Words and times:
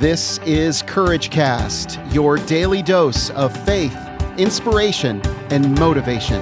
This 0.00 0.38
is 0.46 0.80
Courage 0.80 1.28
Cast, 1.28 2.00
your 2.10 2.38
daily 2.38 2.80
dose 2.80 3.28
of 3.32 3.54
faith, 3.66 3.94
inspiration, 4.38 5.20
and 5.50 5.78
motivation. 5.78 6.40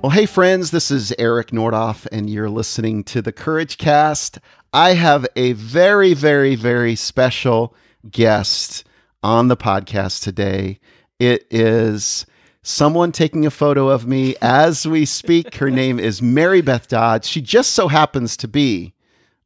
Well, 0.00 0.08
hey, 0.08 0.24
friends, 0.24 0.70
this 0.70 0.90
is 0.90 1.12
Eric 1.18 1.48
Nordoff, 1.48 2.06
and 2.10 2.30
you're 2.30 2.48
listening 2.48 3.04
to 3.04 3.20
the 3.20 3.32
Courage 3.32 3.76
Cast. 3.76 4.38
I 4.72 4.94
have 4.94 5.26
a 5.36 5.52
very, 5.52 6.14
very, 6.14 6.54
very 6.54 6.96
special 6.96 7.74
guest 8.10 8.84
on 9.22 9.48
the 9.48 9.56
podcast 9.58 10.22
today. 10.22 10.80
It 11.18 11.46
is 11.50 12.24
someone 12.62 13.12
taking 13.12 13.46
a 13.46 13.50
photo 13.50 13.88
of 13.88 14.06
me 14.06 14.34
as 14.42 14.86
we 14.86 15.04
speak. 15.04 15.54
Her 15.56 15.70
name 15.70 15.98
is 15.98 16.20
Mary 16.22 16.60
Beth 16.60 16.88
Dodds. 16.88 17.28
She 17.28 17.40
just 17.40 17.72
so 17.72 17.88
happens 17.88 18.36
to 18.38 18.48
be 18.48 18.94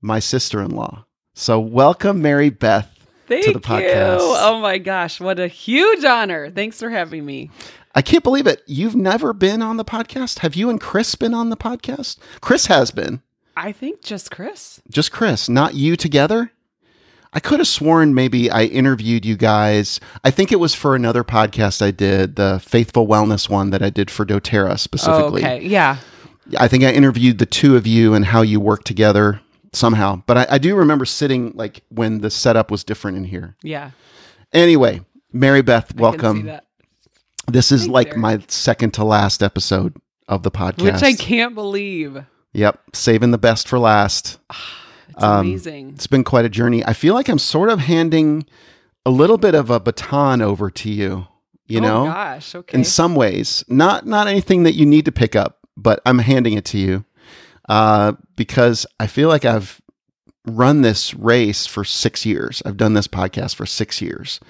my 0.01 0.19
sister 0.19 0.61
in 0.61 0.71
law. 0.71 1.07
So, 1.35 1.59
welcome, 1.59 2.23
Mary 2.23 2.51
Beth. 2.51 2.91
Thank 3.27 3.47
to 3.47 3.53
the 3.55 3.61
podcast. 3.61 4.19
you. 4.19 4.19
Oh 4.21 4.61
my 4.61 4.79
gosh, 4.79 5.19
what 5.21 5.41
a 5.41 5.49
huge 5.49 6.05
honor. 6.05 6.51
Thanks 6.51 6.79
for 6.79 6.91
having 6.91 7.25
me. 7.25 7.51
I 7.95 8.03
can't 8.03 8.23
believe 8.25 8.47
it. 8.47 8.63
You've 8.67 8.97
never 8.97 9.33
been 9.33 9.63
on 9.63 9.77
the 9.79 9.85
podcast? 9.85 10.41
Have 10.41 10.55
you 10.55 10.69
and 10.69 10.81
Chris 10.81 11.15
been 11.15 11.33
on 11.33 11.49
the 11.49 11.57
podcast? 11.57 12.19
Chris 12.41 12.67
has 12.67 12.91
been. 12.91 13.23
I 13.57 13.73
think 13.73 14.03
just 14.03 14.31
Chris. 14.31 14.83
Just 14.91 15.11
Chris, 15.13 15.49
not 15.49 15.75
you 15.75 15.97
together? 15.97 16.51
I 17.35 17.41
could 17.41 17.59
have 17.59 17.67
sworn 17.67 18.15
maybe 18.15 18.49
I 18.49 18.65
interviewed 18.65 19.25
you 19.27 19.37
guys. 19.37 19.99
I 20.23 20.31
think 20.31 20.53
it 20.53 20.61
was 20.61 20.73
for 20.73 20.95
another 20.95 21.25
podcast 21.25 21.83
I 21.83 21.91
did, 21.91 22.37
the 22.37 22.61
Faithful 22.65 23.09
Wellness 23.09 23.51
one 23.51 23.71
that 23.71 23.83
I 23.83 23.91
did 23.91 24.09
for 24.09 24.25
doTERRA 24.25 24.79
specifically. 24.79 25.43
Oh, 25.43 25.47
okay. 25.49 25.67
Yeah. 25.67 25.99
I 26.59 26.69
think 26.69 26.85
I 26.85 26.93
interviewed 26.93 27.39
the 27.39 27.47
two 27.47 27.77
of 27.77 27.89
you 27.89 28.15
and 28.15 28.25
how 28.25 28.43
you 28.43 28.61
work 28.61 28.85
together 28.85 29.41
somehow. 29.73 30.23
But 30.27 30.39
I, 30.39 30.47
I 30.51 30.59
do 30.59 30.77
remember 30.77 31.05
sitting 31.05 31.53
like 31.57 31.83
when 31.89 32.21
the 32.21 32.31
setup 32.31 32.71
was 32.71 32.85
different 32.85 33.17
in 33.17 33.25
here. 33.25 33.57
Yeah. 33.63 33.91
Anyway, 34.53 35.01
Mary 35.33 35.63
Beth, 35.63 35.87
I 35.87 35.89
can 35.89 35.97
see 35.97 36.03
welcome. 36.03 36.51
This 37.49 37.73
is 37.73 37.83
Thanks, 37.83 37.93
like 37.93 38.07
Eric. 38.09 38.19
my 38.19 38.45
second 38.47 38.95
to 38.95 39.05
last 39.05 39.43
episode 39.43 39.97
of 40.29 40.45
the 40.45 40.53
podcast. 40.53 40.83
Which 40.83 41.03
I 41.03 41.15
can't 41.15 41.55
believe. 41.55 42.25
Yep, 42.53 42.81
saving 42.95 43.33
the 43.33 43.39
best 43.39 43.67
for 43.67 43.81
last. 43.81 44.39
It's 45.15 45.23
Um, 45.25 45.47
amazing. 45.47 45.91
It's 45.95 46.07
been 46.07 46.25
quite 46.25 46.45
a 46.45 46.49
journey. 46.49 46.85
I 46.85 46.93
feel 46.93 47.15
like 47.15 47.29
I'm 47.29 47.39
sort 47.39 47.71
of 47.71 47.81
handing 47.81 48.47
a 49.07 49.11
little 49.11 49.39
bit 49.39 49.55
of 49.55 49.71
a 49.71 49.79
baton 49.81 50.41
over 50.43 50.71
to 50.71 50.91
you, 50.91 51.27
you 51.67 51.79
oh 51.81 51.83
know? 51.83 52.05
gosh. 52.07 52.55
Okay. 52.55 52.79
In 52.79 52.85
some 52.85 53.15
ways. 53.15 53.65
Not 53.69 54.07
not 54.07 54.27
anything 54.29 54.63
that 54.65 54.75
you 54.75 54.87
need 54.87 55.05
to 55.05 55.13
pick 55.13 55.37
up, 55.37 55.59
but 55.77 56.01
I'm 56.07 56.19
handing 56.21 56.55
it 56.55 56.65
to 56.67 56.79
you. 56.79 57.05
Uh, 57.69 58.13
because 58.37 58.87
I 59.01 59.07
feel 59.07 59.29
like 59.29 59.45
I've 59.45 59.81
run 60.47 60.83
this 60.83 61.15
race 61.15 61.65
for 61.67 61.85
6 61.85 62.27
years. 62.27 62.63
I've 62.67 62.77
done 62.77 62.93
this 62.93 63.09
podcast 63.09 63.55
for 63.55 63.65
6 63.65 64.03
years. 64.03 64.41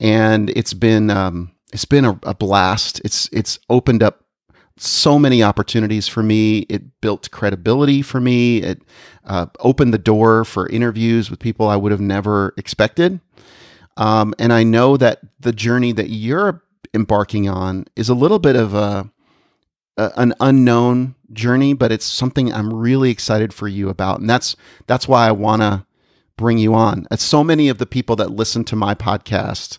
And 0.00 0.50
it's 0.50 0.74
been 0.74 1.10
um 1.10 1.52
it's 1.72 1.84
been 1.84 2.04
a, 2.04 2.18
a 2.24 2.34
blast. 2.34 3.00
It's 3.04 3.28
it's 3.32 3.58
opened 3.70 4.02
up 4.02 4.24
so 4.78 5.18
many 5.18 5.42
opportunities 5.42 6.06
for 6.08 6.22
me. 6.22 6.60
It 6.68 7.00
built 7.00 7.30
credibility 7.30 8.02
for 8.02 8.20
me. 8.20 8.58
It 8.62 8.82
uh, 9.26 9.46
opened 9.60 9.92
the 9.92 9.98
door 9.98 10.44
for 10.44 10.68
interviews 10.68 11.30
with 11.30 11.40
people 11.40 11.68
I 11.68 11.76
would 11.76 11.92
have 11.92 12.00
never 12.00 12.54
expected. 12.56 13.20
Um, 13.96 14.34
and 14.38 14.52
I 14.52 14.62
know 14.62 14.96
that 14.96 15.20
the 15.40 15.52
journey 15.52 15.92
that 15.92 16.10
you're 16.10 16.62
embarking 16.94 17.48
on 17.48 17.86
is 17.96 18.08
a 18.08 18.14
little 18.14 18.38
bit 18.38 18.56
of 18.56 18.74
a, 18.74 19.10
a 19.96 20.12
an 20.16 20.34
unknown 20.40 21.14
journey, 21.32 21.74
but 21.74 21.92
it's 21.92 22.06
something 22.06 22.52
I'm 22.52 22.72
really 22.72 23.10
excited 23.10 23.52
for 23.52 23.68
you 23.68 23.88
about, 23.88 24.20
and 24.20 24.28
that's 24.30 24.56
that's 24.86 25.08
why 25.08 25.26
I 25.26 25.32
want 25.32 25.62
to 25.62 25.86
bring 26.36 26.58
you 26.58 26.74
on. 26.74 27.06
Uh, 27.10 27.16
So 27.16 27.42
many 27.42 27.68
of 27.68 27.78
the 27.78 27.86
people 27.86 28.16
that 28.16 28.30
listen 28.30 28.64
to 28.64 28.76
my 28.76 28.94
podcast 28.94 29.78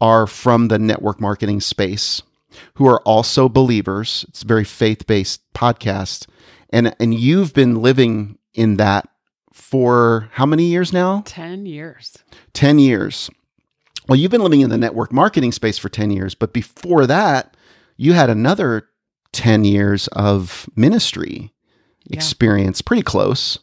are 0.00 0.26
from 0.26 0.68
the 0.68 0.78
network 0.78 1.20
marketing 1.20 1.60
space 1.60 2.22
who 2.74 2.86
are 2.86 3.00
also 3.02 3.48
believers. 3.48 4.24
It's 4.28 4.42
a 4.42 4.46
very 4.46 4.64
faith 4.64 5.06
based 5.06 5.42
podcast. 5.52 6.26
And, 6.70 6.94
and 6.98 7.14
you've 7.14 7.54
been 7.54 7.82
living 7.82 8.38
in 8.56 8.76
that 8.78 9.08
for 9.52 10.28
how 10.32 10.44
many 10.46 10.64
years 10.64 10.92
now? 10.92 11.22
10 11.26 11.66
years. 11.66 12.16
10 12.52 12.78
years. 12.78 13.30
Well, 14.08 14.16
you've 14.18 14.30
been 14.30 14.42
living 14.42 14.60
in 14.60 14.70
the 14.70 14.76
network 14.78 15.12
marketing 15.12 15.52
space 15.52 15.78
for 15.78 15.88
10 15.88 16.10
years, 16.10 16.34
but 16.34 16.52
before 16.52 17.06
that, 17.06 17.56
you 17.96 18.12
had 18.12 18.30
another 18.30 18.88
10 19.32 19.64
years 19.64 20.08
of 20.08 20.68
ministry 20.76 21.52
Yeah. 22.08 22.16
experience, 22.16 22.80
pretty 22.82 23.02
close, 23.02 23.58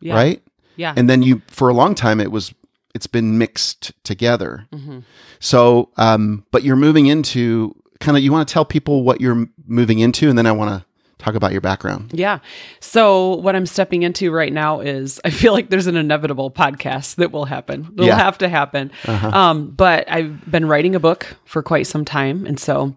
Yeah. 0.00 0.14
right? 0.14 0.42
Yeah. 0.76 0.92
And 0.96 1.08
then 1.08 1.22
you, 1.22 1.42
for 1.48 1.68
a 1.68 1.74
long 1.74 1.94
time, 1.94 2.20
it 2.20 2.30
was, 2.30 2.52
it's 2.94 3.06
been 3.06 3.38
mixed 3.38 3.92
together. 4.04 4.66
hmm 4.72 4.98
So, 5.40 5.90
um, 5.96 6.44
but 6.50 6.62
you're 6.62 6.76
moving 6.76 7.06
into 7.06 7.74
kind 8.00 8.16
of, 8.18 8.22
you 8.22 8.30
want 8.32 8.46
to 8.46 8.52
tell 8.52 8.64
people 8.64 9.02
what 9.04 9.20
you're 9.20 9.46
moving 9.66 9.98
into, 10.00 10.28
and 10.28 10.36
then 10.36 10.46
I 10.46 10.52
want 10.52 10.70
to 10.70 10.85
talk 11.18 11.34
about 11.34 11.52
your 11.52 11.60
background. 11.60 12.10
Yeah. 12.12 12.40
So 12.80 13.36
what 13.36 13.56
I'm 13.56 13.66
stepping 13.66 14.02
into 14.02 14.30
right 14.30 14.52
now 14.52 14.80
is 14.80 15.20
I 15.24 15.30
feel 15.30 15.52
like 15.52 15.70
there's 15.70 15.86
an 15.86 15.96
inevitable 15.96 16.50
podcast 16.50 17.16
that 17.16 17.32
will 17.32 17.46
happen. 17.46 17.88
It'll 17.94 18.06
Yeah. 18.06 18.16
have 18.18 18.38
to 18.38 18.48
happen. 18.48 18.90
Um, 19.06 19.70
but 19.70 20.10
I've 20.10 20.50
been 20.50 20.66
writing 20.66 20.94
a 20.94 21.00
book 21.00 21.36
for 21.44 21.62
quite 21.62 21.86
some 21.86 22.04
time, 22.04 22.44
and 22.46 22.58
so 22.60 22.94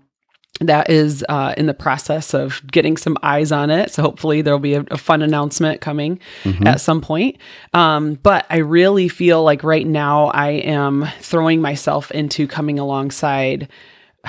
that 0.61 0.89
is 0.89 1.23
uh, 1.29 1.53
in 1.55 1.67
the 1.67 1.73
process 1.73 2.33
of 2.33 2.61
getting 2.69 2.97
some 2.97 3.15
eyes 3.23 3.49
on 3.53 3.69
it. 3.69 3.91
So 3.91 4.01
hopefully 4.01 4.41
there'll 4.41 4.59
be 4.59 4.73
a, 4.73 4.81
a 4.91 4.97
fun 4.97 5.21
announcement 5.21 5.79
coming 5.79 6.19
at 6.65 6.81
some 6.81 6.99
point. 6.99 7.37
Um, 7.73 8.15
but 8.15 8.45
I 8.49 8.57
really 8.57 9.07
feel 9.07 9.41
like 9.41 9.63
right 9.63 9.87
now 9.87 10.25
I 10.27 10.49
am 10.49 11.07
throwing 11.21 11.61
myself 11.61 12.11
into 12.11 12.45
coming 12.45 12.77
alongside 12.77 13.69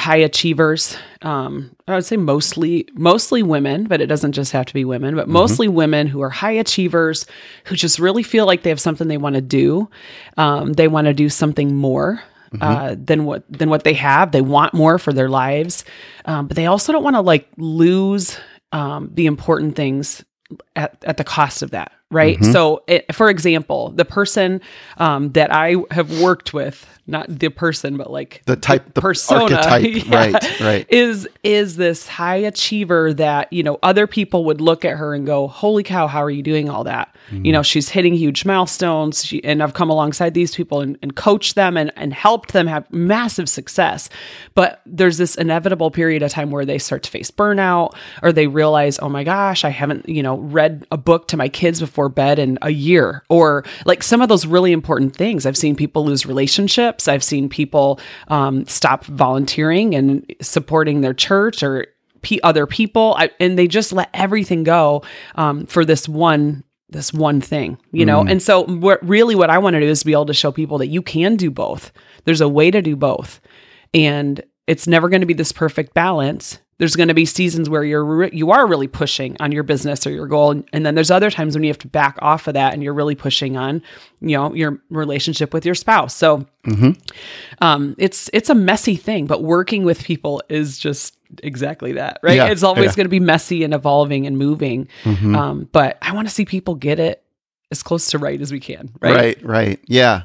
high 0.00 0.16
achievers. 0.16 0.97
Um, 1.22 1.77
I 1.87 1.94
would 1.94 2.05
say 2.05 2.16
mostly 2.16 2.88
mostly 2.94 3.43
women, 3.43 3.84
but 3.84 4.00
it 4.00 4.06
doesn't 4.06 4.33
just 4.33 4.53
have 4.53 4.66
to 4.66 4.75
be 4.75 4.84
women, 4.84 5.15
but 5.15 5.28
mostly 5.28 5.69
women 5.69 6.06
who 6.06 6.22
are 6.22 6.31
high 6.31 6.53
achievers 6.53 7.27
who 7.65 7.77
just 7.77 7.99
really 7.99 8.22
feel 8.22 8.47
like 8.47 8.62
they 8.62 8.71
have 8.71 8.81
something 8.81 9.09
they 9.09 9.19
want 9.19 9.34
to 9.34 9.43
do. 9.43 9.89
Um, 10.37 10.72
they 10.72 10.89
want 10.89 11.06
to 11.06 11.15
do 11.15 11.28
something 11.28 11.75
more 11.77 12.22
uh, 12.60 12.97
than 12.99 13.25
what 13.27 13.44
than 13.53 13.69
what 13.69 13.84
they 13.84 13.94
have. 13.94 14.33
They 14.33 14.41
want 14.41 14.75
more 14.75 14.99
for 14.99 15.12
their 15.12 15.28
lives, 15.28 15.84
um, 16.25 16.49
but 16.49 16.56
they 16.56 16.66
also 16.66 16.93
don't 16.93 17.05
want 17.05 17.16
to 17.16 17.21
like 17.21 17.49
lose 17.59 18.39
um, 18.72 19.10
the 19.15 19.27
important 19.27 19.77
things 19.77 20.25
at, 20.75 20.97
at 21.05 21.16
the 21.16 21.25
cost 21.25 21.62
of 21.62 21.71
that, 21.71 21.93
right? 22.10 22.44
So, 22.44 22.82
it, 22.87 23.15
for 23.15 23.31
example, 23.31 23.91
the 23.91 24.04
person 24.04 24.60
um, 24.98 25.31
that 25.32 25.53
I 25.53 25.76
have 25.91 26.21
worked 26.21 26.53
with, 26.53 26.87
not 27.06 27.26
the 27.28 27.48
person, 27.48 27.97
but 27.97 28.10
like 28.10 28.43
The 28.47 28.56
type, 28.56 28.94
the 28.94 29.00
persona, 29.00 29.56
archetype, 29.56 29.84
yeah, 30.06 30.16
right, 30.16 30.60
right. 30.60 30.87
is 30.88 31.28
is 31.43 31.76
this 31.76 32.06
high 32.06 32.37
achiever 32.37 33.12
that 33.15 33.53
you 33.53 33.62
know 33.62 33.78
other 33.82 34.06
people 34.06 34.44
would 34.47 34.60
look 34.60 34.84
at 34.84 34.97
her 34.97 35.15
and 35.15 35.26
go, 35.26 35.48
"Holy 35.48 35.82
cow, 35.82 36.06
how 36.06 36.22
are 36.22 36.31
you 36.31 36.43
doing 36.43 36.69
all 36.69 36.84
that?" 36.84 37.15
Mm-hmm. 37.31 37.47
You 37.47 37.53
know, 37.53 37.62
she's 37.62 37.88
hitting 37.88 38.15
huge 38.15 38.44
milestones, 38.44 39.25
she, 39.25 39.42
and 39.44 39.62
I've 39.62 39.75
come 39.75 39.91
alongside 39.91 40.34
these 40.34 40.54
people 40.54 40.81
and, 40.81 40.98
and 41.03 41.16
coached 41.16 41.56
them 41.56 41.77
and 41.77 41.92
and 41.97 42.15
helped 42.15 42.53
them 42.53 42.66
have 42.66 42.91
massive 42.92 43.48
success. 43.48 44.09
But 44.54 44.81
there's 44.87 45.19
this 45.19 45.34
inevitable 45.34 45.91
period 45.91 46.22
of 46.22 46.31
time 46.31 46.50
where 46.50 46.65
they 46.65 46.78
start 46.78 47.03
to 47.04 47.10
face 47.10 47.31
burnout, 47.31 47.94
or 48.22 48.32
they 48.32 48.47
realize, 48.47 48.98
"Oh 49.00 49.09
my 49.09 49.25
gosh, 49.25 49.65
I 49.65 49.71
haven't 49.71 50.09
you 50.09 50.22
know 50.22 50.38
read 50.38 50.87
a 50.92 50.97
book 50.97 51.28
to 51.28 51.37
my 51.37 51.48
kids 51.48 51.81
before 51.81 52.00
bed 52.09 52.38
in 52.38 52.59
a 52.62 52.71
year," 52.71 53.25
or 53.28 53.65
like 53.84 54.03
some 54.03 54.21
of 54.21 54.28
those 54.28 54.47
really 54.47 54.72
important 54.72 55.15
things. 55.15 55.47
I've 55.47 55.56
seen 55.56 55.77
people 55.77 56.05
lose 56.05 56.27
relationships. 56.27 57.09
I've 57.09 57.25
seen 57.25 57.49
people 57.49 58.00
um, 58.28 58.66
stop 58.66 59.05
volunteering 59.05 59.94
and 59.94 60.25
supporting 60.41 61.00
their 61.00 61.15
church 61.15 61.62
or 61.62 61.87
p- 62.22 62.41
other 62.43 62.66
people, 62.66 63.15
I, 63.19 63.31
and 63.41 63.59
they 63.59 63.66
just 63.66 63.92
let 63.92 64.10
everything 64.15 64.65
go 64.65 65.03
um, 65.34 65.66
for 65.66 65.84
this 65.84 66.09
one 66.09 66.65
this 66.91 67.13
one 67.13 67.41
thing, 67.41 67.78
you 67.92 68.04
know. 68.04 68.22
And 68.22 68.42
so, 68.42 68.65
what 68.65 69.07
really 69.07 69.34
what 69.34 69.48
I 69.48 69.59
want 69.59 69.74
to 69.74 69.80
do 69.80 69.86
is 69.86 70.03
be 70.03 70.13
able 70.13 70.27
to 70.27 70.34
show 70.34 70.51
people 70.53 70.78
that 70.78 70.89
you 70.89 71.03
can 71.03 71.36
do 71.36 71.51
both. 71.51 71.92
There's 72.24 72.41
a 72.41 72.48
way 72.48 72.71
to 72.71 72.83
do 72.83 72.97
both, 72.97 73.41
and 73.95 74.42
it's 74.66 74.86
never 74.86 75.09
going 75.09 75.21
to 75.21 75.27
be 75.27 75.34
this 75.34 75.53
perfect 75.53 75.95
balance. 75.95 76.59
There's 76.80 76.97
going 76.97 77.09
to 77.09 77.15
be 77.15 77.27
seasons 77.27 77.68
where 77.68 77.84
you're 77.84 78.04
re- 78.04 78.30
you 78.32 78.50
are 78.53 78.66
really 78.66 78.88
pushing 78.88 79.36
on 79.38 79.53
your 79.53 79.62
business 79.62 80.06
or 80.06 80.10
your 80.10 80.27
goal, 80.27 80.50
and, 80.50 80.65
and 80.72 80.86
then 80.86 80.94
there's 80.94 81.10
other 81.10 81.30
times 81.30 81.54
when 81.54 81.62
you 81.62 81.68
have 81.68 81.78
to 81.80 81.88
back 81.88 82.16
off 82.22 82.48
of 82.48 82.54
that 82.54 82.72
and 82.72 82.82
you're 82.82 82.94
really 82.94 83.15
pushing 83.15 83.59
on, 83.59 83.82
you 84.22 84.34
know, 84.34 84.54
your 84.54 84.80
relationship 84.88 85.53
with 85.53 85.66
your 85.66 85.74
spouse. 85.74 86.15
So, 86.16 86.47
um, 87.60 87.94
it's 87.98 88.30
it's 88.32 88.48
a 88.48 88.54
messy 88.54 88.97
thing, 88.97 89.27
but 89.27 89.42
working 89.42 89.84
with 89.84 90.03
people 90.03 90.42
is 90.48 90.78
just 90.78 91.18
exactly 91.42 91.92
that, 91.92 92.18
right? 92.22 92.36
Yeah, 92.36 92.47
it's 92.47 92.62
always 92.62 92.86
yeah. 92.86 92.97
going 92.97 93.04
to 93.04 93.10
be 93.10 93.21
messy 93.21 93.62
and 93.62 93.74
evolving 93.74 94.26
and 94.26 94.38
moving. 94.38 94.88
Um, 95.36 95.68
but 95.72 95.98
I 96.00 96.15
want 96.15 96.28
to 96.28 96.34
see 96.34 96.47
people 96.47 96.76
get 96.76 96.98
it 96.98 97.22
as 97.71 97.83
close 97.83 98.10
to 98.12 98.18
right 98.18 98.41
as 98.41 98.50
we 98.50 98.59
can, 98.59 98.91
right? 99.03 99.15
Right, 99.15 99.44
right. 99.44 99.80
Yeah. 99.86 100.22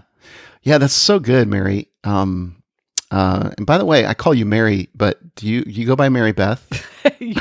Yeah, 0.64 0.78
that's 0.80 0.94
so 0.94 1.20
good, 1.20 1.48
Mary. 1.48 1.90
Um 2.06 2.64
uh 3.12 3.52
and 3.58 3.66
by 3.66 3.78
the 3.78 3.86
way, 3.86 4.06
I 4.06 4.14
call 4.14 4.34
you 4.34 4.46
Mary, 4.46 4.90
but 4.96 5.36
do 5.36 5.48
you 5.48 5.64
you 5.68 5.86
go 5.86 5.96
by 5.96 6.10
Mary 6.10 6.32
Beth? 6.32 6.66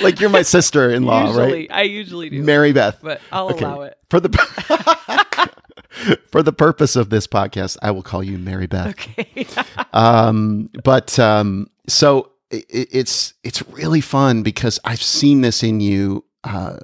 Like 0.00 0.20
you're 0.20 0.30
my 0.30 0.42
sister-in-law, 0.42 1.26
usually, 1.28 1.52
right? 1.52 1.68
I 1.72 1.82
usually 1.82 2.30
do, 2.30 2.42
Mary 2.42 2.72
Beth. 2.72 2.98
but 3.02 3.20
I'll 3.32 3.48
Okay. 3.50 3.64
allow 3.64 3.82
it. 3.82 3.98
For 4.08 4.20
the 4.20 4.28
for 6.30 6.42
the 6.42 6.52
purpose 6.52 6.96
of 6.96 7.10
this 7.10 7.26
podcast, 7.26 7.76
I 7.82 7.90
will 7.90 8.02
call 8.02 8.22
you 8.22 8.38
Mary 8.38 8.66
Beth. 8.66 8.88
Okay. 8.88 9.46
Um, 9.92 10.70
but 10.84 11.18
um, 11.18 11.68
so 11.88 12.30
it, 12.50 12.64
it's 12.68 13.34
it's 13.42 13.66
really 13.68 14.00
fun 14.00 14.42
because 14.42 14.78
I've 14.84 15.02
seen 15.02 15.40
this 15.40 15.62
in 15.62 15.80
you. 15.80 16.24
Uh, 16.44 16.76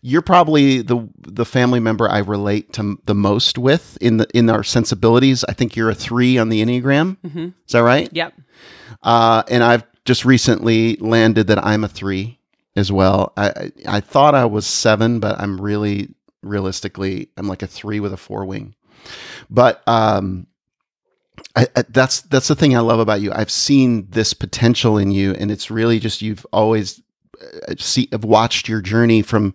you're 0.00 0.22
probably 0.22 0.80
the 0.82 1.08
the 1.18 1.44
family 1.44 1.80
member 1.80 2.08
I 2.08 2.18
relate 2.18 2.72
to 2.74 2.96
the 3.04 3.14
most 3.14 3.58
with 3.58 3.98
in 4.00 4.16
the 4.16 4.26
in 4.34 4.48
our 4.48 4.64
sensibilities. 4.64 5.44
I 5.48 5.52
think 5.52 5.76
you're 5.76 5.90
a 5.90 5.94
three 5.94 6.38
on 6.38 6.48
the 6.48 6.64
enneagram. 6.64 7.18
Mhm. 7.18 7.54
Is 7.66 7.72
that 7.72 7.82
right? 7.82 8.08
yep. 8.12 8.32
Uh, 9.02 9.42
and 9.50 9.62
I've 9.62 9.84
just 10.04 10.24
recently 10.24 10.96
landed 10.96 11.48
that 11.48 11.64
I'm 11.64 11.84
a 11.84 11.88
three 11.88 12.38
as 12.74 12.90
well. 12.90 13.32
I, 13.36 13.72
I 13.86 14.00
thought 14.00 14.34
I 14.34 14.44
was 14.46 14.66
seven, 14.66 15.20
but 15.20 15.38
I'm 15.40 15.60
really 15.60 16.14
realistically 16.42 17.28
I'm 17.36 17.48
like 17.48 17.62
a 17.62 17.66
three 17.66 18.00
with 18.00 18.12
a 18.12 18.16
four 18.16 18.44
wing. 18.44 18.74
But 19.50 19.82
um, 19.86 20.46
I, 21.54 21.66
I, 21.76 21.84
that's 21.88 22.22
that's 22.22 22.48
the 22.48 22.54
thing 22.54 22.76
I 22.76 22.80
love 22.80 22.98
about 22.98 23.20
you. 23.20 23.32
I've 23.32 23.50
seen 23.50 24.08
this 24.10 24.32
potential 24.32 24.96
in 24.98 25.10
you, 25.10 25.32
and 25.32 25.50
it's 25.50 25.70
really 25.70 25.98
just 25.98 26.22
you've 26.22 26.46
always 26.52 27.02
see 27.78 28.08
have 28.12 28.24
watched 28.24 28.68
your 28.68 28.80
journey 28.80 29.22
from 29.22 29.54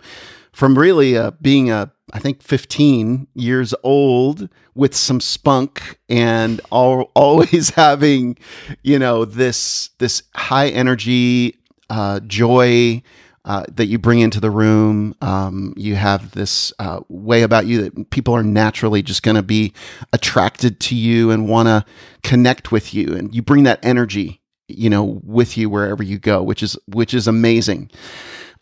from 0.52 0.78
really 0.78 1.18
uh, 1.18 1.32
being 1.42 1.72
a 1.72 1.92
I 2.14 2.20
think 2.20 2.42
15 2.42 3.28
years 3.36 3.74
old 3.84 4.50
with 4.76 4.96
some 4.96 5.22
spunk 5.22 6.00
and 6.10 6.60
all, 6.70 7.12
always 7.16 7.70
having 7.76 8.38
you 8.84 9.00
know 9.00 9.26
this 9.26 9.90
this 10.00 10.24
high 10.36 10.70
energy 10.70 11.58
uh, 11.90 12.20
joy 12.22 13.02
uh, 13.44 13.66
that 13.72 13.88
you 13.88 13.98
bring 13.98 14.20
into 14.20 14.40
the 14.40 14.52
room. 14.52 15.16
Um, 15.22 15.74
you 15.76 15.96
have 15.96 16.32
this 16.32 16.72
uh, 16.80 17.02
way 17.10 17.42
about 17.42 17.66
you 17.66 17.82
that 17.84 18.10
people 18.12 18.36
are 18.36 18.44
naturally 18.44 19.02
just 19.02 19.24
going 19.24 19.36
to 19.36 19.44
be 19.44 19.74
attracted 20.14 20.80
to 20.82 20.96
you 20.96 21.32
and 21.32 21.50
want 21.50 21.68
to 21.68 21.86
connect 22.24 22.72
with 22.72 22.94
you, 22.94 23.16
and 23.16 23.34
you 23.34 23.42
bring 23.42 23.64
that 23.64 23.84
energy, 23.84 24.41
you 24.78 24.90
know, 24.90 25.22
with 25.24 25.58
you 25.58 25.70
wherever 25.70 26.04
you 26.04 26.18
go, 26.18 26.42
which 26.42 26.64
is 26.64 26.78
which 26.88 27.14
is 27.14 27.28
amazing. 27.28 27.90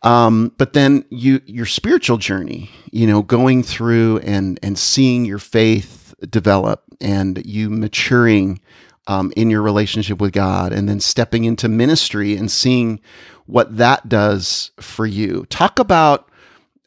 Um, 0.03 0.53
but 0.57 0.73
then 0.73 1.06
you 1.09 1.41
your 1.45 1.65
spiritual 1.65 2.17
journey, 2.17 2.69
you 2.91 3.07
know, 3.07 3.21
going 3.21 3.63
through 3.63 4.19
and 4.19 4.59
and 4.63 4.77
seeing 4.77 5.25
your 5.25 5.39
faith 5.39 6.13
develop 6.29 6.83
and 7.01 7.45
you 7.45 7.69
maturing 7.69 8.59
um, 9.07 9.33
in 9.35 9.50
your 9.50 9.61
relationship 9.61 10.19
with 10.19 10.33
God, 10.33 10.71
and 10.71 10.88
then 10.88 11.00
stepping 11.00 11.44
into 11.44 11.67
ministry 11.67 12.35
and 12.35 12.51
seeing 12.51 13.00
what 13.47 13.77
that 13.77 14.07
does 14.07 14.71
for 14.79 15.06
you. 15.06 15.45
Talk 15.50 15.79
about 15.79 16.29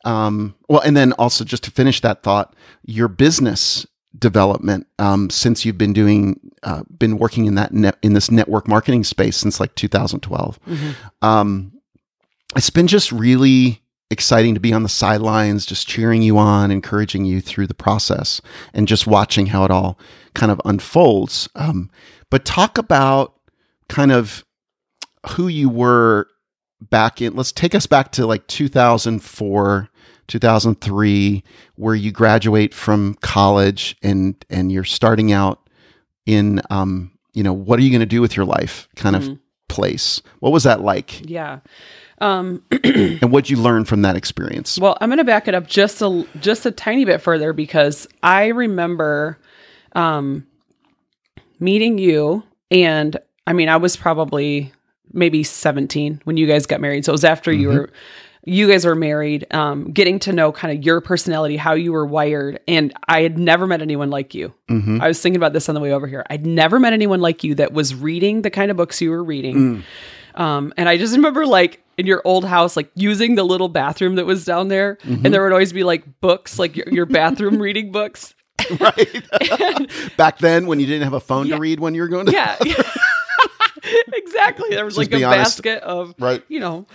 um, 0.05 0.55
well, 0.69 0.81
and 0.81 0.97
then 0.97 1.13
also 1.15 1.45
just 1.45 1.65
to 1.65 1.71
finish 1.71 2.01
that 2.01 2.23
thought, 2.23 2.55
your 2.85 3.09
business 3.09 3.87
development 4.19 4.87
um, 4.99 5.31
since 5.31 5.65
you've 5.65 5.79
been 5.79 5.93
doing 5.93 6.39
uh, 6.63 6.83
been 6.99 7.19
working 7.19 7.47
in 7.47 7.55
that 7.55 7.73
net 7.73 7.97
in 8.03 8.13
this 8.13 8.31
network 8.31 8.69
marketing 8.69 9.05
space 9.05 9.37
since 9.37 9.59
like 9.59 9.75
2012 9.75 10.59
um, 11.23 11.73
it's 12.57 12.71
been 12.71 12.87
just 12.87 13.11
really 13.13 13.83
exciting 14.13 14.53
to 14.53 14.61
be 14.61 14.75
on 14.75 14.83
the 14.83 14.89
sidelines, 14.89 15.65
just 15.65 15.89
cheering 15.89 16.23
you 16.23 16.37
on, 16.37 16.71
encouraging 16.71 17.25
you 17.25 17.41
through 17.41 17.67
the 17.67 17.75
process, 17.75 18.41
and 18.75 18.87
just 18.87 19.07
watching 19.07 19.47
how 19.47 19.65
it 19.65 19.71
all 19.71 19.99
kind 20.35 20.53
of 20.53 20.61
unfolds. 20.67 21.49
Um, 21.55 21.91
but 22.31 22.45
talk 22.45 22.79
about 22.79 23.35
kind 23.89 24.13
of 24.13 24.45
who 25.31 25.49
you 25.49 25.69
were 25.69 26.29
back 26.81 27.23
in. 27.23 27.35
Let's 27.35 27.53
take 27.53 27.75
us 27.75 27.87
back 27.87 28.13
to 28.13 28.27
like 28.27 28.47
2004. 28.47 29.89
2003 30.29 31.43
where 31.77 31.95
you 31.95 32.13
graduate 32.13 32.73
from 32.75 33.15
college 33.21 33.97
and 34.03 34.45
and 34.51 34.71
you're 34.73 34.85
starting 34.85 35.33
out 35.33 35.69
in 36.27 36.61
um 36.71 37.11
you 37.33 37.43
know 37.43 37.53
what 37.53 37.79
are 37.79 37.83
you 37.83 37.91
going 37.91 38.01
to 38.01 38.07
do 38.07 38.21
with 38.21 38.37
your 38.37 38.47
life 38.47 38.89
kind 38.97 39.17
of 39.17 39.39
place 39.69 40.21
what 40.41 40.53
was 40.53 40.65
that 40.65 40.81
like 40.81 41.21
Yeah. 41.29 41.61
Um, 42.19 42.63
and 42.85 43.33
what'd 43.33 43.51
you 43.51 43.57
learn 43.57 43.85
from 43.85 44.03
that 44.03 44.15
experience? 44.15 44.79
Well, 44.79 44.97
I'm 45.01 45.09
going 45.09 45.19
to 45.19 45.25
back 45.25 45.49
it 45.49 45.55
up 45.57 45.67
just 45.67 46.01
a 46.03 46.25
just 46.39 46.65
a 46.65 46.71
tiny 46.71 47.05
bit 47.05 47.21
further 47.21 47.53
because 47.53 48.07
I 48.23 48.47
remember 48.49 49.41
um, 49.97 50.47
meeting 51.59 51.99
you, 51.99 52.45
and 52.71 53.17
I 53.49 53.53
mean, 53.55 53.69
I 53.69 53.77
was 53.77 53.97
probably 53.97 54.73
maybe 55.13 55.43
17 55.43 56.21
when 56.23 56.37
you 56.37 56.47
guys 56.47 56.65
got 56.65 56.81
married. 56.81 57.05
So 57.05 57.11
it 57.11 57.15
was 57.15 57.25
after 57.25 57.53
you 57.53 57.69
were 57.71 57.91
you 58.45 58.69
guys 58.69 58.85
were 58.85 58.95
married, 58.97 59.47
um, 59.55 59.93
getting 59.93 60.19
to 60.21 60.33
know 60.33 60.51
kind 60.53 60.77
of 60.77 60.85
your 60.85 61.01
personality, 61.01 61.57
how 61.57 61.75
you 61.75 61.93
were 61.93 62.05
wired, 62.07 62.59
and 62.67 62.93
I 63.07 63.23
had 63.23 63.39
never 63.39 63.67
met 63.67 63.83
anyone 63.83 64.11
like 64.11 64.35
you. 64.35 64.53
I 64.69 65.07
was 65.07 65.21
thinking 65.21 65.37
about 65.37 65.53
this 65.53 65.69
on 65.69 65.75
the 65.75 65.81
way 65.81 65.93
over 65.93 66.07
here. 66.07 66.25
I'd 66.31 66.45
never 66.47 66.81
met 66.81 66.93
anyone 66.93 67.21
like 67.21 67.45
you 67.45 67.55
that 67.57 67.73
was 67.73 67.95
reading 67.95 68.43
the 68.43 68.51
kind 68.51 68.71
of 68.71 68.77
books 68.77 69.01
you 69.01 69.11
were 69.11 69.23
reading. 69.23 69.85
Um, 70.35 70.73
and 70.77 70.89
I 70.89 70.97
just 70.97 71.15
remember 71.15 71.47
like 71.47 71.83
in 71.99 72.07
your 72.07 72.23
old 72.25 72.45
house, 72.45 72.75
like 72.77 72.91
using 72.95 73.35
the 73.35 73.45
little 73.45 73.69
bathroom 73.69 74.15
that 74.17 74.25
was 74.27 74.45
down 74.45 74.69
there, 74.69 74.99
and 75.05 75.27
there 75.27 75.43
would 75.43 75.53
always 75.53 75.73
be 75.73 75.85
like 75.85 76.21
books, 76.21 76.59
like 76.59 76.77
your, 76.77 76.89
your 76.91 77.07
bathroom 77.07 77.59
reading 77.63 77.93
books. 77.93 78.35
right. 78.81 79.23
Back 80.17 80.39
then, 80.39 80.67
when 80.67 80.81
you 80.81 80.87
didn't 80.87 81.03
have 81.05 81.13
a 81.13 81.21
phone 81.21 81.47
Yeah. 81.49 81.57
to 81.57 81.61
read 81.61 81.81
when 81.81 81.95
you 81.95 82.03
were 82.03 82.09
going 82.09 82.27
to 82.27 82.33
Yeah. 82.33 82.57
exactly. 84.13 84.71
There 84.71 84.85
was 84.85 84.97
Just 84.97 85.11
like 85.13 85.21
a 85.21 85.25
honest. 85.25 85.63
basket 85.63 85.83
of 85.83 86.15
Right. 86.19 86.43
you 86.49 86.61
know 86.61 86.87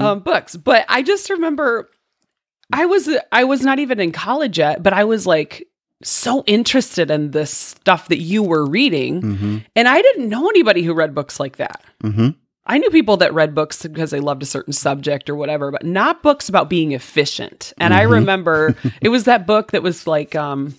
um, 0.00 0.20
books. 0.20 0.56
But 0.56 0.84
I 0.88 1.02
just 1.02 1.30
remember 1.30 1.90
I 2.72 2.86
was 2.86 3.08
I 3.32 3.44
was 3.44 3.62
not 3.62 3.78
even 3.78 4.00
in 4.00 4.12
college 4.12 4.58
yet, 4.58 4.82
but 4.82 4.92
I 4.92 5.04
was 5.04 5.26
like 5.26 5.66
so 6.02 6.42
interested 6.46 7.10
in 7.10 7.30
this 7.30 7.50
stuff 7.50 8.08
that 8.08 8.20
you 8.20 8.42
were 8.42 8.66
reading, 8.66 9.22
Mm-hmm. 9.22 9.58
and 9.76 9.88
I 9.88 10.02
didn't 10.02 10.28
know 10.28 10.48
anybody 10.48 10.82
who 10.82 10.92
read 10.94 11.14
books 11.14 11.38
like 11.40 11.56
that. 11.56 11.82
Mm-hmm. 12.02 12.30
I 12.66 12.78
knew 12.78 12.88
people 12.90 13.18
that 13.18 13.34
read 13.34 13.54
books 13.54 13.82
because 13.86 14.10
they 14.10 14.20
loved 14.20 14.42
a 14.42 14.46
certain 14.46 14.72
subject 14.72 15.28
or 15.28 15.36
whatever, 15.36 15.70
but 15.70 15.84
not 15.84 16.22
books 16.22 16.48
about 16.48 16.70
being 16.70 16.92
efficient. 16.92 17.72
And 17.78 17.92
I 17.94 18.04
Mm-hmm. 18.04 18.12
remember 18.12 18.74
it 19.02 19.10
was 19.10 19.24
that 19.24 19.46
book 19.46 19.72
that 19.72 19.82
was 19.82 20.06
like, 20.06 20.34
um, 20.34 20.74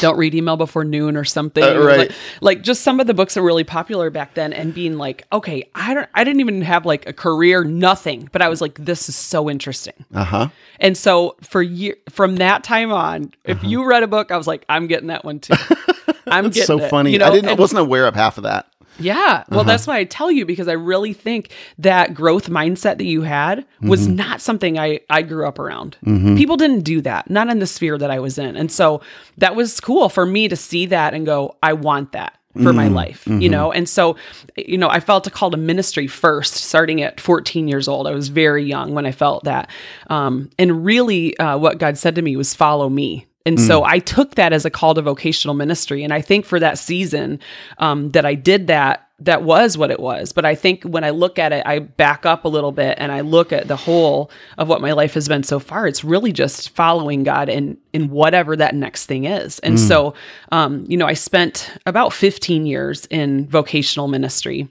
don't 0.00 0.16
read 0.16 0.34
email 0.34 0.56
before 0.56 0.84
noon 0.84 1.16
or 1.16 1.24
something. 1.24 1.62
Uh, 1.64 1.78
right. 1.80 1.98
Like, 1.98 2.12
like 2.40 2.62
just 2.62 2.82
some 2.82 3.00
of 3.00 3.06
the 3.06 3.14
books 3.14 3.34
that 3.34 3.40
were 3.42 3.46
really 3.46 3.64
popular 3.64 4.10
back 4.10 4.34
then 4.34 4.52
and 4.52 4.72
being 4.74 4.96
like, 4.98 5.26
okay, 5.32 5.68
I 5.74 5.94
don't, 5.94 6.08
I 6.14 6.24
didn't 6.24 6.40
even 6.40 6.62
have 6.62 6.86
like 6.86 7.06
a 7.08 7.12
career, 7.12 7.64
nothing, 7.64 8.28
but 8.32 8.42
I 8.42 8.48
was 8.48 8.60
like, 8.60 8.74
this 8.84 9.08
is 9.08 9.16
so 9.16 9.50
interesting. 9.50 10.04
Uh 10.14 10.24
huh. 10.24 10.48
And 10.80 10.96
so 10.96 11.36
for 11.42 11.62
year, 11.62 11.96
from 12.10 12.36
that 12.36 12.64
time 12.64 12.92
on, 12.92 13.32
if 13.44 13.58
Uh-huh. 13.58 13.68
you 13.68 13.84
read 13.88 14.02
a 14.02 14.08
book, 14.08 14.30
I 14.30 14.36
was 14.36 14.46
like, 14.46 14.64
I'm 14.68 14.86
getting 14.86 15.08
that 15.08 15.24
one 15.24 15.40
too. 15.40 15.54
I'm 16.26 16.44
getting 16.46 16.62
so 16.64 16.78
it, 16.80 16.88
funny. 16.90 17.12
You 17.12 17.18
know, 17.18 17.26
I 17.26 17.30
didn't. 17.30 17.48
I 17.48 17.52
And- 17.52 17.60
wasn't 17.60 17.80
aware 17.80 18.06
of 18.06 18.14
half 18.14 18.38
of 18.38 18.44
that. 18.44 18.66
Yeah. 18.98 19.44
Well, 19.50 19.60
Uh-huh. 19.60 19.62
that's 19.64 19.86
why 19.86 19.98
I 19.98 20.04
tell 20.04 20.30
you 20.30 20.46
because 20.46 20.68
I 20.68 20.72
really 20.74 21.12
think 21.12 21.50
that 21.78 22.14
growth 22.14 22.48
mindset 22.48 22.98
that 22.98 23.04
you 23.06 23.22
had 23.22 23.64
was 23.82 24.06
Mm-hmm. 24.06 24.16
not 24.16 24.40
something 24.40 24.78
I, 24.78 25.00
I 25.10 25.22
grew 25.22 25.46
up 25.46 25.58
around. 25.58 25.96
People 26.36 26.56
didn't 26.56 26.82
do 26.82 27.00
that, 27.02 27.28
not 27.30 27.48
in 27.48 27.58
the 27.58 27.66
sphere 27.66 27.98
that 27.98 28.10
I 28.10 28.18
was 28.20 28.38
in. 28.38 28.56
And 28.56 28.70
so 28.70 29.00
that 29.38 29.54
was 29.56 29.80
cool 29.80 30.08
for 30.08 30.24
me 30.26 30.48
to 30.48 30.56
see 30.56 30.86
that 30.86 31.14
and 31.14 31.26
go, 31.26 31.56
I 31.62 31.72
want 31.74 32.12
that 32.12 32.38
for 32.62 32.72
my 32.72 32.84
Mm-hmm. 32.86 32.94
life, 32.94 33.26
you 33.26 33.48
know? 33.48 33.72
And 33.72 33.88
so, 33.88 34.14
you 34.56 34.78
know, 34.78 34.88
I 34.88 35.00
felt 35.00 35.26
a 35.26 35.30
call 35.30 35.50
to 35.50 35.56
ministry 35.56 36.06
first, 36.06 36.54
starting 36.54 37.02
at 37.02 37.20
14 37.20 37.66
years 37.66 37.88
old. 37.88 38.06
I 38.06 38.12
was 38.12 38.28
very 38.28 38.64
young 38.64 38.94
when 38.94 39.06
I 39.06 39.10
felt 39.10 39.42
that. 39.42 39.68
Um, 40.08 40.50
and 40.56 40.84
really, 40.84 41.36
uh, 41.38 41.58
what 41.58 41.78
God 41.78 41.98
said 41.98 42.14
to 42.14 42.22
me 42.22 42.36
was, 42.36 42.54
follow 42.54 42.88
me. 42.88 43.26
And 43.46 43.60
so 43.60 43.82
Mm. 43.82 43.86
I 43.86 43.98
took 43.98 44.36
that 44.36 44.52
as 44.52 44.64
a 44.64 44.70
call 44.70 44.94
to 44.94 45.02
vocational 45.02 45.54
ministry. 45.54 46.02
And 46.02 46.12
I 46.12 46.20
think 46.20 46.46
for 46.46 46.58
that 46.60 46.78
season 46.78 47.40
um, 47.78 48.10
that 48.10 48.24
I 48.24 48.34
did 48.34 48.68
that, 48.68 49.08
that 49.20 49.42
was 49.42 49.78
what 49.78 49.90
it 49.90 50.00
was. 50.00 50.32
But 50.32 50.44
I 50.44 50.54
think 50.54 50.82
when 50.82 51.04
I 51.04 51.10
look 51.10 51.38
at 51.38 51.52
it, 51.52 51.64
I 51.64 51.78
back 51.78 52.26
up 52.26 52.44
a 52.44 52.48
little 52.48 52.72
bit 52.72 52.96
and 52.98 53.12
I 53.12 53.20
look 53.20 53.52
at 53.52 53.68
the 53.68 53.76
whole 53.76 54.30
of 54.58 54.68
what 54.68 54.80
my 54.80 54.92
life 54.92 55.14
has 55.14 55.28
been 55.28 55.44
so 55.44 55.58
far. 55.60 55.86
It's 55.86 56.02
really 56.02 56.32
just 56.32 56.70
following 56.70 57.22
God 57.22 57.48
in 57.48 57.78
in 57.92 58.10
whatever 58.10 58.56
that 58.56 58.74
next 58.74 59.06
thing 59.06 59.24
is. 59.26 59.60
And 59.60 59.78
so, 59.78 60.14
um, 60.50 60.84
you 60.88 60.96
know, 60.96 61.06
I 61.06 61.14
spent 61.14 61.70
about 61.86 62.12
15 62.12 62.66
years 62.66 63.06
in 63.06 63.46
vocational 63.46 64.08
ministry 64.08 64.68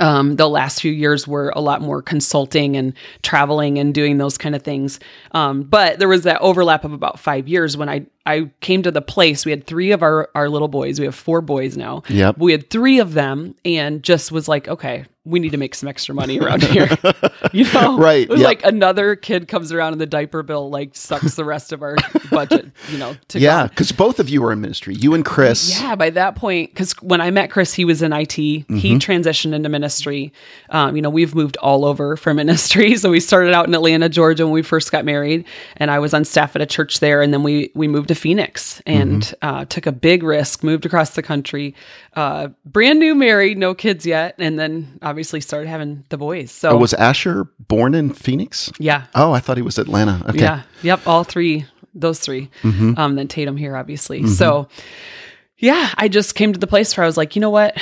um, 0.00 0.36
the 0.36 0.48
last 0.48 0.80
few 0.80 0.92
years 0.92 1.26
were 1.28 1.52
a 1.54 1.60
lot 1.60 1.80
more 1.80 2.02
consulting 2.02 2.76
and 2.76 2.94
traveling 3.22 3.78
and 3.78 3.94
doing 3.94 4.18
those 4.18 4.36
kind 4.36 4.54
of 4.54 4.62
things. 4.62 4.98
Um, 5.32 5.62
but 5.62 5.98
there 5.98 6.08
was 6.08 6.22
that 6.22 6.40
overlap 6.40 6.84
of 6.84 6.92
about 6.92 7.18
five 7.18 7.48
years 7.48 7.76
when 7.76 7.88
I 7.88 8.06
I 8.26 8.50
came 8.60 8.82
to 8.82 8.90
the 8.90 9.02
place. 9.02 9.44
We 9.44 9.50
had 9.50 9.66
three 9.66 9.90
of 9.92 10.02
our 10.02 10.28
our 10.34 10.48
little 10.48 10.68
boys. 10.68 10.98
We 10.98 11.06
have 11.06 11.14
four 11.14 11.40
boys 11.40 11.76
now. 11.76 12.02
Yep. 12.08 12.38
We 12.38 12.52
had 12.52 12.70
three 12.70 12.98
of 12.98 13.14
them, 13.14 13.54
and 13.64 14.02
just 14.02 14.32
was 14.32 14.48
like, 14.48 14.68
okay, 14.68 15.06
we 15.26 15.40
need 15.40 15.52
to 15.52 15.56
make 15.56 15.74
some 15.74 15.88
extra 15.88 16.14
money 16.14 16.38
around 16.38 16.62
here. 16.62 16.86
you 17.52 17.64
know, 17.72 17.96
Right, 17.96 18.24
It 18.24 18.28
was 18.28 18.40
yep. 18.40 18.46
like 18.46 18.64
another 18.64 19.16
kid 19.16 19.48
comes 19.48 19.72
around, 19.72 19.92
and 19.92 20.00
the 20.00 20.06
diaper 20.06 20.42
bill 20.42 20.68
like 20.68 20.94
sucks 20.94 21.34
the 21.34 21.44
rest 21.44 21.72
of 21.72 21.82
our 21.82 21.96
budget. 22.30 22.70
You 22.90 22.98
know, 22.98 23.16
to 23.28 23.40
Yeah, 23.40 23.66
because 23.66 23.90
both 23.90 24.20
of 24.20 24.28
you 24.28 24.42
were 24.42 24.52
in 24.52 24.60
ministry. 24.60 24.94
You 24.94 25.14
and 25.14 25.24
Chris. 25.24 25.80
Yeah, 25.80 25.94
by 25.94 26.10
that 26.10 26.36
point, 26.36 26.70
because 26.70 26.92
when 27.00 27.22
I 27.22 27.30
met 27.30 27.50
Chris, 27.50 27.72
he 27.72 27.86
was 27.86 28.02
in 28.02 28.12
IT. 28.12 28.28
Mm-hmm. 28.28 28.76
He 28.76 28.96
transitioned 28.96 29.54
into 29.54 29.70
ministry. 29.70 30.32
Um, 30.68 30.94
you 30.94 31.00
know, 31.00 31.10
we've 31.10 31.34
moved 31.34 31.56
all 31.58 31.84
over 31.84 32.16
for 32.16 32.34
ministry. 32.34 32.94
So 33.04 33.10
we 33.10 33.20
started 33.20 33.52
out 33.52 33.66
in 33.66 33.74
Atlanta, 33.74 34.08
Georgia, 34.08 34.46
when 34.46 34.52
we 34.52 34.62
first 34.62 34.90
got 34.90 35.04
married, 35.04 35.44
and 35.76 35.90
I 35.90 35.98
was 35.98 36.14
on 36.14 36.24
staff 36.24 36.54
at 36.56 36.62
a 36.62 36.66
church 36.66 37.00
there. 37.00 37.20
And 37.22 37.34
then 37.34 37.42
we 37.42 37.70
we 37.74 37.88
moved 37.88 38.10
to 38.14 38.20
Phoenix 38.20 38.80
and 38.86 39.22
Mm-hmm. 39.22 39.46
uh, 39.48 39.64
took 39.66 39.86
a 39.86 39.92
big 39.92 40.22
risk, 40.22 40.62
moved 40.62 40.86
across 40.86 41.10
the 41.10 41.22
country, 41.22 41.74
uh, 42.14 42.48
brand 42.64 42.98
new, 42.98 43.14
married, 43.14 43.58
no 43.58 43.74
kids 43.74 44.06
yet, 44.06 44.34
and 44.38 44.58
then 44.58 44.98
obviously 45.02 45.40
started 45.40 45.68
having 45.68 46.04
the 46.08 46.16
boys. 46.16 46.50
So 46.50 46.70
Oh, 46.70 46.76
was 46.76 46.94
Asher 46.94 47.44
born 47.68 47.94
in 47.94 48.12
Phoenix? 48.12 48.70
yeah, 48.78 49.06
Oh, 49.14 49.32
I 49.32 49.40
thought 49.40 49.56
he 49.56 49.62
was 49.62 49.78
Atlanta. 49.78 50.22
Okay. 50.28 50.40
yeah. 50.40 50.62
Yep. 50.82 51.06
All 51.06 51.24
three, 51.24 51.66
those 51.94 52.18
3 52.20 52.50
Mm-hmm. 52.62 52.98
Um, 52.98 53.14
then 53.16 53.28
Tatum 53.28 53.56
here, 53.56 53.76
obviously. 53.76 54.26
So, 54.26 54.68
yeah, 55.58 55.90
I 55.96 56.08
just 56.08 56.34
came 56.34 56.52
to 56.52 56.58
the 56.58 56.66
place 56.66 56.96
where 56.96 57.04
I 57.04 57.06
was 57.06 57.16
like, 57.16 57.36
you 57.36 57.40
know 57.40 57.50
what? 57.50 57.76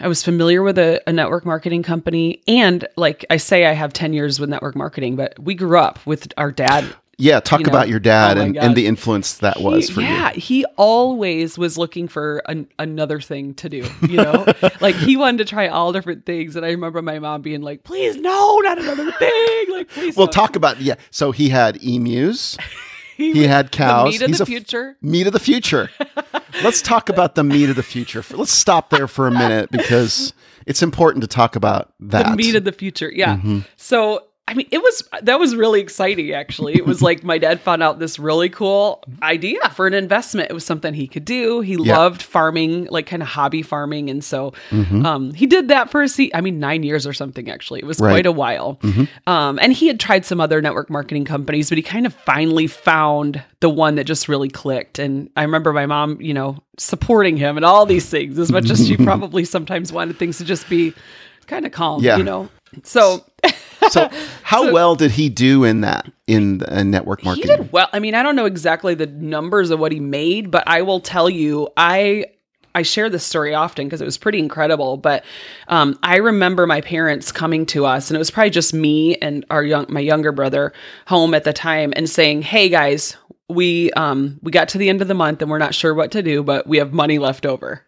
I 0.00 0.08
was 0.08 0.24
familiar 0.24 0.62
with 0.62 0.78
a, 0.78 1.00
a 1.06 1.12
network 1.12 1.44
marketing 1.44 1.82
company. 1.82 2.42
And 2.48 2.86
like 2.96 3.24
I 3.30 3.36
say, 3.36 3.66
I 3.66 3.72
have 3.74 3.92
10 3.92 4.12
years 4.14 4.40
with 4.40 4.48
network 4.48 4.74
marketing, 4.74 5.16
but 5.16 5.38
we 5.38 5.54
grew 5.54 5.78
up 5.78 6.04
with 6.06 6.32
our 6.38 6.50
dad. 6.50 6.84
Yeah, 7.20 7.40
talk 7.40 7.58
You 7.58 7.66
know, 7.66 7.70
about 7.70 7.88
your 7.88 7.98
dad 7.98 8.38
oh 8.38 8.42
and, 8.42 8.56
and 8.56 8.76
the 8.76 8.86
influence 8.86 9.38
that 9.38 9.60
was 9.60 9.90
for 9.90 10.00
yeah, 10.00 10.08
you. 10.08 10.14
Yeah, 10.14 10.30
he 10.34 10.64
always 10.76 11.58
was 11.58 11.76
looking 11.76 12.06
for 12.06 12.42
an, 12.46 12.68
another 12.78 13.20
thing 13.20 13.54
to 13.54 13.68
do. 13.68 13.88
You 14.02 14.18
know, 14.18 14.46
like 14.80 14.94
he 14.94 15.16
wanted 15.16 15.38
to 15.38 15.44
try 15.44 15.66
all 15.66 15.92
different 15.92 16.24
things, 16.26 16.54
and 16.54 16.64
I 16.64 16.70
remember 16.70 17.02
my 17.02 17.18
mom 17.18 17.42
being 17.42 17.60
like, 17.60 17.82
"Please, 17.82 18.16
no, 18.16 18.58
not 18.58 18.78
another 18.78 19.10
thing." 19.10 19.66
Like, 19.70 19.88
please. 19.94 20.16
We'll 20.16 20.28
talk 20.28 20.54
about 20.54 20.80
yeah. 20.80 20.94
So 21.10 21.32
he 21.32 21.48
had 21.48 21.82
emus. 21.82 22.56
He 23.18 23.48
had 23.48 23.72
cows. 23.72 24.12
Meat 24.12 24.22
of 24.22 24.28
He's 24.28 24.38
the 24.38 24.42
a 24.42 24.46
f- 24.46 24.48
future. 24.48 24.96
meat 25.02 25.26
of 25.26 25.32
the 25.32 25.40
future. 25.40 25.90
Let's 26.62 26.80
talk 26.80 27.08
about 27.08 27.34
the 27.34 27.42
meat 27.42 27.68
of 27.68 27.74
the 27.74 27.82
future. 27.82 28.22
Let's 28.30 28.52
stop 28.52 28.90
there 28.90 29.08
for 29.08 29.26
a 29.26 29.32
minute 29.32 29.72
because 29.72 30.32
it's 30.66 30.84
important 30.84 31.22
to 31.22 31.26
talk 31.26 31.56
about 31.56 31.92
that. 31.98 32.30
the 32.30 32.36
meat 32.36 32.54
of 32.54 32.62
the 32.62 32.70
future. 32.70 33.10
Yeah. 33.12 33.38
Mm-hmm. 33.38 33.58
So 33.76 34.27
I 34.48 34.54
mean, 34.54 34.66
it 34.70 34.78
was 34.82 35.06
that 35.22 35.38
was 35.38 35.54
really 35.54 35.80
exciting. 35.80 36.32
Actually, 36.32 36.74
it 36.74 36.86
was 36.86 37.02
like 37.02 37.22
my 37.32 37.36
dad 37.38 37.60
found 37.60 37.82
out 37.82 37.98
this 37.98 38.18
really 38.18 38.48
cool 38.48 39.04
idea 39.22 39.60
for 39.74 39.86
an 39.86 39.92
investment. 39.94 40.50
It 40.50 40.54
was 40.54 40.64
something 40.64 40.94
he 40.94 41.06
could 41.06 41.24
do. 41.26 41.60
He 41.60 41.74
Yeah. 41.74 41.98
loved 41.98 42.22
farming, 42.22 42.86
like 42.90 43.06
kind 43.06 43.22
of 43.22 43.28
hobby 43.28 43.60
farming, 43.62 44.08
and 44.10 44.24
so 44.24 44.54
Mm-hmm. 44.70 45.04
um, 45.06 45.34
he 45.34 45.46
did 45.46 45.68
that 45.68 45.90
for 45.90 46.02
a 46.02 46.08
se- 46.08 46.30
I 46.34 46.40
mean, 46.40 46.58
nine 46.58 46.82
years 46.82 47.06
or 47.06 47.12
something. 47.12 47.50
Actually, 47.50 47.80
it 47.80 47.86
was 47.86 48.00
Right. 48.00 48.10
quite 48.12 48.26
a 48.26 48.32
while. 48.32 48.78
Um, 49.26 49.58
and 49.60 49.72
he 49.72 49.86
had 49.86 50.00
tried 50.00 50.24
some 50.24 50.40
other 50.40 50.62
network 50.62 50.88
marketing 50.90 51.24
companies, 51.26 51.68
but 51.68 51.76
he 51.78 51.82
kind 51.82 52.06
of 52.06 52.14
finally 52.14 52.66
found 52.66 53.42
the 53.60 53.68
one 53.68 53.96
that 53.96 54.04
just 54.04 54.28
really 54.28 54.48
clicked. 54.48 54.98
And 54.98 55.28
I 55.36 55.42
remember 55.42 55.72
my 55.72 55.84
mom, 55.86 56.20
you 56.20 56.32
know, 56.32 56.56
supporting 56.78 57.36
him 57.36 57.56
and 57.56 57.64
all 57.66 57.84
these 57.86 58.06
things 58.08 58.38
as 58.38 58.50
much 58.50 58.70
as 58.70 58.86
she 58.86 58.96
probably 59.10 59.44
sometimes 59.44 59.92
wanted 59.92 60.18
things 60.18 60.38
to 60.38 60.44
just 60.44 60.68
be 60.70 60.94
kind 61.46 61.66
of 61.66 61.72
calm, 61.72 62.02
Yeah. 62.02 62.16
you 62.16 62.24
know. 62.24 62.48
So 62.84 63.24
So 63.90 64.08
how 64.42 64.72
well 64.72 64.94
did 64.94 65.10
he 65.12 65.28
do 65.28 65.64
in 65.64 65.80
that 65.82 66.10
in 66.26 66.62
uh, 66.64 66.82
network 66.82 67.20
he 67.20 67.26
marketing? 67.26 67.56
did 67.56 67.72
well. 67.72 67.88
I 67.92 67.98
mean, 67.98 68.14
I 68.14 68.22
don't 68.22 68.36
know 68.36 68.46
exactly 68.46 68.94
the 68.94 69.06
numbers 69.06 69.70
of 69.70 69.78
what 69.78 69.92
he 69.92 70.00
made, 70.00 70.50
but 70.50 70.64
I 70.66 70.82
will 70.82 71.00
tell 71.00 71.30
you, 71.30 71.68
I 71.76 72.26
I 72.74 72.82
share 72.82 73.08
this 73.10 73.24
story 73.24 73.54
often 73.54 73.86
because 73.86 74.00
it 74.00 74.04
was 74.04 74.18
pretty 74.18 74.38
incredible. 74.38 74.96
But 74.96 75.24
um, 75.68 75.98
I 76.02 76.16
remember 76.16 76.66
my 76.66 76.80
parents 76.80 77.32
coming 77.32 77.66
to 77.66 77.86
us, 77.86 78.10
and 78.10 78.16
it 78.16 78.18
was 78.18 78.30
probably 78.30 78.50
just 78.50 78.72
me 78.74 79.16
and 79.16 79.44
our 79.50 79.64
young 79.64 79.86
my 79.88 80.00
younger 80.00 80.32
brother 80.32 80.72
home 81.06 81.34
at 81.34 81.44
the 81.44 81.52
time, 81.52 81.92
and 81.96 82.08
saying, 82.08 82.42
"Hey 82.42 82.68
guys, 82.68 83.16
we 83.48 83.90
um 83.92 84.38
we 84.42 84.52
got 84.52 84.68
to 84.70 84.78
the 84.78 84.88
end 84.88 85.02
of 85.02 85.08
the 85.08 85.14
month 85.14 85.40
and 85.42 85.50
we're 85.50 85.58
not 85.58 85.74
sure 85.74 85.94
what 85.94 86.10
to 86.12 86.22
do, 86.22 86.42
but 86.42 86.66
we 86.66 86.78
have 86.78 86.92
money 86.92 87.18
left 87.18 87.46
over." 87.46 87.82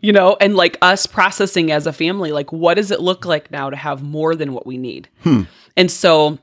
You 0.00 0.12
know, 0.12 0.36
and 0.40 0.54
like 0.56 0.76
us 0.82 1.06
processing 1.06 1.70
as 1.72 1.86
a 1.86 1.92
family, 1.92 2.32
like 2.32 2.52
what 2.52 2.74
does 2.74 2.90
it 2.90 3.00
look 3.00 3.24
like 3.24 3.50
now 3.50 3.70
to 3.70 3.76
have 3.76 4.02
more 4.02 4.34
than 4.34 4.52
what 4.52 4.66
we 4.66 4.76
need? 4.76 5.08
And 5.76 5.90
so 5.90 6.38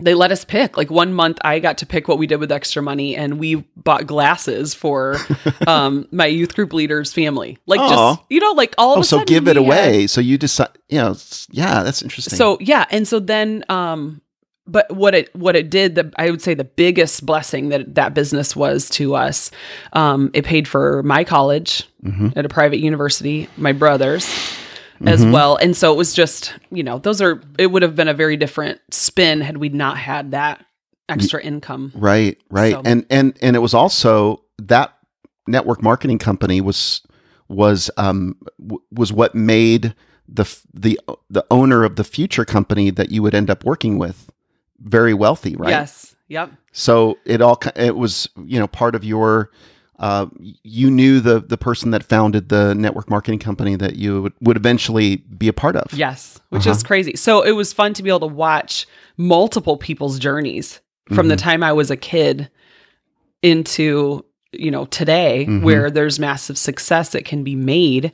they 0.00 0.14
let 0.14 0.32
us 0.32 0.44
pick. 0.44 0.76
Like 0.76 0.90
one 0.90 1.12
month, 1.14 1.38
I 1.44 1.60
got 1.60 1.78
to 1.78 1.86
pick 1.86 2.08
what 2.08 2.18
we 2.18 2.26
did 2.26 2.36
with 2.40 2.50
extra 2.50 2.82
money, 2.82 3.14
and 3.14 3.38
we 3.38 3.56
bought 3.76 4.06
glasses 4.08 4.74
for 4.74 5.16
um, 5.68 6.08
my 6.10 6.26
youth 6.26 6.54
group 6.56 6.72
leader's 6.72 7.12
family. 7.12 7.58
Like 7.66 7.78
Aw. 7.80 8.16
just 8.16 8.26
you 8.30 8.40
know, 8.40 8.50
like 8.52 8.74
all. 8.78 8.98
Oh, 8.98 9.02
so 9.02 9.24
give 9.24 9.46
it 9.46 9.56
we 9.56 9.62
had- 9.64 9.84
away. 9.84 10.06
So 10.08 10.20
you 10.20 10.38
decide, 10.38 10.70
you 10.88 10.98
know, 10.98 11.16
yeah, 11.50 11.84
that's 11.84 12.02
interesting. 12.02 12.36
so 12.36 12.58
yeah, 12.60 12.86
and 12.90 13.06
so 13.06 13.20
then, 13.20 13.64
um, 13.68 14.20
but 14.66 14.90
what 14.94 15.14
it 15.14 15.34
what 15.34 15.56
it 15.56 15.70
did, 15.70 15.94
the 15.96 16.12
I 16.16 16.30
would 16.30 16.40
say 16.42 16.54
the 16.54 16.64
biggest 16.64 17.24
blessing 17.26 17.68
that 17.70 17.94
that 17.96 18.14
business 18.14 18.54
was 18.54 18.88
to 18.90 19.14
us, 19.14 19.50
um, 19.92 20.30
it 20.34 20.44
paid 20.44 20.66
for 20.68 21.02
my 21.02 21.24
college 21.24 21.84
Mm-hmm. 22.04 22.30
at 22.36 22.44
a 22.44 22.48
private 22.48 22.78
university, 22.78 23.48
my 23.56 23.72
brothers. 23.72 24.26
As 25.04 25.24
well, 25.26 25.56
and 25.56 25.76
so 25.76 25.92
it 25.92 25.96
was 25.96 26.14
just 26.14 26.54
you 26.70 26.84
know 26.84 26.98
those 26.98 27.20
are 27.20 27.40
it 27.58 27.68
would 27.72 27.82
have 27.82 27.96
been 27.96 28.06
a 28.06 28.14
very 28.14 28.36
different 28.36 28.80
spin 28.92 29.40
had 29.40 29.56
we 29.56 29.68
not 29.68 29.96
had 29.98 30.30
that 30.30 30.64
extra 31.08 31.42
income. 31.42 31.90
right, 31.96 32.38
right, 32.50 32.72
So- 32.74 32.82
and 32.84 33.04
and 33.10 33.36
and 33.42 33.56
it 33.56 33.58
was 33.58 33.74
also 33.74 34.42
that 34.58 34.96
network 35.48 35.82
marketing 35.82 36.18
company 36.18 36.60
was 36.60 37.02
was 37.48 37.90
um 37.96 38.36
w- 38.60 38.80
was 38.92 39.12
what 39.12 39.34
made 39.34 39.92
the 40.28 40.44
the 40.72 40.96
the 41.28 41.44
owner 41.50 41.82
of 41.82 41.96
the 41.96 42.04
future 42.04 42.44
company 42.44 42.90
that 42.90 43.10
you 43.10 43.22
would 43.24 43.34
end 43.34 43.50
up 43.50 43.64
working 43.64 43.98
with 43.98 44.30
very 44.82 45.14
wealthy, 45.14 45.56
right? 45.56 45.70
Yes. 45.70 46.14
Yep. 46.28 46.50
So 46.72 47.18
it 47.24 47.40
all 47.42 47.58
it 47.76 47.96
was 47.96 48.28
you 48.44 48.58
know 48.58 48.66
part 48.66 48.94
of 48.94 49.04
your 49.04 49.50
uh, 49.98 50.26
you 50.62 50.90
knew 50.90 51.20
the 51.20 51.40
the 51.40 51.58
person 51.58 51.90
that 51.92 52.02
founded 52.02 52.48
the 52.48 52.74
network 52.74 53.08
marketing 53.10 53.38
company 53.38 53.76
that 53.76 53.96
you 53.96 54.22
would, 54.22 54.32
would 54.40 54.56
eventually 54.56 55.16
be 55.16 55.46
a 55.48 55.52
part 55.52 55.76
of. 55.76 55.92
Yes, 55.92 56.40
which 56.48 56.66
Uh-huh. 56.66 56.76
is 56.76 56.82
crazy. 56.82 57.14
So 57.16 57.42
it 57.42 57.52
was 57.52 57.72
fun 57.72 57.92
to 57.94 58.02
be 58.02 58.08
able 58.10 58.20
to 58.20 58.26
watch 58.34 58.86
multiple 59.16 59.76
people's 59.76 60.18
journeys 60.18 60.80
from 61.12 61.28
the 61.28 61.34
Mm-hmm. 61.36 61.44
time 61.50 61.62
I 61.62 61.72
was 61.72 61.90
a 61.90 61.96
kid 61.96 62.50
into, 63.42 64.24
you 64.52 64.70
know, 64.70 64.86
today 64.86 65.46
Mm-hmm. 65.46 65.64
where 65.64 65.90
there's 65.90 66.18
massive 66.18 66.56
success 66.58 67.10
that 67.10 67.24
can 67.24 67.44
be 67.44 67.54
made 67.56 68.12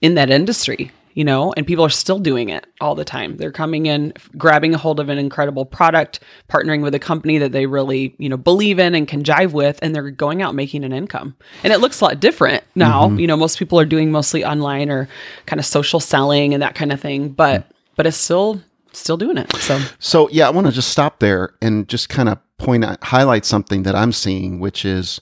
in 0.00 0.14
that 0.14 0.30
industry, 0.30 0.90
you 1.14 1.24
know, 1.24 1.52
and 1.56 1.66
people 1.66 1.84
are 1.84 1.90
still 1.90 2.18
doing 2.18 2.48
it 2.48 2.66
all 2.80 2.94
the 2.94 3.04
time. 3.04 3.36
They're 3.36 3.52
coming 3.52 3.86
in, 3.86 4.12
grabbing 4.36 4.74
a 4.74 4.78
hold 4.78 5.00
of 5.00 5.08
an 5.08 5.18
incredible 5.18 5.64
product, 5.64 6.20
partnering 6.48 6.82
with 6.82 6.94
a 6.94 6.98
company 6.98 7.38
that 7.38 7.52
they 7.52 7.66
really, 7.66 8.14
you 8.18 8.28
know, 8.28 8.36
believe 8.36 8.78
in 8.78 8.94
and 8.94 9.06
can 9.06 9.22
jive 9.22 9.52
with, 9.52 9.78
and 9.80 9.94
they're 9.94 10.10
going 10.10 10.42
out 10.42 10.54
making 10.54 10.84
an 10.84 10.92
income. 10.92 11.36
And 11.62 11.72
it 11.72 11.80
looks 11.80 12.00
a 12.00 12.04
lot 12.04 12.20
different 12.20 12.64
now. 12.74 13.06
Mm-hmm. 13.06 13.20
You 13.20 13.26
know, 13.28 13.36
most 13.36 13.58
people 13.58 13.78
are 13.80 13.84
doing 13.84 14.10
mostly 14.10 14.44
online 14.44 14.90
or 14.90 15.08
kind 15.46 15.60
of 15.60 15.66
social 15.66 16.00
selling 16.00 16.52
and 16.52 16.62
that 16.62 16.74
kind 16.74 16.92
of 16.92 17.00
thing, 17.00 17.28
but 17.28 17.70
but 17.96 18.06
it's 18.06 18.16
still 18.16 18.60
still 18.92 19.16
doing 19.16 19.38
it. 19.38 19.54
So 19.56 19.80
So 19.98 20.28
yeah, 20.30 20.46
I 20.48 20.50
want 20.50 20.66
to 20.66 20.72
just 20.72 20.90
stop 20.90 21.20
there 21.20 21.54
and 21.62 21.88
just 21.88 22.08
kind 22.08 22.28
of 22.28 22.38
point 22.58 22.84
out, 22.84 23.02
highlight 23.04 23.44
something 23.44 23.84
that 23.84 23.94
I'm 23.94 24.12
seeing, 24.12 24.60
which 24.60 24.84
is 24.84 25.20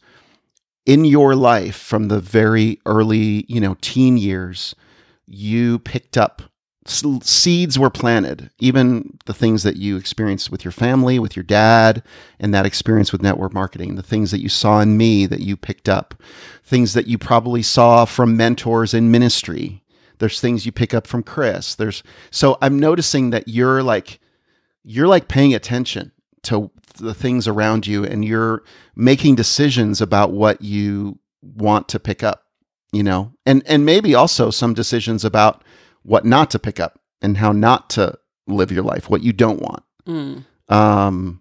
in 0.87 1.05
your 1.05 1.35
life 1.35 1.77
from 1.77 2.09
the 2.09 2.21
very 2.21 2.81
early, 2.87 3.45
you 3.49 3.61
know, 3.61 3.77
teen 3.81 4.17
years, 4.17 4.75
you 5.33 5.79
picked 5.81 6.19
up 6.19 6.43
seeds 6.87 7.79
were 7.79 7.91
planted, 7.91 8.51
even 8.59 9.17
the 9.27 9.35
things 9.35 9.63
that 9.63 9.77
you 9.77 9.97
experienced 9.97 10.51
with 10.51 10.65
your 10.65 10.73
family, 10.73 11.19
with 11.19 11.37
your 11.37 11.45
dad, 11.45 12.03
and 12.41 12.53
that 12.53 12.67
experience 12.67 13.13
with 13.13 13.23
network 13.23 13.55
marketing, 13.55 13.95
the 13.95 14.03
things 14.03 14.31
that 14.33 14.41
you 14.41 14.49
saw 14.49 14.81
in 14.81 14.97
me 14.97 15.27
that 15.27 15.41
you 15.41 15.57
picked 15.57 15.89
up, 15.89 16.15
things 16.65 16.95
that 16.95 17.07
you 17.07 17.19
probably 17.19 17.63
saw 17.63 18.05
from 18.05 18.37
mentors 18.37 18.95
in 18.95 19.11
ministry. 19.11 19.83
There's 20.19 20.41
things 20.41 20.67
you 20.67 20.73
pick 20.73 20.93
up 20.93 21.07
from 21.07 21.23
Chris. 21.23 21.75
There's 21.75 22.03
so 22.31 22.59
I'm 22.61 22.79
noticing 22.79 23.31
that 23.31 23.49
you're 23.49 23.83
like 23.83 24.19
you're 24.85 25.09
like 25.09 25.29
paying 25.29 25.55
attention 25.55 26.13
to 26.43 26.71
the 26.97 27.15
things 27.15 27.47
around 27.47 27.87
you 27.87 28.05
and 28.05 28.25
you're 28.25 28.65
making 28.97 29.37
decisions 29.37 30.01
about 30.01 30.33
what 30.33 30.63
you 30.63 31.19
want 31.43 31.89
to 31.89 32.01
pick 32.01 32.23
up 32.23 32.42
you 32.93 33.03
know 33.03 33.33
and 33.47 33.63
and 33.67 33.85
maybe 33.85 34.15
also 34.15 34.51
some 34.51 34.75
decisions 34.75 35.25
about 35.25 35.63
what 36.03 36.25
not 36.25 36.51
to 36.51 36.59
pick 36.59 36.79
up 36.79 37.01
and 37.21 37.39
how 37.39 37.53
not 37.53 37.91
to 37.91 38.17
live 38.47 38.73
your 38.73 38.83
life 38.83 39.09
what 39.09 39.23
you 39.23 39.33
don't 39.33 39.61
want 39.61 39.83
mm. 40.07 40.45
um 40.69 41.41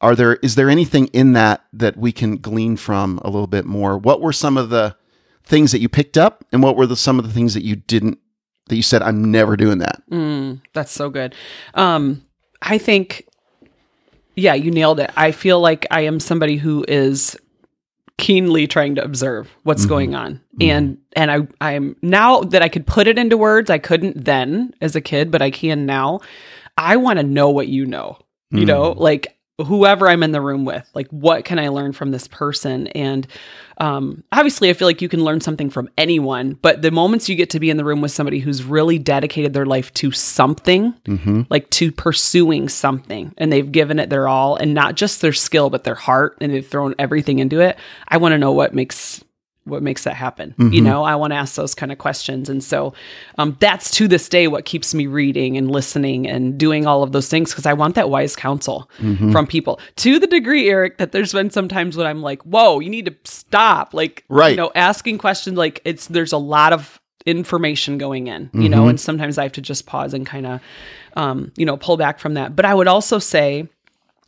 are 0.00 0.16
there 0.16 0.34
is 0.36 0.54
there 0.54 0.70
anything 0.70 1.06
in 1.08 1.32
that 1.32 1.64
that 1.72 1.96
we 1.96 2.12
can 2.12 2.36
glean 2.36 2.76
from 2.76 3.18
a 3.18 3.30
little 3.30 3.46
bit 3.46 3.64
more 3.64 3.98
what 3.98 4.20
were 4.20 4.32
some 4.32 4.56
of 4.56 4.70
the 4.70 4.96
things 5.44 5.72
that 5.72 5.80
you 5.80 5.88
picked 5.88 6.16
up 6.16 6.44
and 6.52 6.62
what 6.62 6.76
were 6.76 6.86
the 6.86 6.96
some 6.96 7.18
of 7.18 7.26
the 7.26 7.32
things 7.32 7.54
that 7.54 7.64
you 7.64 7.76
didn't 7.76 8.18
that 8.68 8.76
you 8.76 8.82
said 8.82 9.02
i'm 9.02 9.30
never 9.30 9.56
doing 9.56 9.78
that 9.78 10.02
Mm, 10.52 10.60
that's 10.72 10.92
so 10.92 11.08
good. 11.08 11.34
Um, 11.74 12.24
I 12.60 12.78
think, 12.78 13.26
yeah, 14.36 14.54
you 14.54 14.70
nailed 14.70 15.00
it. 15.00 15.10
I 15.16 15.32
feel 15.32 15.60
like 15.60 15.86
I 15.90 16.02
am 16.02 16.20
somebody 16.20 16.56
who 16.56 16.84
is 16.86 17.36
keenly 18.18 18.66
trying 18.66 18.94
to 18.96 19.04
observe 19.04 19.50
what's 19.62 19.82
mm-hmm. 19.82 19.88
going 19.88 20.14
on. 20.14 20.34
Mm-hmm. 20.34 20.70
And 20.70 20.98
and 21.14 21.30
I 21.30 21.38
I'm 21.60 21.96
now 22.02 22.40
that 22.40 22.62
I 22.62 22.68
could 22.68 22.86
put 22.86 23.06
it 23.06 23.18
into 23.18 23.36
words, 23.36 23.70
I 23.70 23.78
couldn't 23.78 24.24
then 24.24 24.74
as 24.80 24.96
a 24.96 25.00
kid, 25.00 25.30
but 25.30 25.42
I 25.42 25.50
can 25.50 25.86
now. 25.86 26.20
I 26.78 26.96
want 26.96 27.18
to 27.18 27.22
know 27.22 27.50
what 27.50 27.68
you 27.68 27.86
know. 27.86 28.18
You 28.50 28.64
mm. 28.64 28.66
know, 28.66 28.92
like 28.92 29.38
whoever 29.64 30.08
I'm 30.08 30.22
in 30.22 30.32
the 30.32 30.40
room 30.40 30.64
with, 30.64 30.88
like 30.94 31.08
what 31.08 31.44
can 31.44 31.58
I 31.58 31.68
learn 31.68 31.92
from 31.92 32.10
this 32.10 32.28
person? 32.28 32.86
And 32.88 33.26
um, 33.78 34.22
obviously, 34.30 34.70
I 34.70 34.74
feel 34.74 34.86
like 34.86 35.02
you 35.02 35.08
can 35.08 35.24
learn 35.24 35.40
something 35.40 35.70
from 35.70 35.88
anyone, 35.98 36.58
but 36.62 36.82
the 36.82 36.90
moments 36.90 37.28
you 37.28 37.34
get 37.34 37.50
to 37.50 37.60
be 37.60 37.70
in 37.70 37.76
the 37.78 37.84
room 37.84 38.00
with 38.00 38.12
somebody 38.12 38.38
who's 38.38 38.62
really 38.62 38.98
dedicated 38.98 39.54
their 39.54 39.66
life 39.66 39.92
to 39.94 40.12
something, 40.12 40.94
like 41.50 41.68
to 41.70 41.90
pursuing 41.90 42.68
something, 42.68 43.34
and 43.38 43.52
they've 43.52 43.72
given 43.72 43.98
it 43.98 44.10
their 44.10 44.28
all, 44.28 44.56
and 44.56 44.74
not 44.74 44.94
just 44.94 45.20
their 45.20 45.32
skill, 45.32 45.70
but 45.70 45.84
their 45.84 45.94
heart, 45.96 46.36
and 46.40 46.52
they've 46.52 46.66
thrown 46.66 46.94
everything 46.98 47.38
into 47.40 47.60
it. 47.60 47.76
I 48.06 48.18
want 48.18 48.32
to 48.32 48.38
know 48.38 48.52
what 48.52 48.74
makes 48.74 49.24
what 49.64 49.82
makes 49.82 50.04
that 50.04 50.14
happen. 50.14 50.54
You 50.58 50.80
know 50.80 51.04
i 51.04 51.14
want 51.14 51.32
to 51.32 51.36
ask 51.36 51.54
those 51.54 51.74
kind 51.74 51.92
of 51.92 51.98
questions. 51.98 52.48
And 52.48 52.62
so 52.64 52.94
um, 53.38 53.56
that's 53.60 53.90
to 53.92 54.08
this 54.08 54.28
day 54.28 54.48
what 54.48 54.64
keeps 54.64 54.92
me 54.94 55.06
reading 55.06 55.56
and 55.56 55.70
listening 55.70 56.26
and 56.28 56.58
doing 56.58 56.86
all 56.86 57.02
of 57.02 57.12
those 57.12 57.28
things 57.28 57.50
because 57.50 57.66
i 57.66 57.72
want 57.72 57.94
that 57.94 58.10
wise 58.10 58.34
counsel 58.36 58.90
from 59.32 59.46
people. 59.46 59.78
To 59.96 60.18
the 60.18 60.26
degree 60.26 60.68
eric 60.68 60.98
that 60.98 61.12
there's 61.12 61.32
been 61.32 61.50
some 61.50 61.68
times 61.68 61.96
when 61.96 62.06
i'm 62.06 62.22
like 62.22 62.42
whoa 62.42 62.80
you 62.80 62.90
need 62.90 63.06
to 63.06 63.14
stop 63.24 63.94
like 63.94 64.24
Right. 64.28 64.50
you 64.50 64.56
know 64.56 64.72
asking 64.74 65.18
questions 65.18 65.56
like 65.56 65.80
it's 65.84 66.06
there's 66.08 66.32
a 66.32 66.38
lot 66.38 66.72
of 66.72 67.00
information 67.24 67.98
going 67.98 68.26
in 68.26 68.50
you 68.52 68.68
know 68.68 68.88
and 68.88 68.98
sometimes 69.00 69.38
i 69.38 69.44
have 69.44 69.52
to 69.52 69.60
just 69.60 69.86
pause 69.86 70.12
and 70.12 70.26
kind 70.26 70.44
of 70.46 70.60
um, 71.14 71.52
you 71.56 71.64
know 71.66 71.76
pull 71.76 71.96
back 71.96 72.18
from 72.18 72.34
that. 72.34 72.56
But 72.56 72.64
i 72.64 72.74
would 72.74 72.88
also 72.88 73.18
say 73.20 73.68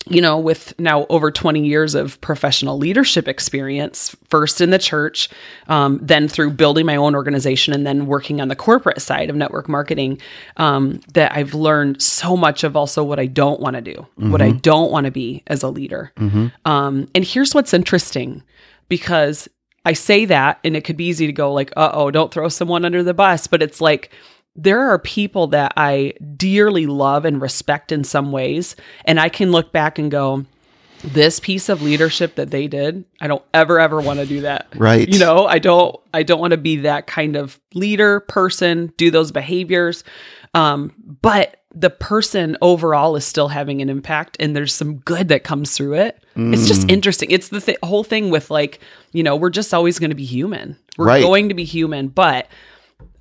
you 0.06 0.20
know, 0.20 0.38
with 0.38 0.78
now 0.78 1.06
over 1.08 1.30
20 1.30 1.64
years 1.64 1.94
of 1.94 2.20
professional 2.20 2.76
leadership 2.76 3.26
experience, 3.26 4.14
first 4.28 4.60
in 4.60 4.70
the 4.70 4.78
church, 4.78 5.30
um, 5.68 5.98
then 6.02 6.28
through 6.28 6.50
building 6.50 6.84
my 6.84 6.96
own 6.96 7.14
organization, 7.14 7.72
and 7.72 7.86
then 7.86 8.06
working 8.06 8.40
on 8.40 8.48
the 8.48 8.56
corporate 8.56 9.00
side 9.00 9.30
of 9.30 9.36
network 9.36 9.68
marketing, 9.68 10.20
um, 10.58 11.00
that 11.14 11.32
I've 11.32 11.54
learned 11.54 12.02
so 12.02 12.36
much 12.36 12.64
of 12.64 12.76
also 12.76 13.02
what 13.02 13.18
I 13.18 13.26
don't 13.26 13.60
want 13.60 13.76
to 13.76 13.82
do, 13.82 14.06
what 14.16 14.42
I 14.42 14.50
don't 14.50 14.90
want 14.90 15.06
to 15.06 15.10
be 15.10 15.42
as 15.46 15.62
a 15.62 15.68
leader. 15.68 16.12
Um, 16.66 17.08
and 17.14 17.24
here's 17.24 17.54
what's 17.54 17.72
interesting 17.72 18.42
because 18.88 19.48
I 19.86 19.94
say 19.94 20.26
that, 20.26 20.60
and 20.64 20.76
it 20.76 20.84
could 20.84 20.96
be 20.98 21.06
easy 21.06 21.26
to 21.26 21.32
go 21.32 21.52
like, 21.52 21.72
uh 21.76 21.90
oh, 21.94 22.10
don't 22.10 22.32
throw 22.32 22.48
someone 22.48 22.84
under 22.84 23.02
the 23.02 23.14
bus. 23.14 23.46
But 23.46 23.62
it's 23.62 23.80
like, 23.80 24.10
there 24.56 24.88
are 24.90 24.98
people 24.98 25.48
that 25.48 25.72
I 25.76 26.14
dearly 26.36 26.86
love 26.86 27.24
and 27.24 27.40
respect 27.40 27.90
in 27.92 28.04
some 28.04 28.30
ways. 28.32 28.76
And 29.04 29.18
I 29.18 29.28
can 29.28 29.50
look 29.50 29.72
back 29.72 29.98
and 29.98 30.10
go, 30.10 30.44
this 31.02 31.38
piece 31.38 31.68
of 31.68 31.82
leadership 31.82 32.36
that 32.36 32.50
they 32.50 32.66
did, 32.66 33.04
I 33.20 33.26
don't 33.26 33.44
ever, 33.52 33.78
ever 33.78 34.00
want 34.00 34.20
to 34.20 34.26
do 34.26 34.40
that. 34.42 34.68
Right. 34.74 35.06
You 35.06 35.18
know, 35.18 35.46
I 35.46 35.58
don't, 35.58 35.96
I 36.14 36.22
don't 36.22 36.40
want 36.40 36.52
to 36.52 36.56
be 36.56 36.76
that 36.76 37.06
kind 37.06 37.36
of 37.36 37.60
leader 37.74 38.20
person, 38.20 38.92
do 38.96 39.10
those 39.10 39.30
behaviors. 39.30 40.02
Um, 40.54 40.94
but 41.20 41.62
the 41.74 41.90
person 41.90 42.56
overall 42.62 43.16
is 43.16 43.24
still 43.26 43.48
having 43.48 43.82
an 43.82 43.90
impact 43.90 44.36
and 44.40 44.54
there's 44.56 44.72
some 44.72 44.98
good 44.98 45.28
that 45.28 45.42
comes 45.44 45.76
through 45.76 45.94
it. 45.94 46.24
It's 46.36 46.66
just 46.66 46.88
interesting. 46.90 47.30
It's 47.30 47.48
the 47.48 47.60
th- 47.60 47.78
whole 47.82 48.04
thing 48.04 48.30
with 48.30 48.50
like, 48.50 48.80
you 49.12 49.22
know, 49.22 49.36
we're 49.36 49.50
just 49.50 49.74
always 49.74 49.98
going 49.98 50.10
to 50.10 50.16
be 50.16 50.24
human. 50.24 50.76
We're 50.96 51.06
Right. 51.06 51.22
going 51.22 51.48
to 51.48 51.54
be 51.54 51.64
human, 51.64 52.08
but 52.08 52.46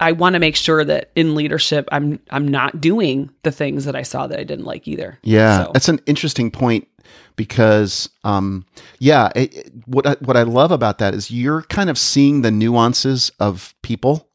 I 0.03 0.11
want 0.11 0.33
to 0.33 0.39
make 0.39 0.55
sure 0.55 0.83
that 0.85 1.11
in 1.15 1.35
leadership, 1.35 1.87
I'm 1.91 2.19
I'm 2.29 2.47
not 2.47 2.81
doing 2.81 3.29
the 3.43 3.51
things 3.51 3.85
that 3.85 3.95
I 3.95 4.03
saw 4.03 4.27
that 4.27 4.39
I 4.39 4.43
didn't 4.43 4.65
like 4.65 4.87
either. 4.87 5.19
Yeah, 5.23 5.65
So- 5.65 5.71
that's 5.73 5.89
an 5.89 5.99
interesting 6.05 6.51
point 6.51 6.87
because, 7.35 8.09
um, 8.23 8.65
yeah, 8.99 9.29
it, 9.35 9.55
it- 9.55 9.71
what 9.85 10.05
I, 10.05 10.13
what 10.21 10.37
I 10.37 10.43
love 10.43 10.71
about 10.71 10.97
that 10.99 11.13
is 11.13 11.31
you're 11.31 11.63
kind 11.63 11.89
of 11.89 11.97
seeing 11.97 12.41
the 12.41 12.51
nuances 12.51 13.31
of 13.39 13.73
people. 13.81 14.29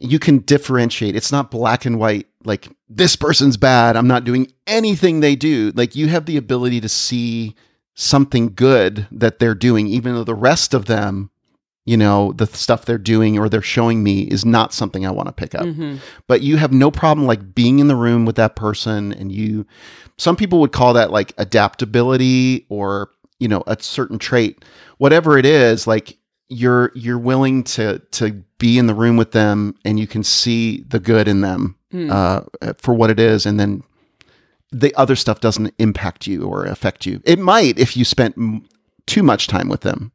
You 0.00 0.18
can 0.20 0.38
differentiate. 0.38 1.16
It's 1.16 1.32
not 1.32 1.50
black 1.50 1.84
and 1.84 1.98
white. 1.98 2.26
Like 2.44 2.68
this 2.88 3.16
person's 3.16 3.56
bad. 3.56 3.96
I'm 3.96 4.06
not 4.06 4.22
doing 4.24 4.46
anything 4.66 5.20
they 5.20 5.34
do. 5.34 5.72
Like 5.74 5.96
you 5.96 6.06
have 6.06 6.26
the 6.26 6.36
ability 6.36 6.80
to 6.82 6.88
see 6.88 7.56
something 7.94 8.52
good 8.54 9.08
that 9.10 9.40
they're 9.40 9.56
doing, 9.56 9.88
even 9.88 10.14
though 10.14 10.22
the 10.24 10.36
rest 10.36 10.72
of 10.72 10.84
them, 10.86 11.30
you 11.88 11.96
know, 11.96 12.32
the 12.36 12.46
stuff 12.46 12.84
they're 12.84 12.98
doing 13.14 13.38
or 13.38 13.48
they're 13.48 13.62
showing 13.76 14.02
me 14.02 14.22
is 14.22 14.44
not 14.44 14.72
something 14.74 15.06
I 15.06 15.10
want 15.10 15.28
to 15.28 15.32
pick 15.32 15.54
up 15.54 15.66
Mhm. 15.66 15.98
but 16.26 16.42
you 16.42 16.56
have 16.58 16.72
no 16.72 16.90
problem 16.90 17.26
like 17.26 17.54
being 17.54 17.78
in 17.78 17.88
the 17.88 17.96
room 17.96 18.24
with 18.26 18.36
that 18.36 18.54
person 18.56 19.12
and 19.12 19.32
you 19.32 19.64
some 20.18 20.36
people 20.36 20.58
would 20.60 20.72
call 20.72 20.92
that 20.94 21.10
like 21.12 21.32
adaptability 21.38 22.66
or 22.68 23.10
you 23.38 23.48
know 23.48 23.62
a 23.66 23.76
certain 23.80 24.18
trait 24.18 24.64
whatever 24.98 25.38
it 25.38 25.46
is 25.46 25.86
like 25.86 26.18
you're 26.48 26.90
you're 26.94 27.18
willing 27.18 27.62
to 27.62 27.98
to 28.10 28.32
be 28.58 28.78
in 28.78 28.86
the 28.86 28.94
room 28.94 29.16
with 29.16 29.32
them 29.32 29.74
and 29.84 29.98
you 30.00 30.06
can 30.06 30.22
see 30.24 30.82
the 30.88 30.98
good 30.98 31.28
in 31.28 31.40
them 31.40 31.74
Hmm. 31.90 32.10
uh, 32.10 32.40
for 32.76 32.92
what 32.92 33.08
it 33.10 33.18
is 33.18 33.46
and 33.46 33.58
then 33.58 33.82
the 34.70 34.94
other 34.96 35.16
stuff 35.16 35.40
doesn't 35.40 35.72
impact 35.78 36.26
you 36.26 36.42
or 36.44 36.66
affect 36.66 37.06
you 37.06 37.22
it 37.24 37.38
might 37.38 37.78
if 37.78 37.96
you 37.96 38.04
spent 38.04 38.34
m- 38.36 38.62
too 39.06 39.22
much 39.22 39.46
time 39.46 39.68
with 39.70 39.80
them 39.80 40.12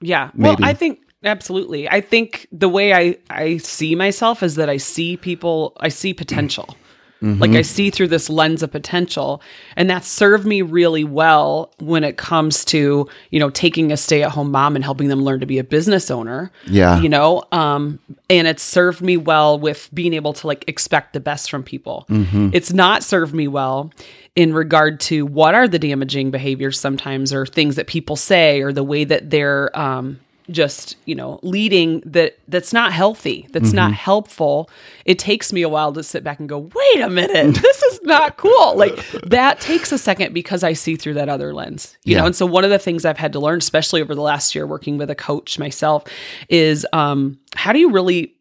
Yeah. 0.00 0.30
Well, 0.34 0.56
I 0.62 0.74
think 0.74 1.00
absolutely. 1.24 1.88
I 1.88 2.00
think 2.00 2.46
the 2.52 2.68
way 2.68 2.92
I 2.94 3.16
I 3.30 3.58
see 3.58 3.94
myself 3.94 4.42
is 4.42 4.54
that 4.56 4.68
I 4.68 4.76
see 4.76 5.16
people, 5.16 5.76
I 5.80 5.88
see 5.88 6.14
potential. 6.14 6.76
Like 7.20 7.50
I 7.50 7.62
see 7.62 7.90
through 7.90 8.08
this 8.08 8.30
lens 8.30 8.62
of 8.62 8.70
potential, 8.70 9.42
and 9.76 9.90
that 9.90 10.04
served 10.04 10.46
me 10.46 10.62
really 10.62 11.02
well 11.02 11.72
when 11.78 12.04
it 12.04 12.16
comes 12.16 12.64
to 12.66 13.08
you 13.30 13.40
know 13.40 13.50
taking 13.50 13.90
a 13.90 13.96
stay-at-home 13.96 14.52
mom 14.52 14.76
and 14.76 14.84
helping 14.84 15.08
them 15.08 15.22
learn 15.22 15.40
to 15.40 15.46
be 15.46 15.58
a 15.58 15.64
business 15.64 16.10
owner. 16.10 16.52
Yeah. 16.66 17.00
you 17.00 17.08
know, 17.08 17.42
um, 17.50 17.98
and 18.30 18.46
it 18.46 18.60
served 18.60 19.00
me 19.00 19.16
well 19.16 19.58
with 19.58 19.88
being 19.92 20.14
able 20.14 20.32
to 20.34 20.46
like 20.46 20.64
expect 20.68 21.12
the 21.12 21.20
best 21.20 21.50
from 21.50 21.62
people. 21.64 22.06
It's 22.54 22.72
not 22.72 23.02
served 23.02 23.34
me 23.34 23.48
well 23.48 23.92
in 24.36 24.52
regard 24.52 25.00
to 25.00 25.26
what 25.26 25.54
are 25.54 25.66
the 25.66 25.78
damaging 25.80 26.30
behaviors 26.30 26.78
sometimes, 26.78 27.32
or 27.32 27.46
things 27.46 27.74
that 27.74 27.88
people 27.88 28.14
say, 28.14 28.60
or 28.60 28.72
the 28.72 28.84
way 28.84 29.02
that 29.02 29.30
they're 29.30 29.76
um, 29.76 30.20
just 30.50 30.96
you 31.04 31.14
know 31.14 31.38
leading 31.42 32.00
that 32.06 32.38
that's 32.48 32.72
not 32.72 32.92
healthy 32.92 33.46
that's 33.52 33.72
not 33.74 33.92
helpful 33.92 34.70
it 35.04 35.18
takes 35.18 35.52
me 35.52 35.62
a 35.62 35.68
while 35.68 35.92
to 35.92 36.02
sit 36.02 36.24
back 36.24 36.38
and 36.38 36.48
go 36.48 36.58
wait 36.74 37.00
a 37.02 37.10
minute 37.10 37.54
this 37.62 37.82
is 37.82 38.00
not 38.04 38.36
cool. 38.38 38.76
Like 38.76 38.96
that 39.26 39.60
takes 39.60 39.92
a 39.92 39.98
second 39.98 40.32
because 40.32 40.62
i 40.64 40.72
see 40.72 40.96
through 40.96 41.14
that 41.14 41.28
other 41.28 41.52
lens 41.52 41.96
you 42.04 42.14
Yeah. 42.14 42.20
know 42.20 42.26
and 42.26 42.36
so 42.36 42.46
one 42.46 42.64
of 42.64 42.70
the 42.70 42.78
things 42.78 43.04
i've 43.04 43.18
had 43.18 43.32
to 43.34 43.40
learn 43.40 43.58
especially 43.58 44.00
over 44.00 44.14
the 44.14 44.22
last 44.22 44.54
year 44.54 44.66
working 44.66 44.96
with 44.96 45.10
a 45.10 45.14
coach 45.14 45.58
myself 45.58 46.04
is 46.48 46.86
um 46.92 47.38
how 47.54 47.72
do 47.72 47.78
you 47.78 47.90
really 47.90 48.34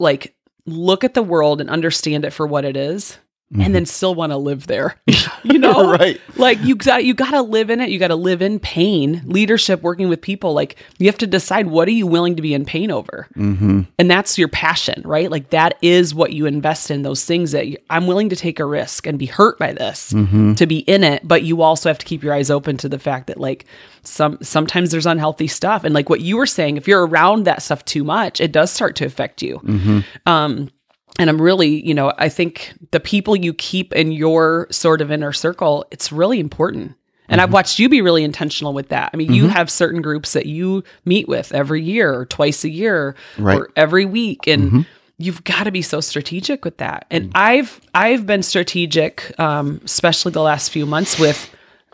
like 0.00 0.34
look 0.66 1.04
at 1.04 1.14
the 1.14 1.22
world 1.22 1.60
and 1.60 1.70
understand 1.70 2.24
it 2.24 2.32
for 2.32 2.46
what 2.46 2.64
it 2.64 2.76
is 2.76 3.18
and 3.60 3.74
then 3.74 3.84
still 3.86 4.14
want 4.14 4.32
to 4.32 4.36
live 4.36 4.66
there 4.66 4.96
you 5.42 5.58
know 5.58 5.90
Right. 5.92 6.20
like 6.36 6.58
you 6.62 6.74
got 6.76 7.04
you 7.04 7.12
got 7.14 7.32
to 7.32 7.42
live 7.42 7.68
in 7.70 7.80
it 7.80 7.90
you 7.90 7.98
got 7.98 8.08
to 8.08 8.14
live 8.16 8.40
in 8.42 8.58
pain 8.58 9.20
leadership 9.26 9.82
working 9.82 10.08
with 10.08 10.20
people 10.22 10.54
like 10.54 10.76
you 10.98 11.06
have 11.06 11.18
to 11.18 11.26
decide 11.26 11.66
what 11.66 11.86
are 11.88 11.92
you 11.92 12.06
willing 12.06 12.36
to 12.36 12.42
be 12.42 12.54
in 12.54 12.64
pain 12.64 12.90
over 12.90 13.26
mm-hmm. 13.36 13.82
and 13.98 14.10
that's 14.10 14.38
your 14.38 14.48
passion 14.48 15.02
right 15.04 15.30
like 15.30 15.50
that 15.50 15.76
is 15.82 16.14
what 16.14 16.32
you 16.32 16.46
invest 16.46 16.90
in 16.90 17.02
those 17.02 17.24
things 17.24 17.52
that 17.52 17.66
you, 17.68 17.76
i'm 17.90 18.06
willing 18.06 18.28
to 18.28 18.36
take 18.36 18.58
a 18.60 18.64
risk 18.64 19.06
and 19.06 19.18
be 19.18 19.26
hurt 19.26 19.58
by 19.58 19.72
this 19.72 20.12
Mm-hmm. 20.12 20.54
to 20.54 20.66
be 20.66 20.78
in 20.80 21.04
it 21.04 21.26
but 21.26 21.42
you 21.42 21.62
also 21.62 21.88
have 21.90 21.98
to 21.98 22.06
keep 22.06 22.22
your 22.22 22.32
eyes 22.32 22.50
open 22.50 22.76
to 22.78 22.88
the 22.88 22.98
fact 22.98 23.26
that 23.26 23.38
like 23.38 23.66
some 24.02 24.38
sometimes 24.42 24.90
there's 24.90 25.06
unhealthy 25.06 25.46
stuff 25.46 25.84
and 25.84 25.94
like 25.94 26.08
what 26.08 26.20
you 26.20 26.36
were 26.36 26.46
saying 26.46 26.76
if 26.76 26.88
you're 26.88 27.06
around 27.06 27.44
that 27.44 27.62
stuff 27.62 27.84
too 27.84 28.02
much 28.04 28.40
it 28.40 28.50
does 28.52 28.70
start 28.70 28.96
to 28.96 29.04
affect 29.04 29.42
you 29.42 29.58
Mm-hmm. 29.64 30.00
um 30.26 30.70
and 31.18 31.28
i'm 31.30 31.40
really 31.40 31.84
you 31.86 31.94
know 31.94 32.12
i 32.18 32.28
think 32.28 32.72
the 32.90 33.00
people 33.00 33.36
you 33.36 33.52
keep 33.54 33.92
in 33.94 34.12
your 34.12 34.66
sort 34.70 35.00
of 35.00 35.10
inner 35.10 35.32
circle 35.32 35.84
it's 35.90 36.10
really 36.12 36.40
important. 36.40 36.94
And 37.28 37.38
Mm-hmm. 37.38 37.40
i've 37.48 37.52
watched 37.52 37.78
you 37.78 37.88
be 37.88 38.02
really 38.02 38.24
intentional 38.24 38.72
with 38.74 38.88
that. 38.88 39.10
I 39.14 39.16
mean 39.16 39.32
you 39.32 39.48
have 39.48 39.70
certain 39.70 40.02
groups 40.02 40.32
that 40.34 40.46
you 40.46 40.82
meet 41.04 41.28
with 41.28 41.52
every 41.54 41.80
year 41.82 42.12
or 42.12 42.26
twice 42.26 42.64
a 42.64 42.68
year 42.68 43.14
Right. 43.38 43.58
or 43.58 43.68
every 43.76 44.04
week. 44.04 44.46
And 44.46 44.84
you've 45.18 45.44
got 45.44 45.64
to 45.64 45.70
be 45.70 45.82
so 45.82 46.00
strategic 46.00 46.64
with 46.64 46.78
that. 46.78 47.06
And 47.10 47.30
i've 47.34 47.80
i've 47.94 48.26
been 48.26 48.42
strategic 48.42 49.38
um, 49.38 49.80
especially 49.84 50.32
the 50.32 50.42
last 50.42 50.70
few 50.70 50.84
months 50.84 51.18
with 51.18 51.48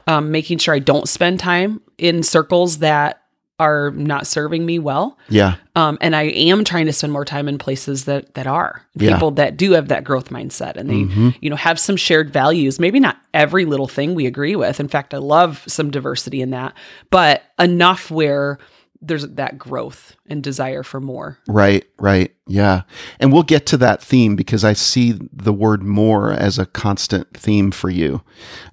um, 0.06 0.30
making 0.30 0.58
sure 0.58 0.74
i 0.74 0.78
don't 0.78 1.08
spend 1.08 1.38
time 1.38 1.80
in 1.98 2.22
circles 2.22 2.78
that 2.78 3.22
are 3.60 3.90
not 3.92 4.26
serving 4.26 4.64
me 4.64 4.78
well 4.78 5.18
yeah 5.28 5.56
um, 5.74 5.98
and 6.00 6.14
I 6.16 6.24
am 6.24 6.64
trying 6.64 6.86
to 6.86 6.92
spend 6.92 7.12
more 7.12 7.24
time 7.24 7.48
in 7.48 7.58
places 7.58 8.04
that 8.06 8.34
that 8.34 8.46
are 8.46 8.82
Yeah. 8.94 9.12
people 9.14 9.30
that 9.32 9.56
do 9.56 9.72
have 9.72 9.88
that 9.88 10.04
growth 10.04 10.30
mindset 10.30 10.76
and 10.76 10.88
they 10.90 11.32
you 11.40 11.50
know 11.50 11.56
have 11.56 11.78
some 11.78 11.96
shared 11.96 12.32
values. 12.32 12.78
Maybe 12.80 12.98
not 13.00 13.16
every 13.34 13.64
little 13.64 13.86
thing 13.88 14.14
we 14.14 14.26
agree 14.26 14.56
with. 14.56 14.80
In 14.80 14.88
fact, 14.88 15.14
I 15.14 15.18
love 15.18 15.62
some 15.66 15.90
diversity 15.90 16.40
in 16.40 16.50
that, 16.50 16.74
but 17.10 17.42
enough 17.58 18.10
where 18.10 18.58
there's 19.00 19.26
that 19.28 19.56
growth 19.58 20.16
and 20.26 20.42
desire 20.42 20.82
for 20.82 21.00
more. 21.00 21.38
Right, 21.46 21.84
right. 22.00 22.34
Yeah. 22.48 22.82
And 23.20 23.32
we'll 23.32 23.44
get 23.44 23.64
to 23.66 23.76
that 23.76 24.02
theme 24.02 24.34
because 24.34 24.64
I 24.64 24.72
see 24.72 25.12
the 25.32 25.52
word 25.52 25.84
more 25.84 26.32
as 26.32 26.58
a 26.58 26.66
constant 26.66 27.36
theme 27.36 27.70
for 27.70 27.90
you. 27.90 28.22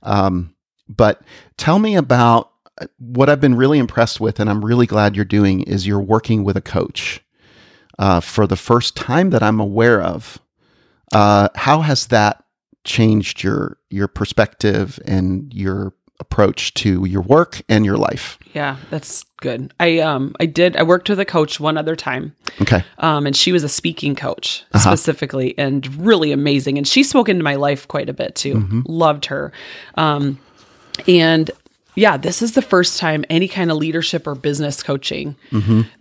Um, 0.01 0.55
but 0.89 1.21
tell 1.57 1.77
me 1.77 1.95
about 1.95 2.51
what 2.99 3.29
I've 3.29 3.41
been 3.41 3.55
really 3.55 3.79
impressed 3.79 4.19
with, 4.19 4.39
and 4.39 4.49
I'm 4.49 4.63
really 4.63 4.85
glad 4.85 5.15
you're 5.15 5.25
doing, 5.25 5.61
is 5.61 5.87
you're 5.87 5.99
working 5.99 6.43
with 6.43 6.57
a 6.57 6.61
coach 6.61 7.21
uh, 7.97 8.19
for 8.19 8.45
the 8.47 8.55
first 8.57 8.95
time 8.95 9.29
that 9.29 9.41
I'm 9.41 9.59
aware 9.59 10.01
of. 10.01 10.39
Uh, 11.11 11.49
how 11.55 11.81
has 11.81 12.07
that 12.07 12.43
changed 12.83 13.43
your 13.43 13.77
your 13.89 14.07
perspective 14.07 14.99
and 15.05 15.53
your 15.53 15.93
approach 16.19 16.73
to 16.75 17.05
your 17.05 17.21
work 17.21 17.61
and 17.67 17.85
your 17.85 17.97
life? 17.97 18.37
Yeah, 18.53 18.77
that's 18.89 19.23
good. 19.41 19.73
I 19.79 19.99
um 19.99 20.35
I 20.39 20.45
did 20.45 20.77
I 20.77 20.83
worked 20.83 21.09
with 21.09 21.19
a 21.19 21.25
coach 21.25 21.59
one 21.59 21.77
other 21.77 21.95
time. 21.95 22.35
Okay. 22.61 22.83
Um 22.99 23.25
and 23.25 23.35
she 23.35 23.51
was 23.51 23.63
a 23.63 23.69
speaking 23.69 24.15
coach 24.15 24.63
specifically 24.77 25.57
and 25.57 25.93
really 25.97 26.31
amazing 26.31 26.77
and 26.77 26.87
she 26.87 27.03
spoke 27.03 27.27
into 27.27 27.43
my 27.43 27.55
life 27.55 27.87
quite 27.87 28.09
a 28.09 28.13
bit 28.13 28.35
too. 28.35 28.83
Loved 28.87 29.25
her. 29.25 29.51
Um 29.95 30.39
and 31.07 31.51
yeah, 31.95 32.17
this 32.17 32.41
is 32.41 32.53
the 32.53 32.61
first 32.61 32.99
time 32.99 33.25
any 33.29 33.47
kind 33.47 33.71
of 33.71 33.77
leadership 33.77 34.27
or 34.27 34.35
business 34.35 34.83
coaching 34.83 35.35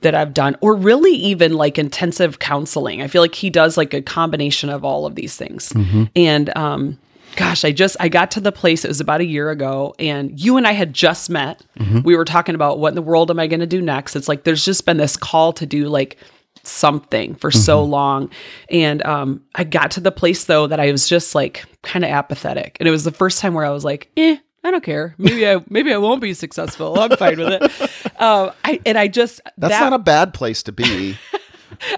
that 0.03 0.15
I've 0.15 0.35
done, 0.35 0.57
or 0.61 0.75
really 0.75 1.13
even 1.15 1.55
like 1.55 1.79
intensive 1.79 2.39
counseling. 2.39 3.01
I 3.03 3.07
feel 3.09 3.23
like 3.23 3.35
he 3.35 3.51
does 3.51 3.77
like 3.77 3.95
a 3.95 4.03
combination 4.03 4.71
of 4.71 4.85
all 4.85 5.07
of 5.07 5.15
these 5.15 5.37
things. 5.37 5.73
And 6.17 6.57
um, 6.57 6.99
gosh, 7.37 7.65
I 7.65 7.73
just 7.73 7.97
I 8.01 8.09
got 8.09 8.31
to 8.33 8.41
the 8.41 8.53
place. 8.53 8.85
It 8.85 8.89
was 8.89 9.01
about 9.01 9.21
a 9.21 9.25
year 9.27 9.51
ago, 9.51 9.95
and 9.99 10.39
you 10.39 10.57
and 10.57 10.67
I 10.67 10.73
had 10.73 10.93
just 10.93 11.31
met. 11.31 11.63
We 12.03 12.17
were 12.17 12.25
talking 12.25 12.55
about 12.55 12.79
what 12.79 12.89
in 12.91 12.95
the 12.95 13.03
world 13.03 13.31
am 13.31 13.39
I 13.39 13.47
going 13.47 13.61
to 13.61 13.67
do 13.67 13.81
next? 13.83 14.17
It's 14.17 14.29
like 14.29 14.45
there's 14.45 14.65
just 14.65 14.85
been 14.87 14.97
this 14.99 15.17
call 15.17 15.53
to 15.55 15.67
do 15.67 15.89
like 15.89 16.17
something 16.63 17.35
for 17.35 17.51
so 17.51 17.83
long. 17.85 18.31
And 18.71 19.05
um, 19.05 19.43
I 19.55 19.65
got 19.65 19.91
to 19.93 20.01
the 20.01 20.13
place 20.13 20.45
though 20.45 20.67
that 20.67 20.81
I 20.81 20.91
was 20.91 21.09
just 21.09 21.35
like 21.35 21.65
kind 21.83 22.05
of 22.05 22.11
apathetic. 22.11 22.77
And 22.81 22.89
it 22.89 22.91
was 22.91 23.05
the 23.05 23.11
first 23.13 23.39
time 23.39 23.55
where 23.55 23.65
I 23.65 23.71
was 23.71 23.85
like, 23.85 24.11
eh, 24.17 24.37
I 24.65 24.71
don't 24.71 24.83
care. 24.83 25.15
Maybe 25.19 25.47
I 25.47 25.63
maybe 25.69 25.93
I 25.93 25.99
won't 25.99 26.21
be 26.23 26.33
successful. 26.35 26.99
I'm 26.99 27.17
fine 27.17 27.39
with 27.39 27.63
it. 27.63 28.21
Um, 28.21 28.51
I 28.65 28.81
and 28.87 28.97
I 28.99 29.09
just 29.09 29.41
That's 29.59 29.75
that, 29.75 29.81
not 29.81 29.93
a 29.93 29.99
bad 30.03 30.33
place 30.35 30.63
to 30.65 30.73
be. 30.73 31.17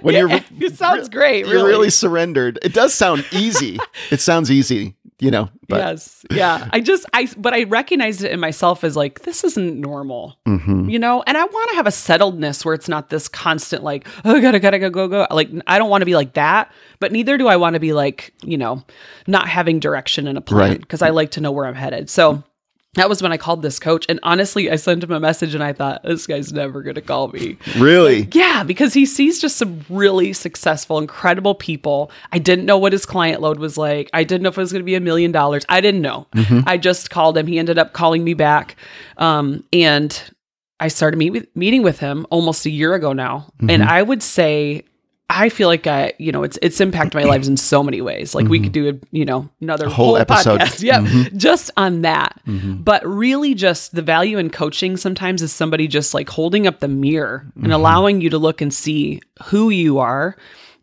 When 0.00 0.14
Yeah, 0.14 0.20
you're 0.20 0.40
it 0.68 0.76
sounds 0.76 1.08
great. 1.10 1.44
you're 1.46 1.56
Really. 1.56 1.68
really 1.68 1.90
surrendered. 1.90 2.58
It 2.62 2.72
does 2.72 2.94
sound 2.94 3.24
easy. 3.30 3.78
it 4.10 4.20
sounds 4.22 4.50
easy, 4.50 4.96
you 5.20 5.30
know, 5.30 5.50
but 5.68 5.76
yes, 5.76 6.24
yeah. 6.30 6.68
I 6.72 6.80
just 6.80 7.04
I 7.12 7.28
but 7.36 7.52
I 7.52 7.64
recognized 7.64 8.24
it 8.24 8.32
in 8.32 8.40
myself 8.40 8.84
as 8.84 8.96
like 8.96 9.20
this 9.22 9.44
isn't 9.44 9.78
normal, 9.78 10.38
Mm-hmm. 10.46 10.88
you 10.88 10.98
know. 10.98 11.22
And 11.26 11.36
I 11.36 11.44
want 11.44 11.70
to 11.70 11.76
have 11.76 11.86
a 11.86 11.90
settledness 11.90 12.64
where 12.64 12.72
it's 12.74 12.88
not 12.88 13.10
this 13.10 13.28
constant 13.28 13.84
like 13.84 14.08
oh 14.24 14.40
gotta 14.40 14.60
gotta 14.60 14.78
go 14.78 14.88
go 14.88 15.08
go. 15.08 15.26
Like 15.30 15.50
I 15.66 15.78
don't 15.78 15.90
want 15.90 16.00
to 16.00 16.06
be 16.06 16.14
like 16.16 16.32
that, 16.34 16.72
but 16.98 17.12
neither 17.12 17.36
do 17.36 17.46
I 17.46 17.56
want 17.56 17.74
to 17.74 17.80
be 17.80 17.92
like 17.92 18.32
you 18.42 18.56
know 18.56 18.82
not 19.26 19.46
having 19.46 19.78
direction 19.78 20.26
in 20.26 20.38
a 20.38 20.40
plan 20.40 20.70
Right. 20.70 20.80
because 20.80 21.02
I 21.02 21.10
like 21.10 21.32
to 21.32 21.40
know 21.42 21.52
where 21.52 21.66
I'm 21.66 21.74
headed. 21.74 22.08
So. 22.08 22.42
That 22.96 23.08
was 23.08 23.22
when 23.22 23.32
I 23.32 23.36
called 23.36 23.62
this 23.62 23.78
coach. 23.78 24.04
And 24.08 24.18
honestly, 24.22 24.70
I 24.70 24.76
sent 24.76 25.04
him 25.04 25.12
a 25.12 25.20
message 25.20 25.54
and 25.54 25.62
I 25.62 25.72
thought, 25.72 26.02
this 26.02 26.26
guy's 26.26 26.52
never 26.52 26.82
going 26.82 26.96
to 26.96 27.00
call 27.00 27.28
me. 27.28 27.56
really. 27.78 28.28
Yeah, 28.32 28.64
because 28.64 28.92
he 28.92 29.06
sees 29.06 29.40
just 29.40 29.56
some 29.56 29.84
really 29.88 30.32
successful, 30.32 30.98
incredible 30.98 31.54
people. 31.54 32.10
I 32.32 32.38
didn't 32.38 32.66
know 32.66 32.78
what 32.78 32.92
his 32.92 33.06
client 33.06 33.40
load 33.40 33.58
was 33.58 33.78
like. 33.78 34.10
I 34.12 34.24
didn't 34.24 34.42
know 34.42 34.48
if 34.48 34.58
it 34.58 34.60
was 34.60 34.72
going 34.72 34.82
to 34.82 34.86
be 34.86 34.94
a 34.96 35.00
million 35.00 35.30
dollars. 35.32 35.64
I 35.68 35.80
didn't 35.80 36.02
know. 36.02 36.26
I 36.66 36.76
just 36.76 37.10
called 37.10 37.38
him. 37.38 37.46
He 37.46 37.58
ended 37.58 37.78
up 37.78 37.92
calling 37.92 38.24
me 38.24 38.34
back. 38.34 38.76
Um, 39.18 39.62
and 39.72 40.20
I 40.80 40.88
started 40.88 41.16
meet 41.16 41.30
with, 41.30 41.54
meeting 41.56 41.82
with 41.82 42.00
him 42.00 42.26
almost 42.30 42.66
a 42.66 42.70
year 42.70 42.94
ago 42.94 43.12
now. 43.12 43.52
And 43.70 43.82
I 43.82 44.02
would 44.02 44.22
say, 44.22 44.84
I 45.28 45.48
feel 45.48 45.66
like 45.66 45.88
I, 45.88 46.12
you 46.18 46.30
know, 46.30 46.44
it's 46.44 46.56
it's 46.62 46.80
impacted 46.80 47.14
my 47.14 47.24
lives 47.24 47.48
in 47.48 47.56
so 47.56 47.82
many 47.82 48.00
ways. 48.00 48.34
Like 48.34 48.46
we 48.46 48.58
mm-hmm. 48.58 48.64
could 48.64 48.72
do, 48.72 48.88
a, 48.90 48.92
you 49.10 49.24
know, 49.24 49.48
another 49.60 49.88
whole 49.88 50.06
whole, 50.06 50.16
episode. 50.16 50.60
podcast, 50.60 50.82
yeah, 50.84 51.00
mm-hmm. 51.00 51.36
just 51.36 51.70
on 51.76 52.02
that. 52.02 52.40
Mm-hmm. 52.46 52.82
But 52.82 53.04
really, 53.04 53.54
just 53.54 53.94
the 53.94 54.02
value 54.02 54.38
in 54.38 54.50
coaching 54.50 54.96
sometimes 54.96 55.42
is 55.42 55.52
somebody 55.52 55.88
just 55.88 56.14
like 56.14 56.28
holding 56.28 56.68
up 56.68 56.78
the 56.78 56.88
mirror 56.88 57.44
and 57.56 57.72
allowing 57.72 58.20
you 58.20 58.30
to 58.30 58.38
look 58.38 58.60
and 58.60 58.72
see 58.72 59.20
who 59.46 59.70
you 59.70 59.98
are, 59.98 60.36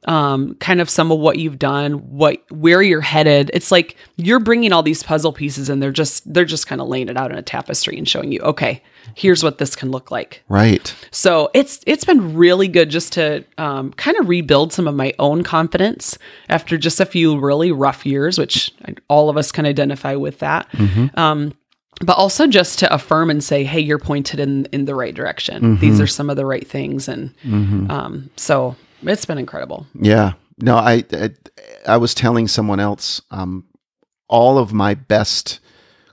um, 0.06 0.56
kind 0.56 0.82
of 0.82 0.90
some 0.90 1.12
of 1.12 1.20
what 1.20 1.40
you've 1.40 1.60
done, 1.60 1.94
what 1.94 2.44
where 2.52 2.82
you're 2.82 3.02
headed. 3.02 3.52
It's 3.54 3.72
like 3.72 3.96
you're 4.18 4.40
bringing 4.40 4.72
all 4.74 4.84
these 4.84 5.04
puzzle 5.04 5.34
pieces, 5.34 5.70
and 5.70 5.82
they're 5.82 5.92
just 5.92 6.32
they're 6.32 6.46
just 6.46 6.68
kind 6.68 6.82
of 6.82 6.88
laying 6.88 7.10
it 7.10 7.18
out 7.18 7.32
in 7.32 7.38
a 7.38 7.42
tapestry 7.42 7.98
and 7.98 8.08
showing 8.08 8.32
you, 8.32 8.40
okay, 8.42 8.82
here's 9.16 9.44
what 9.44 9.58
this 9.58 9.76
can 9.76 9.92
look 9.92 10.12
like. 10.12 10.44
Right. 10.50 10.94
So 11.12 11.50
it's 11.54 11.82
it's 11.86 12.06
been 12.06 12.36
really 12.36 12.68
good 12.68 12.90
just 12.90 13.14
to 13.14 13.46
um, 13.58 13.94
kind 13.94 14.18
of 14.18 14.30
rebuild 14.30 14.74
some 14.74 14.88
of 14.88 14.96
my 14.96 15.14
own 15.20 15.44
confidence 15.44 16.18
after 16.50 16.78
just 16.78 17.00
a 17.00 17.06
few 17.06 17.40
really 17.40 17.72
rough 17.72 18.06
years, 18.06 18.38
which 18.38 18.72
all 19.08 19.30
of 19.30 19.38
us 19.38 19.52
can 19.52 19.66
identify 19.66 20.16
with 20.16 20.40
that. 20.40 20.68
Um, 21.16 21.54
but 22.02 22.18
also 22.18 22.48
just 22.48 22.80
to 22.80 22.94
affirm 22.94 23.30
and 23.30 23.44
say, 23.44 23.64
"Hey, 23.64 23.80
you're 23.80 24.00
pointed 24.00 24.40
in 24.40 24.66
in 24.72 24.86
the 24.86 24.96
right 24.96 25.14
direction. 25.14 25.78
These 25.78 26.02
are 26.02 26.08
some 26.08 26.30
of 26.30 26.36
the 26.36 26.46
right 26.46 26.68
things." 26.68 27.08
And 27.08 27.34
um, 27.92 28.30
so 28.36 28.76
it's 29.06 29.26
been 29.26 29.38
incredible. 29.38 29.86
Yeah. 30.00 30.34
No, 30.60 30.78
I, 30.78 31.04
I 31.12 31.30
I 31.88 31.98
was 31.98 32.14
telling 32.14 32.48
someone 32.48 32.80
else 32.80 33.22
um 33.32 33.66
all 34.28 34.58
of 34.58 34.74
my 34.74 34.94
best 34.94 35.60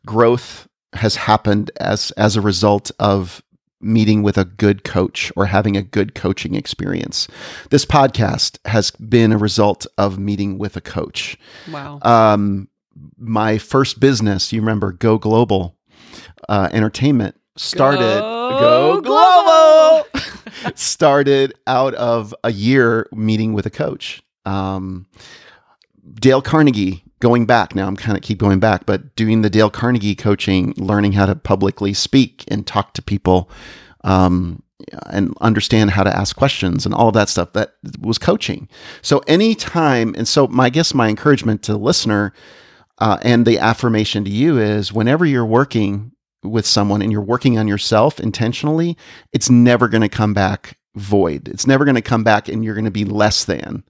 growth 0.06 0.68
has 0.94 1.16
happened 1.16 1.70
as 1.80 2.10
as 2.12 2.36
a 2.36 2.40
result 2.40 2.90
of 2.98 3.42
meeting 3.82 4.22
with 4.22 4.36
a 4.36 4.44
good 4.44 4.84
coach 4.84 5.32
or 5.36 5.46
having 5.46 5.76
a 5.76 5.82
good 5.82 6.14
coaching 6.14 6.54
experience. 6.54 7.28
This 7.70 7.86
podcast 7.86 8.58
has 8.66 8.90
been 8.90 9.32
a 9.32 9.38
result 9.38 9.86
of 9.96 10.18
meeting 10.18 10.58
with 10.58 10.76
a 10.76 10.80
coach. 10.80 11.38
Wow. 11.70 11.98
Um 12.02 12.68
my 13.16 13.56
first 13.58 14.00
business, 14.00 14.52
you 14.52 14.60
remember 14.60 14.92
Go 14.92 15.18
Global 15.18 15.76
uh 16.48 16.68
Entertainment 16.72 17.36
started 17.56 18.20
Go 18.20 19.00
Global 19.00 20.06
started 20.74 21.54
out 21.66 21.94
of 21.94 22.34
a 22.44 22.52
year 22.52 23.08
meeting 23.12 23.52
with 23.52 23.66
a 23.66 23.70
coach. 23.70 24.22
Um, 24.44 25.06
Dale 26.14 26.42
Carnegie, 26.42 27.04
going 27.20 27.46
back 27.46 27.74
now, 27.74 27.86
I'm 27.86 27.96
kind 27.96 28.16
of 28.16 28.22
keep 28.22 28.38
going 28.38 28.60
back, 28.60 28.86
but 28.86 29.14
doing 29.16 29.42
the 29.42 29.50
Dale 29.50 29.70
Carnegie 29.70 30.14
coaching, 30.14 30.74
learning 30.76 31.12
how 31.12 31.26
to 31.26 31.34
publicly 31.34 31.94
speak 31.94 32.44
and 32.48 32.66
talk 32.66 32.94
to 32.94 33.02
people, 33.02 33.50
um, 34.04 34.62
and 35.10 35.34
understand 35.40 35.90
how 35.90 36.02
to 36.02 36.14
ask 36.16 36.34
questions 36.36 36.86
and 36.86 36.94
all 36.94 37.08
of 37.08 37.14
that 37.14 37.28
stuff. 37.28 37.52
That 37.52 37.74
was 38.00 38.18
coaching. 38.18 38.68
So 39.02 39.18
anytime, 39.26 40.14
and 40.16 40.26
so 40.26 40.46
my 40.48 40.66
I 40.66 40.70
guess 40.70 40.94
my 40.94 41.08
encouragement 41.08 41.62
to 41.64 41.72
the 41.72 41.78
listener 41.78 42.32
uh, 42.98 43.18
and 43.22 43.46
the 43.46 43.58
affirmation 43.58 44.24
to 44.24 44.30
you 44.30 44.58
is 44.58 44.92
whenever 44.92 45.26
you're 45.26 45.46
working 45.46 46.12
with 46.42 46.66
someone 46.66 47.02
and 47.02 47.12
you're 47.12 47.20
working 47.20 47.58
on 47.58 47.68
yourself 47.68 48.20
intentionally, 48.20 48.96
it's 49.32 49.50
never 49.50 49.88
going 49.88 50.02
to 50.02 50.08
come 50.08 50.34
back 50.34 50.78
void. 50.94 51.48
It's 51.48 51.66
never 51.66 51.84
going 51.84 51.94
to 51.94 52.02
come 52.02 52.24
back 52.24 52.48
and 52.48 52.64
you're 52.64 52.74
going 52.74 52.84
to 52.84 52.90
be 52.90 53.04
less 53.04 53.44
than 53.44 53.84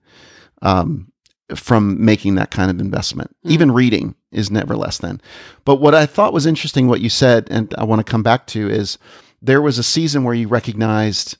um, 0.63 1.13
from 1.55 2.05
making 2.05 2.35
that 2.35 2.51
kind 2.51 2.71
of 2.71 2.81
investment. 2.81 3.35
Even 3.45 3.73
reading 3.73 4.15
is 4.33 4.51
never 4.51 4.77
less 4.77 4.99
than. 4.99 5.21
But 5.65 5.77
what 5.77 5.95
I 5.95 6.07
thought 6.07 6.33
was 6.33 6.47
interesting, 6.47 6.87
what 6.87 7.01
you 7.01 7.09
said, 7.09 7.49
and 7.51 7.75
I 7.79 7.85
want 7.85 8.05
to 8.05 8.11
come 8.11 8.23
back 8.23 8.47
to, 8.49 8.69
is 8.69 8.99
there 9.41 9.63
was 9.63 9.79
a 9.79 9.83
season 9.83 10.25
where 10.25 10.35
you 10.35 10.49
recognized 10.49 11.37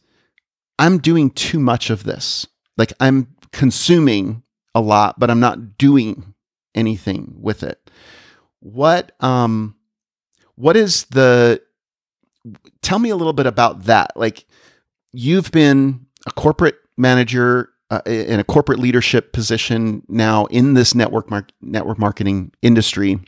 I'm 0.79 0.99
doing 0.99 1.31
too 1.31 1.59
much 1.59 1.91
of 1.91 2.05
this. 2.05 2.47
Like 2.79 2.95
I'm 3.01 3.37
consuming 3.53 4.43
a 4.75 4.81
lot, 4.81 5.19
but 5.19 5.31
I'm 5.31 5.41
not 5.41 5.77
doing 5.77 6.35
anything 6.75 7.35
with 7.39 7.63
it. 7.63 7.91
What 8.61 9.13
um 9.21 9.77
what 10.61 10.77
is 10.77 11.05
the 11.05 11.61
tell 12.83 12.99
me 12.99 13.11
a 13.11 13.17
little 13.17 13.33
bit 13.33 13.47
about 13.47 13.85
that. 13.85 14.13
Like 14.15 14.47
you've 15.13 15.51
been 15.51 16.07
a 16.27 16.31
corporate 16.33 16.77
manager 16.97 17.71
uh, 17.91 18.03
in 18.07 18.39
a 18.39 18.45
corporate 18.45 18.79
leadership 18.79 19.33
position 19.33 20.03
now 20.09 20.47
in 20.47 20.75
this 20.75 20.95
network 20.95 21.31
mar- 21.31 21.47
network 21.61 21.99
marketing 21.99 22.53
industry. 22.63 23.19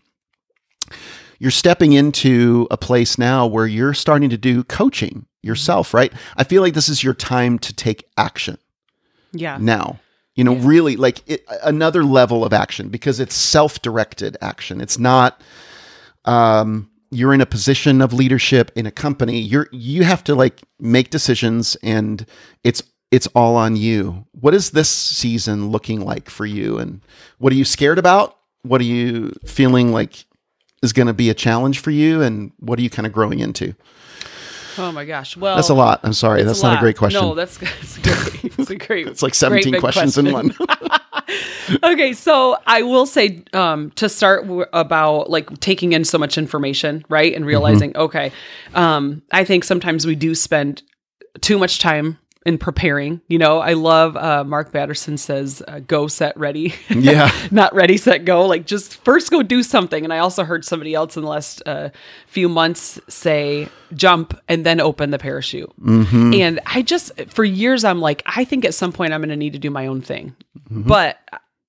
You're 1.39 1.51
stepping 1.51 1.93
into 1.93 2.69
a 2.71 2.77
place 2.77 3.19
now 3.19 3.47
where 3.47 3.67
you're 3.67 3.95
starting 3.95 4.31
to 4.31 4.39
do 4.39 4.63
coaching 4.63 5.27
yourself, 5.43 5.93
right? 5.93 6.13
I 6.37 6.45
feel 6.45 6.63
like 6.63 6.75
this 6.75 6.89
is 6.89 7.03
your 7.03 7.15
time 7.15 7.59
to 7.61 7.73
take 7.73 8.05
action 8.17 8.59
yeah. 9.33 9.59
now. 9.61 9.99
You 10.37 10.45
know, 10.45 10.55
really 10.55 10.97
like 10.97 11.29
it, 11.29 11.45
another 11.63 12.05
level 12.05 12.45
of 12.45 12.53
action 12.53 12.89
because 12.89 13.21
it's 13.21 13.35
self-directed 13.35 14.37
action. 14.41 14.81
It's 14.81 14.99
not 14.99 15.41
um 16.25 16.92
you're 17.13 17.35
in 17.35 17.41
a 17.41 17.47
position 17.47 18.01
of 18.01 18.13
leadership 18.13 18.73
in 18.75 18.87
a 18.87 18.91
company. 18.91 19.39
You're 19.39 19.69
you 19.71 20.03
have 20.03 20.25
to 20.25 20.35
like 20.35 20.63
make 20.81 21.11
decisions 21.11 21.77
and 21.83 22.27
it's 22.65 22.83
it's 23.11 23.27
all 23.29 23.57
on 23.57 23.77
you. 23.77 24.27
What 24.33 24.55
is 24.55 24.71
this 24.71 24.89
season 24.89 25.71
looking 25.71 26.01
like 26.01 26.31
for 26.31 26.47
you 26.47 26.79
and 26.79 27.03
what 27.39 27.53
are 27.53 27.57
you 27.57 27.65
scared 27.67 27.99
about? 27.99 28.39
What 28.63 28.81
are 28.81 28.85
you 28.85 29.35
feeling 29.45 29.93
like 29.93 30.25
is 30.83 30.93
going 30.93 31.07
to 31.07 31.13
be 31.13 31.29
a 31.29 31.35
challenge 31.35 31.81
for 31.81 31.91
you 31.91 32.23
and 32.23 32.53
what 32.59 32.79
are 32.79 32.83
you 32.83 32.91
kind 32.91 33.07
of 33.07 33.13
growing 33.13 33.39
into? 33.39 33.75
Oh 34.79 34.91
my 34.91 35.05
gosh. 35.05 35.37
Well, 35.37 35.55
That's 35.55 35.69
a 35.69 35.75
lot. 35.75 36.01
I'm 36.03 36.15
sorry. 36.15 36.43
That's 36.45 36.63
not 36.63 36.79
a 36.79 36.81
great 36.81 36.97
question. 36.97 37.21
No, 37.21 37.35
that's, 37.35 37.59
that's 37.59 37.99
great. 37.99 38.59
It's 38.59 38.71
a 38.71 38.77
great. 38.77 39.07
it's 39.07 39.23
like 39.23 39.35
17 39.35 39.73
big 39.73 39.81
questions 39.81 40.17
in 40.17 40.33
one. 40.33 40.55
okay, 41.83 42.13
so 42.13 42.57
I 42.67 42.83
will 42.83 43.07
say 43.07 43.43
um, 43.53 43.91
to 43.93 44.09
start 44.09 44.43
w- 44.43 44.67
about 44.73 45.31
like 45.31 45.49
taking 45.61 45.93
in 45.93 46.05
so 46.05 46.19
much 46.19 46.37
information, 46.39 47.05
right, 47.09 47.35
and 47.35 47.47
realizing, 47.47 47.97
okay, 47.97 48.33
um, 48.75 49.23
I 49.33 49.45
think 49.45 49.65
sometimes 49.65 50.07
we 50.07 50.15
do 50.15 50.35
spend 50.35 50.83
too 51.41 51.59
much 51.59 51.79
time 51.79 52.19
in 52.45 52.59
preparing. 52.59 53.21
You 53.29 53.39
know, 53.39 53.59
I 53.59 53.75
love 53.75 54.17
uh, 54.17 54.45
Mark 54.45 54.73
Batterson 54.73 55.19
says, 55.19 55.63
uh, 55.67 55.81
"Go 55.81 56.07
set 56.07 56.37
ready." 56.37 56.75
Yeah. 57.03 57.33
not 57.51 57.75
ready 57.75 57.97
set 57.97 58.25
go. 58.25 58.47
Like 58.47 58.67
just 58.67 59.03
first 59.05 59.31
go 59.31 59.43
do 59.43 59.63
something. 59.63 60.05
And 60.05 60.13
I 60.13 60.19
also 60.19 60.45
heard 60.45 60.65
somebody 60.65 60.95
else 60.95 61.17
in 61.17 61.23
the 61.23 61.29
last 61.29 61.63
uh, 61.67 61.91
few 62.27 62.49
months 62.49 63.01
say, 63.09 63.69
"Jump 63.95 64.39
and 64.49 64.65
then 64.65 64.81
open 64.81 65.11
the 65.11 65.19
parachute." 65.19 65.73
Mm-hmm. 65.81 66.35
And 66.35 66.61
I 66.67 66.83
just 66.83 67.13
for 67.29 67.45
years 67.45 67.83
I'm 67.85 68.01
like, 68.01 68.23
I 68.27 68.45
think 68.45 68.65
at 68.65 68.75
some 68.75 68.93
point 68.93 69.13
I'm 69.13 69.21
going 69.21 69.31
to 69.31 69.37
need 69.37 69.55
to 69.55 69.59
do 69.59 69.71
my 69.71 69.87
own 69.87 70.01
thing. 70.01 70.37
Mm-hmm. 70.71 70.83
But 70.83 71.19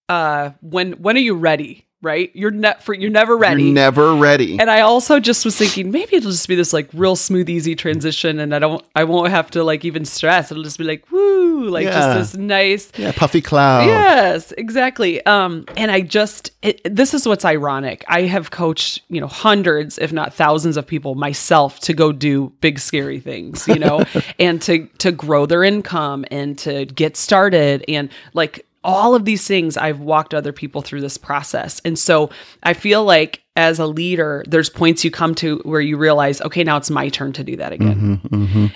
uh, 0.10 0.52
when 0.62 0.94
when 0.94 1.16
are 1.16 1.22
you 1.22 1.36
ready? 1.36 1.88
Right? 2.04 2.30
You're 2.34 2.52
for 2.82 2.94
you're 2.94 3.10
never 3.10 3.38
ready. 3.38 3.64
You're 3.64 3.74
never 3.74 4.14
ready. 4.14 4.60
And 4.60 4.70
I 4.70 4.82
also 4.82 5.22
just 5.22 5.46
was 5.46 5.58
thinking 5.58 5.90
maybe 5.90 6.18
it'll 6.18 6.32
just 6.32 6.50
be 6.50 6.56
this 6.56 6.74
like 6.74 6.90
real 6.94 7.16
smooth, 7.16 7.50
easy 7.50 7.76
transition, 7.76 8.40
and 8.40 8.54
I 8.54 8.60
don't, 8.60 8.86
I 8.94 9.06
won't 9.06 9.30
have 9.32 9.50
to 9.52 9.64
like 9.64 9.86
even 9.86 10.04
stress. 10.04 10.52
It'll 10.52 10.64
just 10.64 10.78
be 10.78 10.84
like 10.84 11.10
woo, 11.12 11.70
like 11.70 11.86
Yeah. 11.86 11.92
just 12.14 12.34
this 12.34 12.40
nice. 12.40 12.92
yeah, 12.98 13.14
puffy 13.16 13.40
cloud. 13.42 13.86
Yes, 13.88 14.52
exactly. 14.58 15.26
Um, 15.26 15.64
and 15.78 15.90
I 15.92 16.02
just 16.02 16.52
it, 16.62 16.82
this 16.84 17.14
is 17.14 17.26
what's 17.26 17.46
ironic. 17.46 18.04
I 18.10 18.24
have 18.24 18.52
coached 18.52 19.02
you 19.08 19.22
know 19.22 19.28
hundreds, 19.28 19.98
if 19.98 20.12
not 20.12 20.34
thousands, 20.34 20.76
of 20.76 20.86
people 20.86 21.16
myself 21.16 21.80
to 21.82 21.94
go 21.94 22.12
do 22.12 22.52
big 22.60 22.80
scary 22.80 23.22
things, 23.22 23.66
you 23.66 23.80
know, 23.80 24.04
and 24.40 24.62
to 24.64 24.88
to 24.98 25.14
grow 25.14 25.46
their 25.46 25.64
income 25.64 26.26
and 26.32 26.58
to 26.60 26.84
get 26.86 27.16
started 27.16 27.86
and 27.88 28.10
like 28.34 28.66
all 28.84 29.16
of 29.16 29.26
these 29.26 29.48
things 29.48 29.78
I've 29.78 30.00
walked 30.00 30.34
other 30.34 30.52
people 30.52 30.82
through 30.82 31.02
this 31.02 31.18
process. 31.18 31.82
And 31.86 31.98
so 31.98 32.30
I 32.64 32.74
feel 32.74 33.04
like 33.04 33.42
as 33.56 33.80
a 33.80 33.86
leader, 33.86 34.44
there's 34.48 34.70
points 34.70 35.06
you 35.06 35.12
come 35.12 35.36
to 35.36 35.60
where 35.64 35.82
you 35.82 35.96
realize, 35.96 36.42
okay, 36.42 36.64
now 36.64 36.78
it's 36.78 36.90
my 36.90 37.10
turn 37.10 37.34
to 37.34 37.44
do 37.44 37.56
that 37.58 37.72
again. 37.72 38.20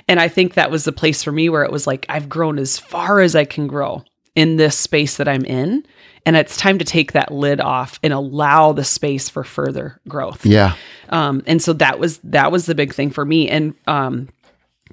And 0.08 0.20
I 0.20 0.28
think 0.28 0.54
that 0.54 0.70
was 0.72 0.84
the 0.84 0.92
place 0.92 1.24
for 1.24 1.32
me 1.32 1.50
where 1.50 1.64
it 1.64 1.72
was 1.72 1.88
like, 1.88 2.06
I've 2.10 2.30
grown 2.30 2.60
as 2.60 2.78
far 2.78 3.20
as 3.20 3.36
I 3.36 3.44
can 3.44 3.68
grow 3.68 4.04
in 4.36 4.58
this 4.58 4.78
space 4.78 5.18
that 5.18 5.28
I'm 5.28 5.44
in. 5.46 5.84
And 6.28 6.36
it's 6.36 6.58
time 6.58 6.78
to 6.78 6.86
take 6.86 7.14
that 7.14 7.32
lid 7.32 7.60
off 7.60 8.00
and 8.04 8.14
allow 8.14 8.72
the 8.72 8.84
space 8.84 9.30
for 9.30 9.44
further 9.44 10.00
growth. 10.08 10.46
Yeah. 10.46 10.76
Um, 11.10 11.42
and 11.48 11.62
so 11.62 11.74
that 11.74 12.00
was 12.00 12.20
that 12.20 12.52
was 12.52 12.66
the 12.66 12.76
big 12.76 12.94
thing 12.94 13.10
for 13.10 13.26
me. 13.26 13.50
And 13.50 13.74
um, 13.88 14.30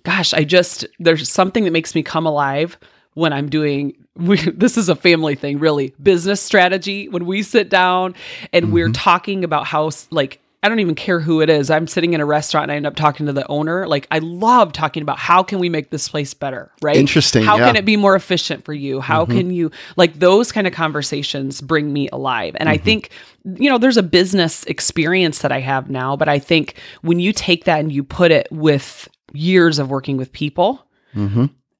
gosh, 0.05 0.33
I 0.33 0.45
just 0.45 0.87
there's 0.99 1.29
something 1.29 1.65
that 1.65 1.73
makes 1.73 1.95
me 1.95 2.03
come 2.03 2.25
alive 2.25 2.79
when 3.15 3.33
I'm 3.33 3.51
doing. 3.51 3.95
We, 4.17 4.37
this 4.51 4.77
is 4.77 4.89
a 4.89 4.97
family 4.97 5.35
thing, 5.35 5.59
really. 5.59 5.95
Business 6.03 6.41
strategy. 6.41 7.09
When 7.09 7.27
we 7.27 7.43
sit 7.43 7.69
down 7.69 8.15
and 8.53 8.73
we're 8.73 8.87
mm-hmm. 8.87 8.93
talking 8.93 9.45
about 9.45 9.67
how, 9.67 9.91
like, 10.11 10.41
I 10.65 10.69
don't 10.71 10.81
even 10.81 10.95
care 10.95 11.21
who 11.21 11.43
it 11.43 11.51
is. 11.51 11.69
I'm 11.69 11.87
sitting 11.87 12.15
in 12.15 12.23
a 12.23 12.25
restaurant 12.25 12.65
and 12.65 12.73
I 12.73 12.77
end 12.77 12.87
up 12.87 12.97
talking 12.97 13.27
to 13.27 13.35
the 13.35 13.47
owner. 13.49 13.87
Like, 13.87 14.07
I 14.11 14.21
love 14.21 14.73
talking 14.73 15.03
about 15.03 15.19
how 15.19 15.43
can 15.43 15.59
we 15.59 15.69
make 15.69 15.91
this 15.91 16.09
place 16.09 16.33
better, 16.33 16.73
right? 16.81 16.97
Interesting, 16.97 17.45
How 17.45 17.59
yeah. 17.59 17.67
can 17.67 17.77
it 17.77 17.85
be 17.85 17.99
more 17.99 18.17
efficient 18.17 18.65
for 18.65 18.73
you? 18.73 18.99
How 19.01 19.27
mm-hmm. 19.27 19.37
can 19.37 19.51
you 19.51 19.71
like 19.97 20.19
those 20.19 20.53
kind 20.53 20.67
of 20.67 20.73
conversations 20.73 21.61
bring 21.61 21.93
me 21.93 22.09
alive? 22.15 22.57
And 22.59 22.71
I 22.71 22.77
mm-hmm. 22.77 22.85
think 22.85 23.11
you 23.45 23.69
know 23.69 23.77
there's 23.77 23.99
a 23.99 24.03
business 24.03 24.65
experience 24.65 25.41
that 25.41 25.53
I 25.53 25.61
have 25.61 25.91
now, 25.91 26.17
but 26.17 26.31
I 26.31 26.39
think 26.39 26.77
when 27.03 27.21
you 27.21 27.35
take 27.35 27.65
that 27.65 27.81
and 27.81 27.93
you 27.93 28.03
put 28.03 28.31
it 28.31 28.49
with 28.51 29.07
years 29.35 29.79
of 29.79 29.91
working 29.91 30.17
with 30.17 30.33
people, 30.33 30.87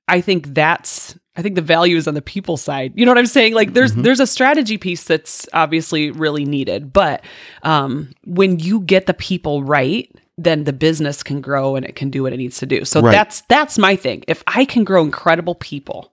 I 0.09 0.21
think 0.21 0.49
that's 0.49 1.17
I 1.37 1.43
think 1.43 1.57
the 1.57 1.63
value 1.63 1.97
is 1.97 2.07
on 2.07 2.15
the 2.15 2.23
people 2.23 2.57
side. 2.57 2.93
You 2.95 3.05
know 3.05 3.11
what 3.11 3.19
I'm 3.19 3.27
saying? 3.27 3.55
Like 3.55 3.75
there's 3.75 3.95
there's 3.95 4.21
a 4.21 4.27
strategy 4.27 4.79
piece 4.79 5.05
that's 5.05 5.49
obviously 5.53 6.11
really 6.11 6.45
needed, 6.45 6.93
but 6.93 7.25
um, 7.63 8.11
when 8.25 8.59
you 8.61 8.81
get 8.83 9.07
the 9.07 9.15
people 9.15 9.65
right, 9.65 10.11
then 10.39 10.65
the 10.65 10.73
business 10.73 11.23
can 11.23 11.41
grow 11.41 11.77
and 11.77 11.85
it 11.85 11.97
can 11.97 12.11
do 12.11 12.23
what 12.23 12.33
it 12.33 12.37
needs 12.37 12.59
to 12.59 12.67
do. 12.67 12.85
So 12.85 13.01
Right. 13.01 13.13
that's 13.13 13.41
that's 13.43 13.79
my 13.79 13.97
thing. 13.97 14.25
If 14.29 14.43
I 14.47 14.65
can 14.65 14.85
grow 14.85 15.03
incredible 15.03 15.57
people, 15.57 16.13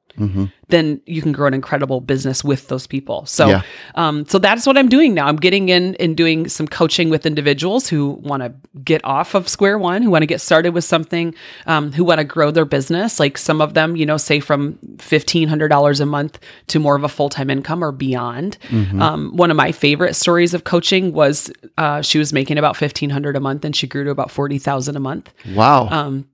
then 0.69 1.02
you 1.06 1.21
can 1.21 1.32
grow 1.34 1.47
an 1.47 1.54
incredible 1.54 2.00
business 2.00 2.43
with 2.43 2.67
those 2.69 2.88
people. 2.88 3.26
So, 3.26 3.47
Yeah. 3.50 3.62
um, 3.95 4.26
so 4.28 4.39
that's 4.39 4.65
what 4.65 4.78
I'm 4.78 4.88
doing 4.88 5.13
now. 5.13 5.28
I'm 5.28 5.36
getting 5.36 5.67
in 5.69 5.95
and 6.00 6.15
doing 6.15 6.47
some 6.47 6.67
coaching 6.67 7.10
with 7.10 7.26
individuals 7.26 7.88
who 7.89 8.12
want 8.24 8.41
to 8.43 8.54
get 8.86 9.04
off 9.04 9.36
of 9.36 9.50
square 9.50 9.78
one, 9.78 10.02
who 10.02 10.10
want 10.10 10.21
to 10.21 10.28
get 10.28 10.39
started 10.41 10.74
with 10.74 10.86
something, 10.86 11.36
um, 11.67 11.91
who 11.91 12.04
want 12.06 12.19
to 12.19 12.24
grow 12.24 12.52
their 12.52 12.63
business. 12.65 13.19
Like 13.19 13.38
some 13.38 13.60
of 13.62 13.74
them, 13.74 13.95
you 13.97 14.06
know, 14.06 14.17
say 14.17 14.39
from 14.39 14.78
fifteen 15.00 15.50
hundred 15.50 15.67
dollars 15.69 16.00
a 16.00 16.06
month 16.06 16.39
to 16.67 16.80
more 16.80 16.95
of 16.95 17.04
a 17.04 17.10
full 17.10 17.30
time 17.30 17.50
income 17.50 17.84
or 17.84 17.91
beyond. 17.91 18.58
Um, 18.71 19.36
one 19.36 19.52
of 19.52 19.58
my 19.58 19.71
favorite 19.74 20.15
stories 20.15 20.54
of 20.54 20.63
coaching 20.63 21.12
was 21.13 21.52
uh, 21.78 22.02
she 22.02 22.17
was 22.17 22.32
making 22.32 22.58
about 22.58 22.78
fifteen 22.78 23.10
hundred 23.10 23.36
a 23.36 23.39
month, 23.39 23.65
and 23.65 23.76
she 23.76 23.88
grew 23.88 24.04
to 24.06 24.10
about 24.12 24.32
forty 24.32 24.58
thousand 24.58 24.95
a 24.95 25.00
month 25.00 25.30
Wow. 25.54 25.89
um, 25.89 26.26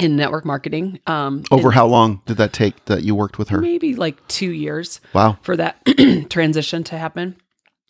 in 0.00 0.16
network 0.16 0.44
marketing. 0.44 0.98
Um, 1.06 1.44
Over 1.50 1.70
how 1.70 1.86
long 1.86 2.22
did 2.26 2.38
that 2.38 2.52
take 2.52 2.84
that 2.86 3.02
you 3.02 3.14
worked 3.14 3.38
with 3.38 3.50
her? 3.50 3.60
maybe 3.60 3.94
like 3.94 4.26
two 4.28 4.50
years 4.50 5.00
Wow. 5.12 5.38
for 5.42 5.56
that 5.56 5.78
transition 6.30 6.82
to 6.84 6.98
happen. 6.98 7.36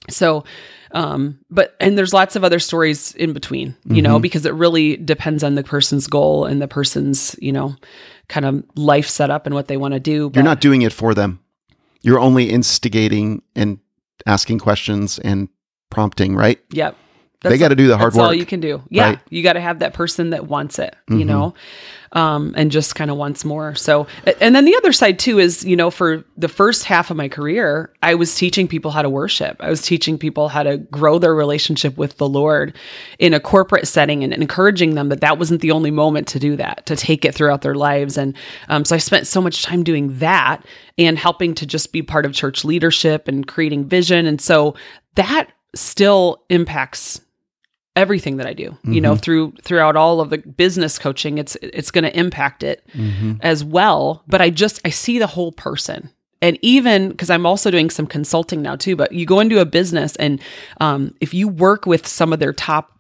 So, 0.09 0.44
um, 0.92 1.38
but 1.51 1.77
and 1.79 1.96
there's 1.96 2.12
lots 2.14 2.35
of 2.35 2.42
other 2.42 2.59
stories 2.59 3.14
in 3.14 3.33
between, 3.33 3.77
you 3.85 4.03
know, 4.03 4.18
because 4.18 4.44
it 4.46 4.55
really 4.55 4.96
depends 4.96 5.44
on 5.44 5.55
the 5.55 5.62
person's 5.62 6.07
goal 6.07 6.46
and 6.46 6.61
the 6.61 6.66
person's, 6.66 7.37
you 7.38 7.53
know, 7.53 7.77
kind 8.29 8.46
of 8.46 8.64
life 8.77 9.09
setup 9.09 9.46
and 9.46 9.55
what 9.55 9.68
they 9.68 9.77
want 9.77 9.94
to 9.94 10.01
do. 10.01 10.31
You're 10.35 10.42
not 10.42 10.61
doing 10.61 10.83
it 10.83 10.92
for 10.92 11.14
them. 11.14 11.40
You're 12.01 12.18
only 12.18 12.49
instigating 12.51 13.42
and 13.55 13.79
asking 14.27 14.59
questions 14.59 15.18
and 15.18 15.49
prompting, 15.90 16.35
right? 16.35 16.59
Yep. 16.70 16.96
They 17.42 17.59
got 17.59 17.68
to 17.68 17.74
do 17.74 17.88
the 17.88 17.96
hard 17.96 18.09
work. 18.09 18.12
That's 18.12 18.18
work. 18.18 18.26
all 18.26 18.35
you 18.35 18.46
can 18.46 18.61
do. 18.61 18.83
Yeah. 18.90 19.05
Right. 19.05 19.18
Mm-hmm. 19.18 19.35
You 19.35 19.42
got 19.42 19.55
to 19.55 19.61
have 19.61 19.79
that 19.79 19.94
person 19.94 20.31
that 20.31 20.46
wants 20.46 20.79
it, 20.79 20.94
you 21.09 21.24
know, 21.24 21.55
um, 22.12 22.55
and 22.57 22.70
just 22.70 22.94
kind 22.94 23.11
of 23.11 23.16
wants 23.16 23.44
more. 23.44 23.74
So, 23.74 24.07
and 24.40 24.55
then 24.55 24.66
the 24.66 24.76
other 24.76 24.92
side 24.92 25.18
too 25.18 25.38
is, 25.38 25.64
you 25.64 25.74
know, 25.74 25.90
for 25.90 26.22
the 26.37 26.48
first 26.48 26.85
half 26.85 27.11
of 27.11 27.16
my 27.16 27.29
career, 27.29 27.94
I 28.03 28.14
was 28.14 28.35
teaching 28.35 28.68
people 28.68 28.90
how 28.90 29.00
to 29.00 29.09
worship. 29.09 29.57
I 29.61 29.70
was 29.70 29.81
teaching 29.81 30.18
people 30.18 30.48
how 30.48 30.62
to 30.64 30.76
grow 30.76 31.18
their 31.18 31.35
relationship 31.35 31.96
with 31.96 32.18
the 32.18 32.29
Lord 32.29 32.76
in 33.18 33.33
a 33.33 33.40
corporate 33.40 33.88
setting 33.88 34.22
and 34.22 34.35
encouraging 34.35 34.94
them 34.94 35.09
that 35.09 35.22
that 35.22 35.38
wasn't 35.38 35.62
the 35.62 35.70
only 35.70 35.90
moment 35.90 36.26
to 36.29 36.38
do 36.38 36.57
that, 36.57 36.85
to 36.87 36.96
take 36.96 37.24
it 37.24 37.35
throughout 37.35 37.62
their 37.62 37.74
lives. 37.74 38.18
And 38.18 38.37
um, 38.68 38.85
so 38.85 38.96
I 38.96 38.98
spent 38.98 39.26
so 39.26 39.40
much 39.40 39.62
time 39.62 39.83
doing 39.83 40.18
that 40.18 40.66
and 40.98 41.16
helping 41.16 41.55
to 41.55 41.64
just 41.64 41.90
be 41.90 42.03
part 42.03 42.26
of 42.26 42.35
church 42.35 42.66
leadership 42.66 43.29
and 43.29 43.46
creating 43.46 43.87
vision. 43.87 44.26
And 44.26 44.40
so 44.40 44.74
that 45.14 45.50
still 45.74 46.44
impacts 46.50 47.20
everything 48.01 48.39
that 48.39 48.47
I 48.47 48.55
do. 48.55 48.77
You 48.95 49.01
know, 49.01 49.15
through 49.17 49.53
throughout 49.63 49.95
all 49.97 50.21
of 50.21 50.31
the 50.31 50.39
business 50.39 50.99
coaching, 50.99 51.39
it's 51.39 51.57
it's 51.63 51.91
going 51.91 52.05
to 52.05 52.19
impact 52.19 52.63
it 52.63 52.85
as 53.43 53.63
well, 53.63 54.23
but 54.27 54.41
I 54.41 54.51
just 54.51 54.81
I 54.85 54.91
see 54.91 55.19
the 55.19 55.27
whole 55.29 55.53
person. 55.53 56.11
And 56.43 56.59
even 56.63 57.11
because 57.11 57.29
I'm 57.29 57.45
also 57.45 57.71
doing 57.71 57.91
some 57.91 58.07
consulting 58.07 58.63
now 58.63 58.75
too, 58.77 58.97
but 58.97 59.13
you 59.13 59.27
go 59.27 59.41
into 59.41 59.61
a 59.61 59.67
business 59.67 60.17
and 60.17 60.41
um, 60.81 61.15
if 61.21 61.35
you 61.35 61.49
work 61.49 61.85
with 61.87 62.07
some 62.07 62.33
of 62.33 62.39
their 62.41 62.55
top 62.55 63.00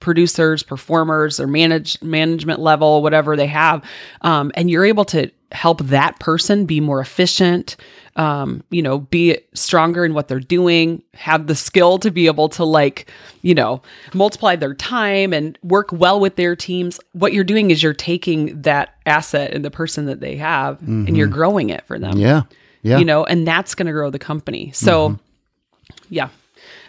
producers, 0.00 0.62
performers, 0.62 1.40
or 1.40 1.46
manage 1.46 2.00
management 2.02 2.60
level, 2.60 3.02
whatever 3.02 3.36
they 3.36 3.46
have, 3.46 3.84
um, 4.22 4.52
and 4.54 4.70
you're 4.70 4.84
able 4.84 5.04
to 5.04 5.30
help 5.50 5.80
that 5.84 6.18
person 6.20 6.66
be 6.66 6.78
more 6.78 7.00
efficient, 7.00 7.76
um, 8.16 8.62
you 8.70 8.82
know, 8.82 8.98
be 8.98 9.38
stronger 9.54 10.04
in 10.04 10.12
what 10.12 10.28
they're 10.28 10.40
doing, 10.40 11.02
have 11.14 11.46
the 11.46 11.54
skill 11.54 11.98
to 11.98 12.10
be 12.10 12.26
able 12.26 12.48
to 12.50 12.64
like, 12.64 13.10
you 13.42 13.54
know, 13.54 13.80
multiply 14.12 14.56
their 14.56 14.74
time 14.74 15.32
and 15.32 15.58
work 15.62 15.90
well 15.90 16.20
with 16.20 16.36
their 16.36 16.54
teams. 16.54 17.00
What 17.12 17.32
you're 17.32 17.44
doing 17.44 17.70
is 17.70 17.82
you're 17.82 17.94
taking 17.94 18.60
that 18.62 18.94
asset 19.06 19.54
and 19.54 19.64
the 19.64 19.70
person 19.70 20.06
that 20.06 20.20
they 20.20 20.36
have 20.36 20.82
and 20.82 21.16
you're 21.16 21.28
growing 21.28 21.70
it 21.70 21.86
for 21.86 21.98
them. 21.98 22.18
yeah. 22.18 22.42
Yeah. 22.82 22.98
You 22.98 23.04
know, 23.04 23.24
and 23.24 23.46
that's 23.46 23.74
going 23.74 23.86
to 23.86 23.92
grow 23.92 24.08
the 24.08 24.20
company. 24.20 24.70
So, 24.72 25.18
yeah. 26.10 26.28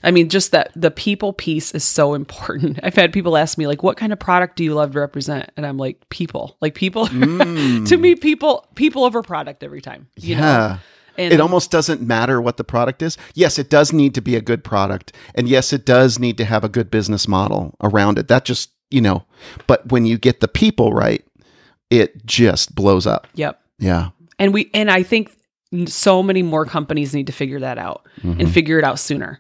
I 0.04 0.12
mean, 0.12 0.30
just 0.30 0.52
that 0.52 0.72
the 0.76 0.92
people 0.92 1.34
piece 1.34 1.74
is 1.74 1.84
so 1.84 2.14
important. 2.14 2.80
I've 2.84 2.96
had 2.96 3.14
people 3.14 3.38
ask 3.38 3.58
me, 3.58 3.68
like, 3.68 3.84
what 3.84 3.98
kind 3.98 4.14
of 4.14 4.20
product 4.20 4.56
do 4.56 4.64
you 4.64 4.74
love 4.74 4.94
to 4.94 5.00
represent? 5.00 5.52
And 5.58 5.66
I'm 5.66 5.78
like, 5.78 6.10
people. 6.10 6.58
Like, 6.62 6.76
people, 6.76 7.08
to 7.08 7.98
me, 7.98 8.16
people, 8.16 8.68
people 8.76 9.04
over 9.04 9.22
product 9.22 9.64
every 9.64 9.82
time. 9.82 10.08
You 10.18 10.36
know? 10.36 10.42
yeah. 10.42 10.78
And 11.18 11.34
it 11.34 11.42
almost 11.42 11.70
doesn't 11.70 12.02
matter 12.02 12.42
what 12.42 12.56
the 12.56 12.64
product 12.64 13.02
is. 13.02 13.18
Yes, 13.34 13.60
it 13.60 13.70
does 13.70 13.92
need 13.92 14.16
to 14.16 14.22
be 14.22 14.38
a 14.38 14.42
good 14.42 14.64
product. 14.64 15.12
And 15.36 15.50
yes, 15.50 15.74
it 15.74 15.86
does 15.86 16.18
need 16.18 16.38
to 16.38 16.46
have 16.46 16.64
a 16.64 16.70
good 16.70 16.90
business 16.90 17.28
model 17.28 17.76
around 17.82 18.18
it. 18.18 18.30
That 18.30 18.46
just, 18.46 18.72
you 18.90 19.02
know, 19.02 19.26
but 19.68 19.92
when 19.92 20.06
you 20.06 20.18
get 20.18 20.40
the 20.40 20.48
people 20.48 20.94
right, 20.94 21.26
it 21.90 22.26
just 22.26 22.74
blows 22.74 23.06
up. 23.06 23.28
Yep. 23.34 23.60
Yeah. 23.80 24.12
And 24.38 24.54
we, 24.54 24.70
and 24.74 24.90
I 24.90 25.04
think 25.04 25.34
so 25.86 26.24
many 26.24 26.42
more 26.42 26.66
companies 26.66 27.14
need 27.14 27.28
to 27.28 27.34
figure 27.34 27.60
that 27.60 27.78
out 27.78 28.08
and 28.24 28.52
figure 28.52 28.80
it 28.80 28.84
out 28.84 29.00
sooner 29.00 29.40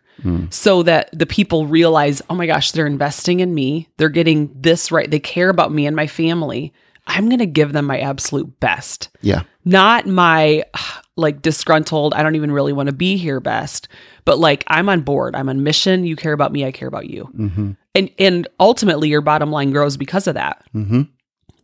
so 0.49 0.83
that 0.83 1.09
the 1.17 1.25
people 1.25 1.65
realize, 1.65 2.21
oh 2.29 2.35
my 2.35 2.45
gosh, 2.45 2.71
they're 2.71 2.85
investing 2.85 3.39
in 3.39 3.53
me. 3.53 3.87
They're 3.97 4.09
getting 4.09 4.51
this 4.53 4.91
right. 4.91 5.09
They 5.09 5.19
care 5.19 5.49
about 5.49 5.71
me 5.71 5.85
and 5.85 5.95
my 5.95 6.07
family. 6.07 6.73
I'm 7.07 7.27
going 7.27 7.39
to 7.39 7.45
give 7.45 7.73
them 7.73 7.85
my 7.85 7.99
absolute 7.99 8.59
best. 8.59 9.09
Yeah. 9.21 9.43
not 9.65 10.05
my 10.05 10.63
like 11.15 11.41
disgruntled, 11.41 12.13
I 12.13 12.23
don't 12.23 12.35
even 12.35 12.51
really 12.51 12.71
want 12.73 12.87
to 12.87 12.93
be 12.93 13.17
here 13.17 13.39
best, 13.39 13.87
but 14.23 14.39
like 14.39 14.63
I'm 14.67 14.87
on 14.87 15.01
board, 15.01 15.35
I'm 15.35 15.49
on 15.49 15.63
mission, 15.63 16.05
you 16.05 16.15
care 16.15 16.33
about 16.33 16.53
me, 16.53 16.63
I 16.63 16.71
care 16.71 16.87
about 16.87 17.09
you. 17.09 17.29
Mm-hmm. 17.35 17.71
And 17.95 18.11
and 18.19 18.47
ultimately 18.59 19.09
your 19.09 19.21
bottom 19.21 19.51
line 19.51 19.71
grows 19.71 19.97
because 19.97 20.27
of 20.27 20.35
that. 20.35 20.63
Mm-hmm. 20.73 21.01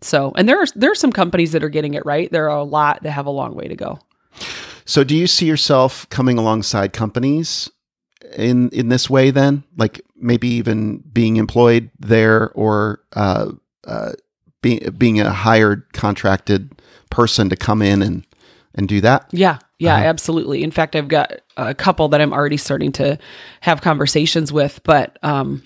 So, 0.01 0.33
and 0.35 0.49
there 0.49 0.61
are 0.61 0.65
there 0.75 0.91
are 0.91 0.95
some 0.95 1.11
companies 1.11 1.53
that 1.53 1.63
are 1.63 1.69
getting 1.69 1.93
it 1.93 2.05
right. 2.05 2.29
There 2.31 2.49
are 2.49 2.57
a 2.57 2.63
lot 2.63 3.03
that 3.03 3.11
have 3.11 3.27
a 3.27 3.31
long 3.31 3.55
way 3.55 3.67
to 3.67 3.75
go. 3.75 3.99
So, 4.85 5.03
do 5.03 5.15
you 5.15 5.27
see 5.27 5.45
yourself 5.47 6.07
coming 6.09 6.37
alongside 6.37 6.93
companies 6.93 7.69
in 8.35 8.69
in 8.69 8.89
this 8.89 9.09
way? 9.09 9.31
Then, 9.31 9.63
like 9.77 10.01
maybe 10.15 10.47
even 10.47 11.03
being 11.11 11.37
employed 11.37 11.89
there, 11.99 12.51
or 12.51 13.01
uh, 13.13 13.51
uh, 13.85 14.13
being 14.61 14.79
being 14.97 15.19
a 15.19 15.31
hired 15.31 15.91
contracted 15.93 16.71
person 17.09 17.49
to 17.49 17.55
come 17.55 17.81
in 17.81 18.01
and 18.01 18.25
and 18.75 18.87
do 18.87 19.01
that. 19.01 19.27
Yeah, 19.31 19.59
yeah, 19.79 19.95
Uh-huh. 19.95 20.05
absolutely. 20.05 20.61
In 20.63 20.71
fact, 20.71 20.95
I've 20.95 21.07
got 21.07 21.31
a 21.57 21.73
couple 21.73 22.09
that 22.09 22.21
I'm 22.21 22.33
already 22.33 22.57
starting 22.57 22.91
to 22.93 23.17
have 23.61 23.81
conversations 23.81 24.51
with, 24.51 24.81
but 24.83 25.17
um, 25.23 25.63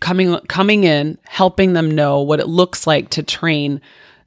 coming 0.00 0.38
coming 0.48 0.84
in, 0.84 1.18
helping 1.24 1.72
them 1.72 1.90
know 1.90 2.20
what 2.20 2.38
it 2.38 2.48
looks 2.48 2.86
like 2.86 3.10
to 3.10 3.22
train 3.22 3.80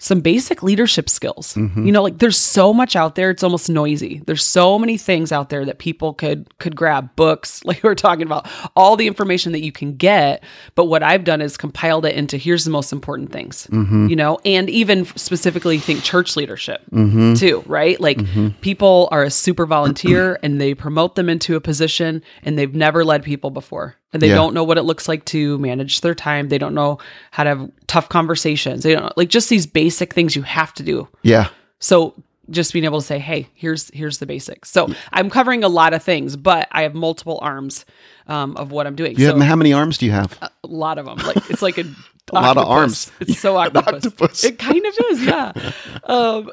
some 0.04 0.20
basic 0.20 0.62
leadership 0.62 1.10
skills. 1.10 1.54
Mm-hmm. 1.54 1.86
You 1.86 1.92
know, 1.94 2.04
like 2.04 2.18
there's 2.18 2.38
so 2.38 2.74
much 2.74 2.96
out 2.96 3.16
there; 3.16 3.30
it's 3.30 3.42
almost 3.42 3.70
noisy. 3.70 4.22
There's 4.26 4.44
so 4.44 4.78
many 4.78 4.98
things 4.98 5.32
out 5.32 5.50
there 5.50 5.64
that 5.64 5.80
people 5.80 6.14
could 6.14 6.58
could 6.60 6.76
grab 6.76 7.16
books, 7.16 7.64
like 7.66 7.82
we 7.84 7.90
are 7.90 7.96
talking 7.96 8.26
about, 8.26 8.48
all 8.76 8.98
the 8.98 9.08
information 9.08 9.54
that 9.54 9.64
you 9.64 9.72
can 9.72 9.96
get. 9.96 10.44
But 10.76 10.86
what 10.86 11.04
I've 11.04 11.24
done 11.24 11.42
is 11.42 11.56
compiled 11.56 12.06
it 12.06 12.16
into 12.16 12.38
here's 12.38 12.66
the 12.66 12.72
most 12.72 12.92
important 12.92 13.32
things. 13.32 13.66
Mm-hmm. 13.68 14.08
You 14.08 14.16
know, 14.18 14.40
and 14.44 14.70
even 14.70 15.06
specifically 15.16 15.80
think 15.80 16.04
church 16.04 16.36
leadership 16.36 16.82
Mm-hmm. 16.92 17.36
too, 17.36 17.64
right? 17.66 18.00
Like 18.00 18.20
people 18.62 19.08
are 19.12 19.24
a 19.24 19.32
super 19.32 19.66
volunteer 19.66 20.38
and 20.44 20.60
they 20.60 20.74
promote 20.74 21.16
them 21.16 21.30
into 21.30 21.56
a 21.56 21.62
position 21.62 22.24
and 22.44 22.58
they've 22.60 22.74
never 22.76 23.06
led 23.06 23.24
people 23.24 23.52
before. 23.52 23.96
And 24.14 24.22
they 24.22 24.30
Yeah. 24.30 24.36
don't 24.36 24.54
know 24.54 24.64
what 24.64 24.78
it 24.78 24.84
looks 24.84 25.08
like 25.08 25.26
to 25.26 25.58
manage 25.58 26.02
their 26.02 26.14
time. 26.16 26.50
They 26.50 26.58
don't 26.60 26.74
know 26.76 27.00
how 27.32 27.44
to 27.44 27.50
have 27.50 27.72
tough 27.88 28.10
conversations. 28.10 28.84
They 28.84 28.94
don't 28.94 29.16
like 29.18 29.30
just 29.30 29.50
these 29.50 29.66
basic 29.66 30.14
things 30.14 30.36
you 30.36 30.44
have 30.44 30.74
to 30.76 30.84
do. 30.84 31.08
Yeah. 31.24 31.48
So 31.80 32.14
just 32.50 32.74
being 32.74 32.86
able 32.86 33.00
to 33.00 33.06
say, 33.06 33.20
"Hey, 33.20 33.48
here's 33.56 33.90
here's 33.94 34.20
the 34.20 34.26
basics." 34.26 34.70
So 34.70 34.94
I'm 35.14 35.30
covering 35.30 35.64
a 35.64 35.70
lot 35.70 35.94
of 35.94 36.04
things, 36.04 36.36
but 36.36 36.68
I 36.72 36.84
have 36.84 36.94
multiple 36.94 37.40
arms 37.42 37.86
um, 38.28 38.56
of 38.58 38.72
what 38.72 38.86
I'm 38.86 38.96
doing. 38.96 39.18
You 39.18 39.28
so 39.28 39.38
have, 39.38 39.48
how 39.48 39.56
many 39.56 39.74
arms 39.74 39.98
do 39.98 40.06
you 40.06 40.12
have? 40.12 40.38
a 40.42 40.50
lot 40.68 40.98
of 40.98 41.06
them. 41.06 41.18
Like 41.18 41.50
it's 41.50 41.62
like 41.62 41.78
a, 41.78 41.84
A 42.32 42.36
lot 42.36 42.58
of 42.58 42.68
arms. 42.68 43.12
It's 43.20 43.38
so 43.40 43.58
octopus. 43.58 43.94
octopus. 44.06 44.44
It 44.46 44.58
kind 44.60 44.86
of 44.86 44.94
is, 45.12 45.26
yeah. 45.26 45.52
um, 46.06 46.50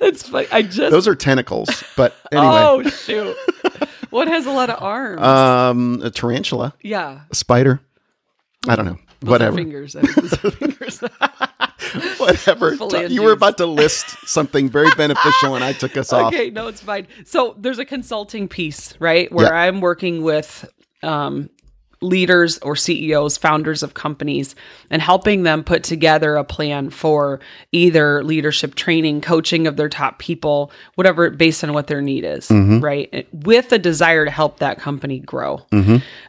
it's 0.00 0.28
funny. 0.28 0.46
I 0.50 0.62
just 0.62 0.90
Those 0.90 1.06
are 1.06 1.14
tentacles, 1.14 1.84
but 1.96 2.14
anyway. 2.32 2.46
oh 2.48 2.82
shoot. 2.88 3.36
What 4.10 4.28
has 4.28 4.46
a 4.46 4.50
lot 4.50 4.70
of 4.70 4.82
arms? 4.82 5.20
Um, 5.22 6.00
a 6.02 6.10
tarantula, 6.10 6.74
yeah. 6.82 7.22
a 7.30 7.34
spider. 7.34 7.80
I 8.68 8.76
don't 8.76 8.84
know. 8.84 8.98
Those 9.20 9.30
Whatever. 9.30 9.56
Fingers. 9.56 9.96
I 9.96 10.00
think 10.02 10.14
those 10.16 10.44
are 10.44 10.50
fingers. 10.50 11.00
Whatever. 12.18 12.76
Phalanges. 12.76 13.12
You 13.12 13.22
were 13.22 13.32
about 13.32 13.58
to 13.58 13.66
list 13.66 14.16
something 14.28 14.68
very 14.68 14.90
beneficial, 14.96 15.54
and 15.54 15.64
I 15.64 15.72
took 15.72 15.96
us 15.96 16.12
off. 16.12 16.32
okay, 16.32 16.50
no, 16.50 16.68
it's 16.68 16.80
fine. 16.82 17.06
So 17.24 17.54
there's 17.58 17.78
a 17.78 17.84
consulting 17.84 18.48
piece, 18.48 18.94
right, 19.00 19.30
where 19.32 19.46
Yeah. 19.46 19.60
I'm 19.60 19.80
working 19.80 20.22
with 20.22 20.70
um, 21.02 21.50
leaders 22.02 22.58
or 22.58 22.76
CEOs, 22.76 23.36
founders 23.36 23.82
of 23.82 23.94
companies, 23.94 24.54
and 24.90 25.02
helping 25.02 25.42
them 25.42 25.62
put 25.62 25.82
together 25.82 26.36
a 26.36 26.44
plan 26.44 26.88
for 26.90 27.40
either 27.72 28.24
leadership 28.24 28.74
training, 28.74 29.20
coaching 29.20 29.66
of 29.66 29.76
their 29.76 29.88
top 29.88 30.18
people, 30.18 30.72
whatever, 30.94 31.28
based 31.30 31.62
on 31.62 31.72
what 31.74 31.86
their 31.88 32.00
need 32.00 32.24
is, 32.24 32.50
right, 32.80 33.26
with 33.32 33.70
a 33.72 33.78
desire 33.78 34.24
to 34.24 34.30
help 34.30 34.58
that 34.60 34.78
company 34.78 35.18
grow 35.18 35.60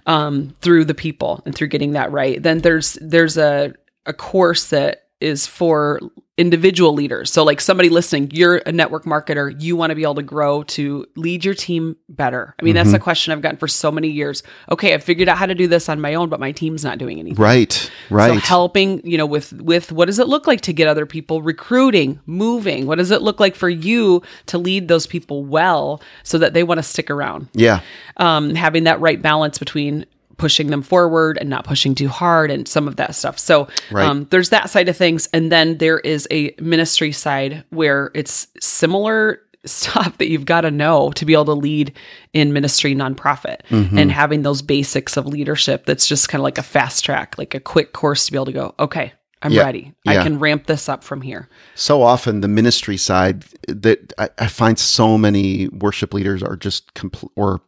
um, 0.07 0.53
through 0.61 0.85
the 0.85 0.93
people 0.93 1.41
and 1.45 1.55
through 1.55 1.67
getting 1.67 1.91
that 1.93 2.11
right. 2.11 2.41
Then 2.43 2.59
there's 2.59 2.97
there's 3.01 3.37
a 3.37 3.73
a 4.05 4.13
course 4.13 4.69
that 4.69 5.03
is 5.21 5.47
for 5.47 5.99
individual 6.37 6.93
leaders. 6.93 7.31
So 7.31 7.43
like 7.43 7.61
somebody 7.61 7.89
listening, 7.89 8.31
you're 8.33 8.57
a 8.65 8.71
network 8.71 9.05
marketer, 9.05 9.53
you 9.61 9.75
want 9.75 9.91
to 9.91 9.95
be 9.95 10.01
able 10.01 10.15
to 10.15 10.23
grow 10.23 10.63
to 10.63 11.05
lead 11.15 11.45
your 11.45 11.53
team 11.53 11.97
better. 12.09 12.55
I 12.59 12.63
mean, 12.63 12.73
that's 12.73 12.93
a 12.93 12.99
question 12.99 13.31
I've 13.31 13.41
gotten 13.41 13.57
for 13.57 13.67
so 13.67 13.91
many 13.91 14.07
years. 14.07 14.41
Okay, 14.71 14.95
I 14.95 14.97
figured 14.97 15.29
out 15.29 15.37
how 15.37 15.45
to 15.45 15.53
do 15.53 15.67
this 15.67 15.87
on 15.87 16.01
my 16.01 16.15
own, 16.15 16.29
but 16.29 16.39
my 16.39 16.51
team's 16.51 16.83
not 16.83 16.97
doing 16.97 17.19
anything. 17.19 17.41
Right. 17.41 17.91
Right. 18.09 18.33
So 18.33 18.39
helping, 18.39 19.05
you 19.05 19.19
know, 19.19 19.25
with 19.27 19.53
with 19.53 19.91
what 19.91 20.05
does 20.05 20.17
it 20.17 20.27
look 20.27 20.47
like 20.47 20.61
to 20.61 20.73
get 20.73 20.87
other 20.87 21.05
people 21.05 21.43
recruiting, 21.43 22.19
moving? 22.25 22.87
What 22.87 22.97
does 22.97 23.11
it 23.11 23.21
look 23.21 23.39
like 23.39 23.55
for 23.55 23.69
you 23.69 24.23
to 24.47 24.57
lead 24.57 24.87
those 24.87 25.05
people 25.05 25.45
well 25.45 26.01
so 26.23 26.39
that 26.39 26.53
they 26.53 26.63
want 26.63 26.79
to 26.79 26.83
stick 26.83 27.11
around? 27.11 27.49
yeah. 27.53 27.81
um, 28.17 28.55
having 28.55 28.85
that 28.85 28.99
right 28.99 29.21
balance 29.21 29.59
between 29.59 30.05
pushing 30.41 30.67
them 30.71 30.81
forward 30.81 31.37
and 31.39 31.49
not 31.49 31.63
pushing 31.63 31.95
too 31.95 32.09
hard 32.09 32.51
and 32.51 32.67
some 32.67 32.87
of 32.87 32.95
that 32.97 33.15
stuff. 33.15 33.37
So 33.39 33.67
Right. 33.91 34.05
um, 34.05 34.27
there's 34.31 34.49
that 34.49 34.69
side 34.69 34.89
of 34.89 34.97
things. 34.97 35.29
And 35.31 35.51
then 35.51 35.77
there 35.77 35.99
is 35.99 36.27
a 36.31 36.53
ministry 36.59 37.11
side 37.11 37.63
where 37.69 38.11
it's 38.15 38.47
similar 38.59 39.39
stuff 39.65 40.17
that 40.17 40.27
you've 40.29 40.45
got 40.45 40.61
to 40.61 40.71
know 40.71 41.11
to 41.11 41.23
be 41.25 41.33
able 41.33 41.45
to 41.45 41.53
lead 41.53 41.93
in 42.33 42.51
ministry 42.51 42.95
nonprofit 42.95 43.59
Mm-hmm. 43.69 43.97
and 43.99 44.11
having 44.11 44.41
those 44.41 44.61
basics 44.63 45.15
of 45.17 45.27
leadership 45.27 45.85
that's 45.85 46.07
just 46.07 46.27
kind 46.29 46.39
of 46.41 46.43
like 46.43 46.57
a 46.57 46.63
fast 46.63 47.05
track, 47.05 47.37
like 47.37 47.53
a 47.53 47.59
quick 47.59 47.93
course 47.93 48.25
to 48.25 48.31
be 48.31 48.37
able 48.37 48.47
to 48.47 48.51
go, 48.53 48.73
okay, 48.79 49.13
I'm 49.43 49.51
Yeah. 49.51 49.63
ready. 49.63 49.93
Yeah. 50.05 50.19
I 50.19 50.23
can 50.23 50.39
ramp 50.39 50.65
this 50.65 50.89
up 50.89 51.03
from 51.03 51.21
here. 51.21 51.47
so 51.75 52.01
often 52.01 52.41
the 52.41 52.47
ministry 52.47 52.97
side 52.97 53.43
that 53.67 54.13
I, 54.17 54.29
I 54.39 54.47
find 54.47 54.77
so 54.79 55.17
many 55.17 55.67
worship 55.69 56.13
leaders 56.13 56.41
are 56.43 56.55
just 56.55 56.93
compl- 56.95 57.29
or 57.35 57.61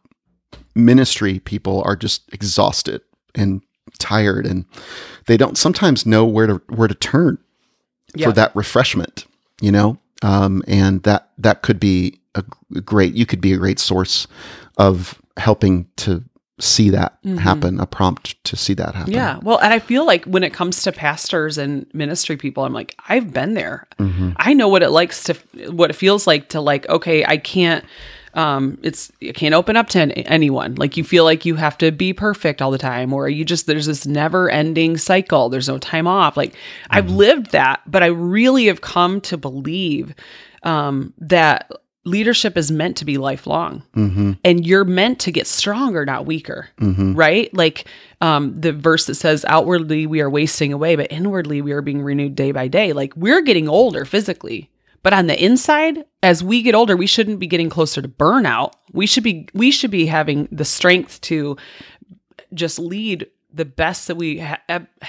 ministry 0.74 1.38
people 1.40 1.82
are 1.84 1.96
just 1.96 2.22
exhausted 2.32 3.00
and 3.34 3.62
tired 3.98 4.46
and 4.46 4.64
they 5.26 5.36
don't 5.36 5.56
sometimes 5.58 6.04
know 6.06 6.24
where 6.24 6.46
to 6.46 6.54
where 6.68 6.88
to 6.88 6.94
turn 6.94 7.38
Yeah. 8.14 8.26
for 8.28 8.32
that 8.32 8.54
refreshment 8.56 9.26
you 9.60 9.70
know 9.72 9.98
um, 10.22 10.62
and 10.66 11.02
that 11.04 11.30
that 11.38 11.62
could 11.62 11.78
be 11.78 12.18
a 12.34 12.42
great 12.80 13.14
you 13.14 13.26
could 13.26 13.40
be 13.40 13.52
a 13.52 13.56
great 13.56 13.78
source 13.78 14.26
of 14.78 15.20
helping 15.36 15.86
to 15.96 16.24
see 16.60 16.88
that 16.90 17.18
happen 17.38 17.80
a 17.80 17.86
prompt 17.86 18.42
to 18.44 18.56
see 18.56 18.74
that 18.74 18.94
happen 18.94 19.12
Mm-hmm. 19.12 19.20
Yeah. 19.20 19.38
Well, 19.42 19.58
and 19.58 19.72
I 19.74 19.80
feel 19.80 20.06
like 20.06 20.24
when 20.24 20.44
it 20.44 20.52
comes 20.52 20.82
to 20.84 20.92
pastors 20.92 21.58
and 21.58 21.84
ministry 21.92 22.36
people, 22.36 22.64
I'm 22.64 22.72
like, 22.72 22.94
I've 23.08 23.32
been 23.32 23.54
there. 23.54 23.88
Mm-hmm. 23.98 24.30
I 24.36 24.54
know 24.54 24.68
what 24.68 24.84
it 24.84 24.90
likes 24.90 25.24
to, 25.24 25.34
what 25.72 25.90
it 25.90 25.94
feels 25.94 26.28
like 26.28 26.50
to 26.50 26.60
like, 26.60 26.88
okay, 26.88 27.24
I 27.24 27.38
can't, 27.38 27.84
um, 28.34 28.78
it's, 28.82 29.10
you 29.20 29.32
can't 29.32 29.54
open 29.54 29.76
up 29.76 29.88
to 29.90 30.00
an- 30.00 30.12
anyone. 30.12 30.74
Like 30.76 30.96
you 30.96 31.04
feel 31.04 31.24
like 31.24 31.44
you 31.44 31.54
have 31.56 31.78
to 31.78 31.90
be 31.92 32.12
perfect 32.12 32.60
all 32.60 32.70
the 32.70 32.78
time, 32.78 33.12
or 33.12 33.28
you 33.28 33.44
just, 33.44 33.66
there's 33.66 33.86
this 33.86 34.06
never 34.06 34.50
ending 34.50 34.96
cycle. 34.96 35.48
There's 35.48 35.68
no 35.68 35.78
time 35.78 36.06
off. 36.06 36.36
Like 36.36 36.54
I've 36.90 37.04
Mm-hmm. 37.06 37.16
lived 37.16 37.50
that, 37.52 37.80
but 37.86 38.02
I 38.02 38.06
really 38.06 38.66
have 38.66 38.80
come 38.80 39.20
to 39.22 39.36
believe, 39.36 40.14
um, 40.62 41.12
that 41.18 41.70
leadership 42.06 42.58
is 42.58 42.70
meant 42.70 42.98
to 42.98 43.04
be 43.06 43.16
lifelong 43.16 43.82
Mm-hmm. 43.94 44.32
and 44.44 44.66
you're 44.66 44.84
meant 44.84 45.20
to 45.20 45.32
get 45.32 45.46
stronger 45.46 46.04
not 46.04 46.26
weaker 46.26 46.68
right 47.14 47.52
like 47.54 47.86
um 48.20 48.60
the 48.60 48.74
verse 48.74 49.06
that 49.06 49.14
says 49.14 49.46
outwardly 49.48 50.06
we 50.06 50.20
are 50.20 50.28
wasting 50.28 50.70
away 50.74 50.96
but 50.96 51.10
inwardly 51.10 51.62
we 51.62 51.72
are 51.72 51.80
being 51.80 52.02
renewed 52.02 52.34
day 52.34 52.52
by 52.52 52.68
day 52.68 52.92
like 52.92 53.14
we're 53.16 53.40
getting 53.40 53.68
older 53.70 54.04
physically 54.04 54.68
but 55.04 55.12
on 55.12 55.28
the 55.28 55.44
inside 55.44 56.04
as 56.24 56.42
we 56.42 56.62
get 56.62 56.74
older 56.74 56.96
we 56.96 57.06
shouldn't 57.06 57.38
be 57.38 57.46
getting 57.46 57.70
closer 57.70 58.02
to 58.02 58.08
burnout. 58.08 58.72
We 58.92 59.06
should 59.06 59.22
be 59.22 59.48
we 59.54 59.70
should 59.70 59.92
be 59.92 60.06
having 60.06 60.48
the 60.50 60.64
strength 60.64 61.20
to 61.22 61.56
just 62.52 62.80
lead 62.80 63.28
the 63.54 63.64
best 63.64 64.08
that 64.08 64.16
we 64.16 64.38
ha- 64.38 64.58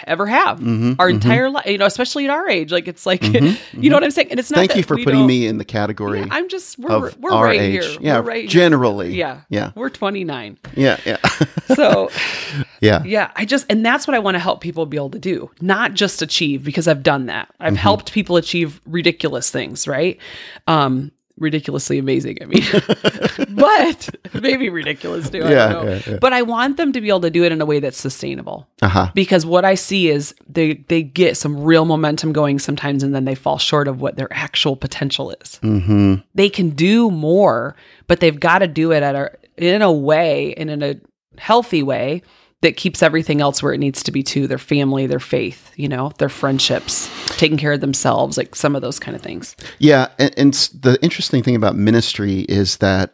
ever 0.05 0.27
have 0.27 0.59
Mm-hmm, 0.59 0.93
our 0.99 1.09
entire 1.09 1.49
life 1.49 1.65
you 1.65 1.77
know 1.77 1.85
especially 1.85 2.25
at 2.25 2.29
our 2.29 2.47
age 2.47 2.71
like 2.71 2.87
it's 2.87 3.05
like 3.05 3.23
you 3.73 3.89
know 3.89 3.95
what 3.95 4.03
i'm 4.03 4.11
saying? 4.11 4.27
And 4.31 4.39
it's 4.39 4.51
not 4.51 4.57
thank 4.57 4.75
you 4.75 4.83
for 4.83 4.97
putting 4.97 5.25
me 5.25 5.47
in 5.47 5.57
the 5.57 5.65
category 5.65 6.19
yeah, 6.19 6.27
i'm 6.31 6.47
just 6.49 6.77
we're, 6.77 7.11
we're 7.19 7.31
right 7.31 7.59
age. 7.59 7.83
here. 7.85 7.97
Yeah 8.01 8.19
we're 8.19 8.25
right 8.25 8.41
here. 8.41 8.47
generally. 8.49 9.15
Yeah 9.15 9.41
yeah. 9.49 9.71
we're 9.75 9.89
29 9.89 10.57
yeah 10.75 10.99
yeah. 11.05 11.17
So 11.75 12.09
yeah. 12.81 13.01
yeah 13.03 13.31
i 13.35 13.45
just 13.45 13.65
and 13.69 13.83
that's 13.85 14.05
what 14.07 14.13
i 14.15 14.19
want 14.19 14.35
to 14.35 14.39
help 14.39 14.61
people 14.61 14.85
be 14.85 14.97
able 14.97 15.09
to 15.11 15.19
do 15.19 15.49
not 15.61 15.93
just 15.93 16.21
achieve 16.21 16.63
because 16.63 16.87
i've 16.87 17.03
done 17.03 17.25
that. 17.27 17.49
I've 17.59 17.73
Mm-hmm. 17.73 17.77
helped 17.81 18.13
people 18.13 18.37
achieve 18.37 18.79
ridiculous 18.85 19.49
things 19.49 19.87
right? 19.87 20.19
Um 20.67 21.11
ridiculously 21.37 21.97
amazing 21.97 22.37
i 22.41 22.45
mean 22.45 22.63
but 23.49 24.09
maybe 24.41 24.69
ridiculous 24.69 25.29
too 25.29 25.43
I 25.43 25.51
Yeah, 25.51 25.67
don't 25.73 25.85
know. 25.85 25.91
yeah, 25.91 26.01
yeah. 26.07 26.17
but 26.19 26.33
i 26.33 26.41
want 26.41 26.77
them 26.77 26.91
to 26.93 27.01
be 27.01 27.09
able 27.09 27.21
to 27.21 27.29
do 27.29 27.43
it 27.43 27.51
in 27.51 27.61
a 27.61 27.65
way 27.65 27.79
that's 27.79 27.97
sustainable 27.99 28.67
uh-huh 28.81 29.11
because 29.13 29.45
what 29.45 29.65
I 29.65 29.75
see 29.75 30.09
is 30.09 30.33
they 30.47 30.73
they 30.87 31.01
get 31.03 31.37
some 31.37 31.61
real 31.63 31.85
momentum 31.85 32.33
going 32.33 32.59
sometimes, 32.59 33.03
and 33.03 33.13
then 33.15 33.25
they 33.25 33.35
fall 33.35 33.57
short 33.57 33.87
of 33.87 34.01
what 34.01 34.15
their 34.17 34.31
actual 34.31 34.75
potential 34.75 35.31
is. 35.41 35.59
mm-hmm 35.63 36.15
They 36.35 36.49
can 36.49 36.69
do 36.71 37.09
more, 37.11 37.75
but 38.07 38.19
they've 38.19 38.39
got 38.39 38.59
to 38.59 38.67
do 38.67 38.91
it 38.91 39.03
at 39.03 39.15
a 39.15 39.31
in 39.57 39.81
a 39.81 39.91
way 39.91 40.53
and 40.55 40.69
in 40.69 40.83
a 40.83 40.95
healthy 41.37 41.83
way 41.83 42.21
that 42.65 42.77
keeps 42.77 43.03
everything 43.03 43.41
else 43.41 43.61
where 43.61 43.73
it 43.73 43.79
needs 43.79 44.01
to 44.03 44.11
be 44.11 44.23
too 44.23 44.47
their 44.47 44.57
family 44.57 45.05
their 45.05 45.19
faith 45.19 45.71
you 45.75 45.87
know 45.87 46.11
their 46.17 46.29
friendships 46.29 47.09
taking 47.37 47.57
care 47.57 47.73
of 47.73 47.81
themselves 47.81 48.37
like 48.37 48.55
some 48.55 48.75
of 48.75 48.81
those 48.81 48.99
kind 48.99 49.15
of 49.15 49.21
things 49.21 49.55
Yeah, 49.79 50.07
and, 50.17 50.33
and 50.37 50.53
the 50.53 50.97
interesting 51.01 51.43
thing 51.43 51.55
about 51.55 51.75
ministry 51.75 52.41
is 52.41 52.77
that, 52.77 53.13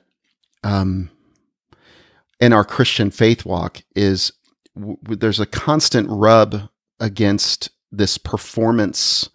um, 0.63 1.09
in 2.39 2.53
our 2.53 2.63
Christian 2.63 3.11
faith 3.11 3.45
walk, 3.45 3.81
is 3.95 4.31
w- 4.75 4.97
there's 5.05 5.39
a 5.39 5.45
constant 5.45 6.07
rub 6.09 6.69
against 6.99 7.69
this 7.91 8.17
performance. 8.17 9.29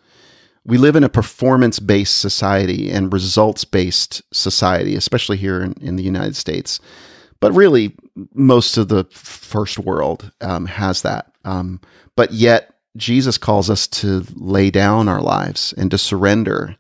We 0.64 0.78
live 0.78 0.96
in 0.96 1.04
a 1.04 1.08
performance 1.08 1.78
based 1.78 2.18
society 2.18 2.90
and 2.90 3.12
results 3.12 3.64
based 3.64 4.22
society, 4.32 4.94
especially 4.96 5.36
here 5.36 5.62
in, 5.62 5.74
in 5.80 5.96
the 5.96 6.02
United 6.02 6.36
States. 6.36 6.80
But 7.40 7.52
really, 7.52 7.94
most 8.34 8.76
of 8.76 8.88
the 8.88 9.04
first 9.12 9.78
world 9.78 10.32
um, 10.40 10.66
has 10.66 11.02
that. 11.02 11.32
Um, 11.44 11.80
but 12.16 12.32
yet, 12.32 12.74
Jesus 12.96 13.36
calls 13.38 13.68
us 13.68 13.86
to 13.88 14.24
lay 14.34 14.70
down 14.70 15.08
our 15.08 15.20
lives 15.20 15.74
and 15.76 15.90
to 15.90 15.98
surrender 15.98 16.76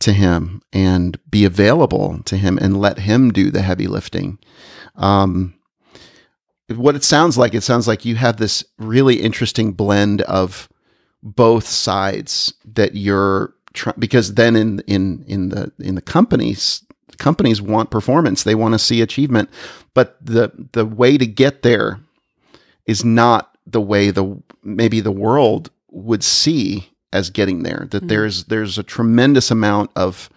to 0.00 0.12
him 0.12 0.62
and 0.72 1.18
be 1.30 1.44
available 1.44 2.20
to 2.24 2.36
him 2.36 2.58
and 2.58 2.80
let 2.80 3.00
him 3.00 3.30
do 3.32 3.50
the 3.50 3.62
heavy 3.62 3.86
lifting. 3.86 4.38
Um, 4.96 5.54
what 6.68 6.96
it 6.96 7.04
sounds 7.04 7.36
like, 7.38 7.54
it 7.54 7.62
sounds 7.62 7.86
like 7.86 8.04
you 8.04 8.16
have 8.16 8.38
this 8.38 8.64
really 8.78 9.20
interesting 9.20 9.72
blend 9.72 10.22
of 10.22 10.68
both 11.22 11.66
sides 11.66 12.54
that 12.64 12.96
you're 12.96 13.54
trying 13.72 13.96
because 13.98 14.34
then 14.34 14.56
in 14.56 14.80
in 14.80 15.24
in 15.26 15.48
the 15.50 15.72
in 15.78 15.94
the 15.94 16.02
companies 16.02 16.84
companies 17.18 17.60
want 17.62 17.90
performance. 17.90 18.42
They 18.42 18.54
want 18.54 18.74
to 18.74 18.78
see 18.78 19.00
achievement. 19.00 19.50
But 19.94 20.16
the 20.24 20.52
the 20.72 20.86
way 20.86 21.18
to 21.18 21.26
get 21.26 21.62
there 21.62 22.00
is 22.86 23.04
not 23.04 23.56
the 23.66 23.80
way 23.80 24.10
the 24.10 24.42
maybe 24.62 25.00
the 25.00 25.12
world 25.12 25.70
would 25.90 26.24
see 26.24 26.90
as 27.12 27.30
getting 27.30 27.62
there 27.62 27.86
that 27.90 28.08
there's 28.08 28.44
there's 28.44 28.78
a 28.78 28.82
tremendous 28.82 29.50
amount 29.50 29.90
of 29.94 30.30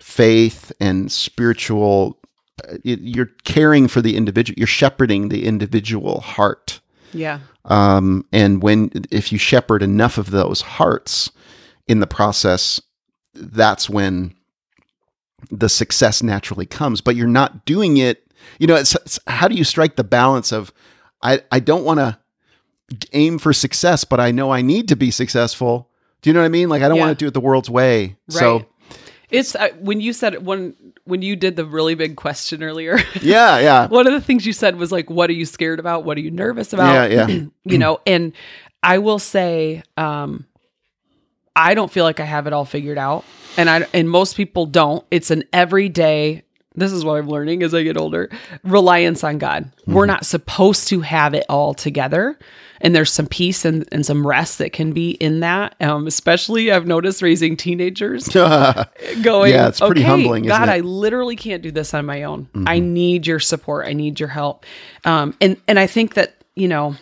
faith 0.00 0.72
and 0.80 1.12
spiritual 1.12 2.18
uh, 2.66 2.76
you're 2.82 3.30
caring 3.44 3.86
for 3.86 4.00
the 4.00 4.16
individual 4.16 4.54
you're 4.58 4.66
shepherding 4.66 5.28
the 5.28 5.46
individual 5.46 6.20
heart. 6.20 6.80
Yeah. 7.12 7.40
Um, 7.64 8.24
and 8.32 8.62
when 8.62 8.90
if 9.10 9.32
you 9.32 9.38
shepherd 9.38 9.82
enough 9.82 10.18
of 10.18 10.30
those 10.30 10.60
hearts 10.62 11.30
in 11.86 12.00
the 12.00 12.06
process 12.06 12.80
that's 13.34 13.90
when 13.90 14.34
the 15.50 15.68
success 15.68 16.22
naturally 16.22 16.66
comes 16.66 17.00
but 17.00 17.16
you're 17.16 17.26
not 17.28 17.64
doing 17.64 17.96
it 17.96 18.26
you 18.58 18.66
know 18.66 18.74
it's, 18.74 18.94
it's 18.96 19.18
how 19.26 19.48
do 19.48 19.54
you 19.54 19.64
strike 19.64 19.96
the 19.96 20.04
balance 20.04 20.52
of 20.52 20.72
i 21.22 21.40
i 21.52 21.58
don't 21.60 21.84
want 21.84 21.98
to 21.98 22.18
aim 23.12 23.38
for 23.38 23.52
success 23.52 24.04
but 24.04 24.20
i 24.20 24.30
know 24.30 24.50
i 24.52 24.62
need 24.62 24.88
to 24.88 24.96
be 24.96 25.10
successful. 25.10 25.90
Do 26.22 26.30
you 26.30 26.34
know 26.34 26.40
what 26.40 26.46
i 26.46 26.50
mean? 26.50 26.68
Like 26.68 26.82
i 26.82 26.88
don't 26.88 26.96
Yeah. 26.98 27.06
want 27.06 27.18
to 27.18 27.22
do 27.24 27.28
it 27.28 27.34
the 27.34 27.40
world's 27.40 27.68
way. 27.70 28.16
So 28.28 28.66
it's 29.30 29.54
uh, 29.56 29.68
when 29.80 30.00
you 30.00 30.12
said 30.12 30.44
when 30.46 30.74
when 31.04 31.20
you 31.22 31.34
did 31.36 31.56
the 31.56 31.64
really 31.64 31.94
big 31.96 32.16
question 32.16 32.62
earlier 32.62 32.98
yeah 33.22 33.58
yeah. 33.58 33.86
one 33.88 34.06
of 34.06 34.12
the 34.12 34.20
things 34.20 34.46
you 34.46 34.52
said 34.52 34.76
was 34.76 34.90
like 34.92 35.10
what 35.10 35.28
are 35.30 35.34
you 35.34 35.44
scared 35.44 35.80
about? 35.80 36.04
What 36.04 36.16
are 36.16 36.20
you 36.20 36.30
nervous 36.30 36.72
about? 36.72 37.10
Yeah 37.10 37.26
yeah. 37.26 37.44
You 37.64 37.78
know 37.78 38.00
and 38.06 38.32
i 38.82 38.98
will 38.98 39.18
say 39.18 39.82
um 39.96 40.46
i 41.56 41.74
don't 41.74 41.90
feel 41.90 42.04
like 42.04 42.20
i 42.20 42.24
have 42.24 42.46
it 42.46 42.52
all 42.52 42.64
figured 42.64 42.98
out 42.98 43.24
and 43.56 43.68
i 43.70 43.86
and 43.92 44.08
most 44.10 44.36
people 44.36 44.66
don't. 44.66 45.04
It's 45.10 45.30
an 45.30 45.44
everyday 45.52 46.42
this 46.76 46.92
is 46.92 47.04
what 47.04 47.14
i'm 47.14 47.28
learning 47.28 47.62
as 47.62 47.74
i 47.74 47.82
get 47.82 47.96
older 47.96 48.28
reliance 48.62 49.24
on 49.24 49.38
god. 49.38 49.72
We're 49.86 50.06
not 50.06 50.26
supposed 50.26 50.88
to 50.88 51.00
have 51.00 51.34
it 51.34 51.44
all 51.48 51.74
together. 51.74 52.38
And 52.82 52.94
there's 52.94 53.10
some 53.10 53.26
peace 53.26 53.64
and, 53.64 53.88
and 53.90 54.04
some 54.04 54.26
rest 54.26 54.58
that 54.58 54.74
can 54.74 54.92
be 54.92 55.12
in 55.12 55.40
that. 55.40 55.74
Um, 55.80 56.06
especially 56.06 56.70
i've 56.70 56.86
noticed 56.86 57.22
raising 57.22 57.56
teenagers. 57.56 58.28
Going 59.22 59.52
Yeah, 59.52 59.68
it's 59.68 59.80
pretty 59.80 60.02
okay, 60.02 60.10
humbling, 60.10 60.44
god 60.44 60.68
i 60.68 60.80
literally 60.80 61.36
can't 61.36 61.62
do 61.62 61.70
this 61.70 61.94
on 61.94 62.04
my 62.04 62.24
own. 62.24 62.48
I 62.66 62.78
need 62.78 63.26
your 63.26 63.40
support. 63.40 63.86
I 63.86 63.94
need 63.94 64.20
your 64.20 64.28
help. 64.28 64.66
Um, 65.04 65.34
and 65.40 65.56
and 65.66 65.78
i 65.78 65.86
think 65.86 66.14
that 66.14 66.44
you 66.54 66.68
know 66.68 66.96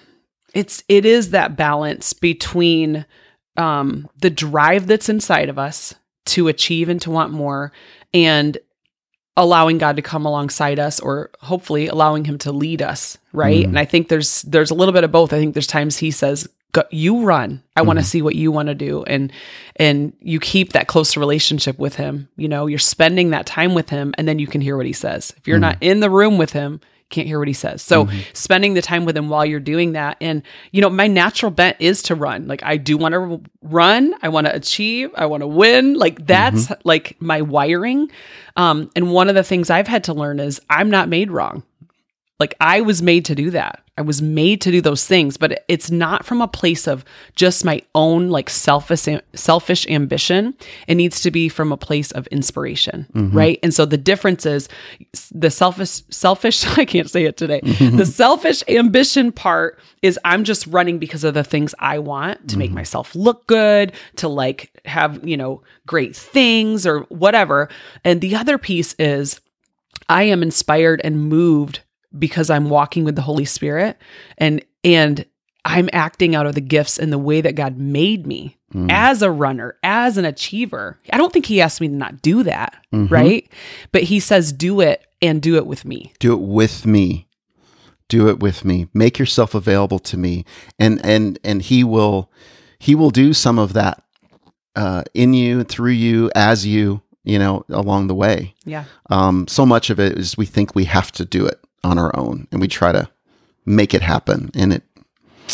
it's 0.55 0.85
it 0.89 1.05
is 1.05 1.31
that 1.31 1.57
balance 1.57 2.13
between 2.13 3.05
um 3.57 4.09
the 4.21 4.31
drive 4.31 4.87
that's 4.87 5.09
inside 5.09 5.49
of 5.49 5.59
us 5.59 5.95
to 6.27 6.49
achieve 6.49 6.89
and 6.89 7.01
to 7.03 7.11
want 7.11 7.33
more 7.33 7.73
and 8.13 8.59
allowing 9.37 9.79
God 9.79 9.97
to 9.97 10.03
come 10.03 10.27
alongside 10.27 10.79
us 10.79 11.01
or 11.01 11.31
hopefully 11.41 11.89
allowing 11.89 12.25
him 12.25 12.39
to 12.39 12.53
lead 12.53 12.81
us, 12.81 13.19
right? 13.33 13.65
Mm. 13.65 13.71
And 13.71 13.79
I 13.79 13.85
think 13.85 14.09
there's 14.09 14.43
there's 14.43 14.71
a 14.71 14.75
little 14.75 14.93
bit 14.93 15.05
of 15.05 15.13
both. 15.13 15.33
I 15.33 15.39
think 15.39 15.55
there's 15.55 15.67
times 15.67 15.97
he 15.97 16.11
says 16.11 16.49
Go, 16.75 16.83
you 16.91 17.25
run. 17.25 17.63
I 17.77 17.83
want 17.83 18.01
to 18.01 18.05
mm. 18.05 18.09
see 18.09 18.21
what 18.21 18.35
you 18.35 18.51
want 18.51 18.67
to 18.67 18.75
do 18.75 19.05
and 19.05 19.33
and 19.77 20.13
you 20.21 20.41
keep 20.41 20.73
that 20.73 20.89
close 20.89 21.17
relationship 21.17 21.79
with 21.79 21.95
him. 21.95 22.29
You 22.37 22.49
know, 22.49 22.67
you're 22.67 22.81
spending 22.81 23.31
that 23.31 23.47
time 23.47 23.75
with 23.75 23.91
him 23.91 24.13
and 24.19 24.27
then 24.27 24.41
you 24.41 24.49
can 24.49 24.61
hear 24.61 24.77
what 24.77 24.85
he 24.85 24.93
says. 24.93 25.33
If 25.37 25.47
you're 25.47 25.59
mm. 25.59 25.63
not 25.63 25.79
in 25.81 26.01
the 26.01 26.11
room 26.11 26.37
with 26.37 26.53
him, 26.53 26.81
can't 27.11 27.27
hear 27.27 27.39
what 27.39 27.49
he 27.49 27.55
says. 27.55 27.83
So 27.83 28.05
spending 28.33 28.75
the 28.75 28.83
time 28.83 29.05
with 29.05 29.17
him 29.17 29.29
while 29.29 29.45
you're 29.47 29.61
doing 29.61 29.93
that 29.93 30.17
and 30.21 30.43
you 30.73 30.81
know, 30.81 30.91
my 30.91 31.07
natural 31.07 31.51
bent 31.51 31.77
is 31.79 32.03
to 32.05 32.15
run. 32.15 32.49
Like 32.49 32.63
I 32.65 32.77
do 32.77 32.97
want 32.97 33.13
to 33.13 33.41
run, 33.63 34.15
I 34.23 34.29
want 34.31 34.47
to 34.47 34.55
achieve, 34.55 35.11
I 35.15 35.27
want 35.27 35.43
to 35.43 35.47
win. 35.47 35.95
Like 35.95 36.27
that's 36.27 36.73
like 36.85 37.17
my 37.21 37.43
wiring. 37.43 38.11
Um 38.57 38.91
and 38.97 39.13
one 39.13 39.29
of 39.29 39.35
the 39.35 39.45
things 39.45 39.71
I've 39.71 39.89
had 39.89 40.05
to 40.05 40.15
learn 40.15 40.41
is 40.41 40.61
I'm 40.69 40.91
not 40.91 41.09
made 41.09 41.31
wrong. 41.31 41.63
Like 42.41 42.55
I 42.61 42.81
was 42.81 43.03
made 43.03 43.27
to 43.27 43.35
do 43.35 43.51
that. 43.51 43.84
I 43.97 44.03
was 44.03 44.21
made 44.21 44.61
to 44.63 44.73
do 44.73 44.81
those 44.81 45.07
things, 45.07 45.37
but 45.37 45.65
it's 45.69 45.89
not 45.89 46.27
from 46.27 46.41
a 46.41 46.49
place 46.49 46.89
of 46.89 47.05
just 47.37 47.65
my 47.65 47.81
own 47.95 48.29
like 48.29 48.51
selfish 48.51 49.07
selfish 49.35 49.87
ambition. 49.89 50.55
It 50.89 50.97
needs 50.97 51.21
to 51.21 51.31
be 51.31 51.49
from 51.49 51.71
a 51.71 51.77
place 51.77 52.11
of 52.11 52.27
inspiration, 52.29 53.07
mm-hmm. 53.13 53.37
right? 53.37 53.59
And 53.63 53.73
so 53.73 53.85
the 53.85 53.97
difference 53.97 54.47
is 54.47 54.69
the 55.31 55.51
selfish 55.51 56.03
selfish 56.11 56.67
I 56.79 56.85
can't 56.85 57.09
say 57.09 57.25
it 57.25 57.37
today. 57.37 57.61
the 57.63 58.07
selfish 58.07 58.65
ambition 58.67 59.31
part 59.31 59.79
is 60.03 60.19
I'm 60.25 60.43
just 60.43 60.67
running 60.67 60.99
because 60.99 61.23
of 61.23 61.35
the 61.35 61.45
things 61.45 61.73
I 61.79 62.01
want 62.01 62.49
to 62.49 62.59
make 62.59 62.71
mm-hmm. 62.71 62.77
myself 62.77 63.15
look 63.15 63.47
good, 63.47 63.93
to 64.17 64.29
like 64.29 64.71
have, 64.87 65.27
you 65.27 65.37
know, 65.37 65.63
great 65.87 66.17
things 66.17 66.85
or 66.85 67.01
whatever. 67.11 67.69
And 68.03 68.21
the 68.21 68.35
other 68.35 68.59
piece 68.59 68.95
is 68.99 69.41
I 70.09 70.25
am 70.25 70.43
inspired 70.43 71.01
and 71.05 71.29
moved 71.29 71.81
because 72.19 72.51
I'm 72.51 72.69
walking 72.71 73.05
with 73.05 73.17
the 73.17 73.23
Holy 73.23 73.45
Spirit 73.45 73.97
and 74.39 74.65
and 74.83 75.25
I'm 75.65 75.89
acting 75.93 76.35
out 76.35 76.47
of 76.47 76.55
the 76.55 76.61
gifts 76.61 76.99
and 76.99 77.13
the 77.13 77.19
way 77.19 77.41
that 77.41 77.55
God 77.55 77.79
made 77.79 78.27
me 78.27 78.57
as 78.91 79.23
a 79.23 79.31
runner, 79.31 79.77
as 79.85 80.19
an 80.19 80.25
achiever. 80.25 80.99
I 81.13 81.17
don't 81.17 81.33
think 81.33 81.47
he 81.47 81.61
asked 81.61 81.81
me 81.81 81.87
to 81.89 81.95
not 81.95 82.21
do 82.23 82.43
that, 82.43 82.75
right? 82.93 83.49
But 83.93 84.03
he 84.03 84.19
says 84.21 84.53
do 84.53 84.81
it 84.81 85.07
and 85.23 85.41
do 85.41 85.57
it 85.57 85.67
with 85.67 85.85
me. 85.85 86.13
do 86.19 86.33
it 86.33 86.41
with 86.41 86.85
me 86.85 87.29
do 88.11 88.29
it 88.29 88.39
with 88.41 88.67
me 88.67 88.87
make 88.93 89.19
yourself 89.19 89.55
available 89.55 89.99
to 89.99 90.19
me 90.19 90.45
and 90.79 91.01
and 91.07 91.39
and 91.43 91.63
he 91.63 91.83
will 91.83 92.31
he 92.79 92.95
will 92.95 93.09
do 93.09 93.33
some 93.33 93.59
of 93.59 93.73
that 93.73 94.03
uh 94.77 95.03
in 95.15 95.33
you 95.33 95.65
through 95.65 95.91
you 95.93 96.31
as 96.35 96.67
you 96.67 97.01
you 97.25 97.39
know 97.39 97.65
along 97.71 98.07
the 98.09 98.15
way 98.15 98.55
Yeah. 98.67 98.85
um 99.09 99.49
so 99.49 99.65
much 99.65 99.89
of 99.89 99.99
it 99.99 100.19
is 100.19 100.37
we 100.37 100.45
think 100.45 100.75
we 100.75 100.85
have 100.85 101.13
to 101.13 101.25
do 101.25 101.47
it 101.47 101.64
on 101.85 101.99
our 101.99 102.15
own 102.17 102.47
and 102.53 102.61
we 102.61 102.69
try 102.69 102.93
to 102.93 103.09
make 103.67 103.95
it 103.95 104.03
happen 104.03 104.51
and 104.55 104.73
it 104.73 104.83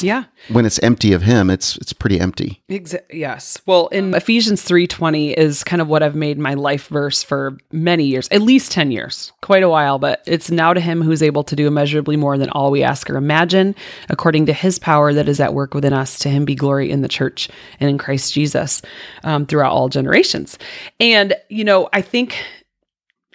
Yeah. 0.00 0.24
when 0.48 0.64
it's 0.66 0.78
empty 0.80 1.12
of 1.12 1.22
him 1.22 1.50
it's 1.50 1.76
it's 1.78 1.92
pretty 1.92 2.20
empty 2.20 2.62
Exa- 2.70 3.00
yes. 3.12 3.58
Well, 3.66 3.88
in 3.88 4.14
Ephesians 4.14 4.62
3:20 4.62 5.32
is 5.36 5.64
kind 5.64 5.82
of 5.82 5.88
what 5.88 6.02
I've 6.04 6.14
made 6.14 6.38
my 6.38 6.54
life 6.54 6.86
verse 6.86 7.22
for 7.24 7.58
many 7.72 8.04
years, 8.04 8.28
at 8.30 8.40
least 8.42 8.70
10 8.70 8.92
years, 8.92 9.32
quite 9.42 9.64
a 9.64 9.68
while, 9.68 9.98
but 9.98 10.22
it's 10.26 10.48
now 10.50 10.72
to 10.72 10.80
him 10.80 11.02
who's 11.02 11.22
able 11.22 11.42
to 11.44 11.56
do 11.56 11.66
immeasurably 11.66 12.16
more 12.16 12.38
than 12.38 12.50
all 12.50 12.70
we 12.70 12.84
ask 12.84 13.10
or 13.10 13.16
imagine, 13.16 13.74
according 14.08 14.46
to 14.46 14.52
his 14.52 14.78
power 14.78 15.12
that 15.12 15.28
is 15.28 15.40
at 15.40 15.54
work 15.54 15.74
within 15.74 15.92
us. 15.92 16.18
To 16.20 16.28
him 16.28 16.44
be 16.44 16.54
glory 16.54 16.90
in 16.90 17.02
the 17.02 17.08
church 17.08 17.48
and 17.80 17.90
in 17.90 17.98
Christ 17.98 18.32
Jesus 18.32 18.82
um, 19.24 19.44
throughout 19.46 19.72
all 19.72 19.88
generations. 19.88 20.56
And, 21.00 21.34
you 21.48 21.64
know, 21.64 21.88
I 21.92 22.00
think 22.02 22.36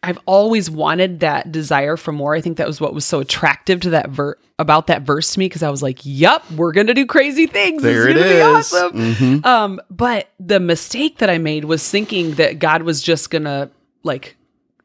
I've 0.06 0.20
always 0.26 0.70
wanted 0.70 1.22
that 1.22 1.52
desire 1.52 1.98
for 1.98 2.12
more. 2.12 2.36
I 2.36 2.42
think 2.42 2.58
that 2.58 2.68
was 2.68 2.80
what 2.80 2.94
was 2.94 3.06
so 3.06 3.20
attractive 3.20 3.82
to 3.82 3.90
that 3.92 4.10
ver- 4.10 4.38
about 4.60 4.88
that 4.88 5.02
verse 5.02 5.34
to 5.34 5.40
me 5.40 5.46
because 5.46 5.64
I 5.64 5.70
was 5.70 5.82
like, 5.84 6.00
"Yep, 6.04 6.52
we're 6.52 6.72
gonna 6.72 6.94
do 6.94 7.06
crazy 7.06 7.48
things. 7.48 7.82
there 7.84 8.08
it's 8.08 8.20
it 8.20 8.24
gonna 8.24 8.34
be 8.34 8.60
is 8.60 8.74
awesome." 8.74 8.92
Mhm. 8.94 9.46
Um, 9.46 9.82
but 9.90 10.30
the 10.40 10.60
mistake 10.60 11.18
that 11.18 11.30
I 11.30 11.38
made 11.40 11.66
was 11.66 11.88
thinking 11.90 12.36
that 12.36 12.60
God 12.60 12.84
was 12.84 13.02
just 13.02 13.30
gonna 13.30 13.70
like 14.04 14.38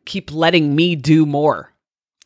keep 0.07 0.33
letting 0.33 0.75
me 0.75 0.97
do 0.97 1.27
more. 1.27 1.71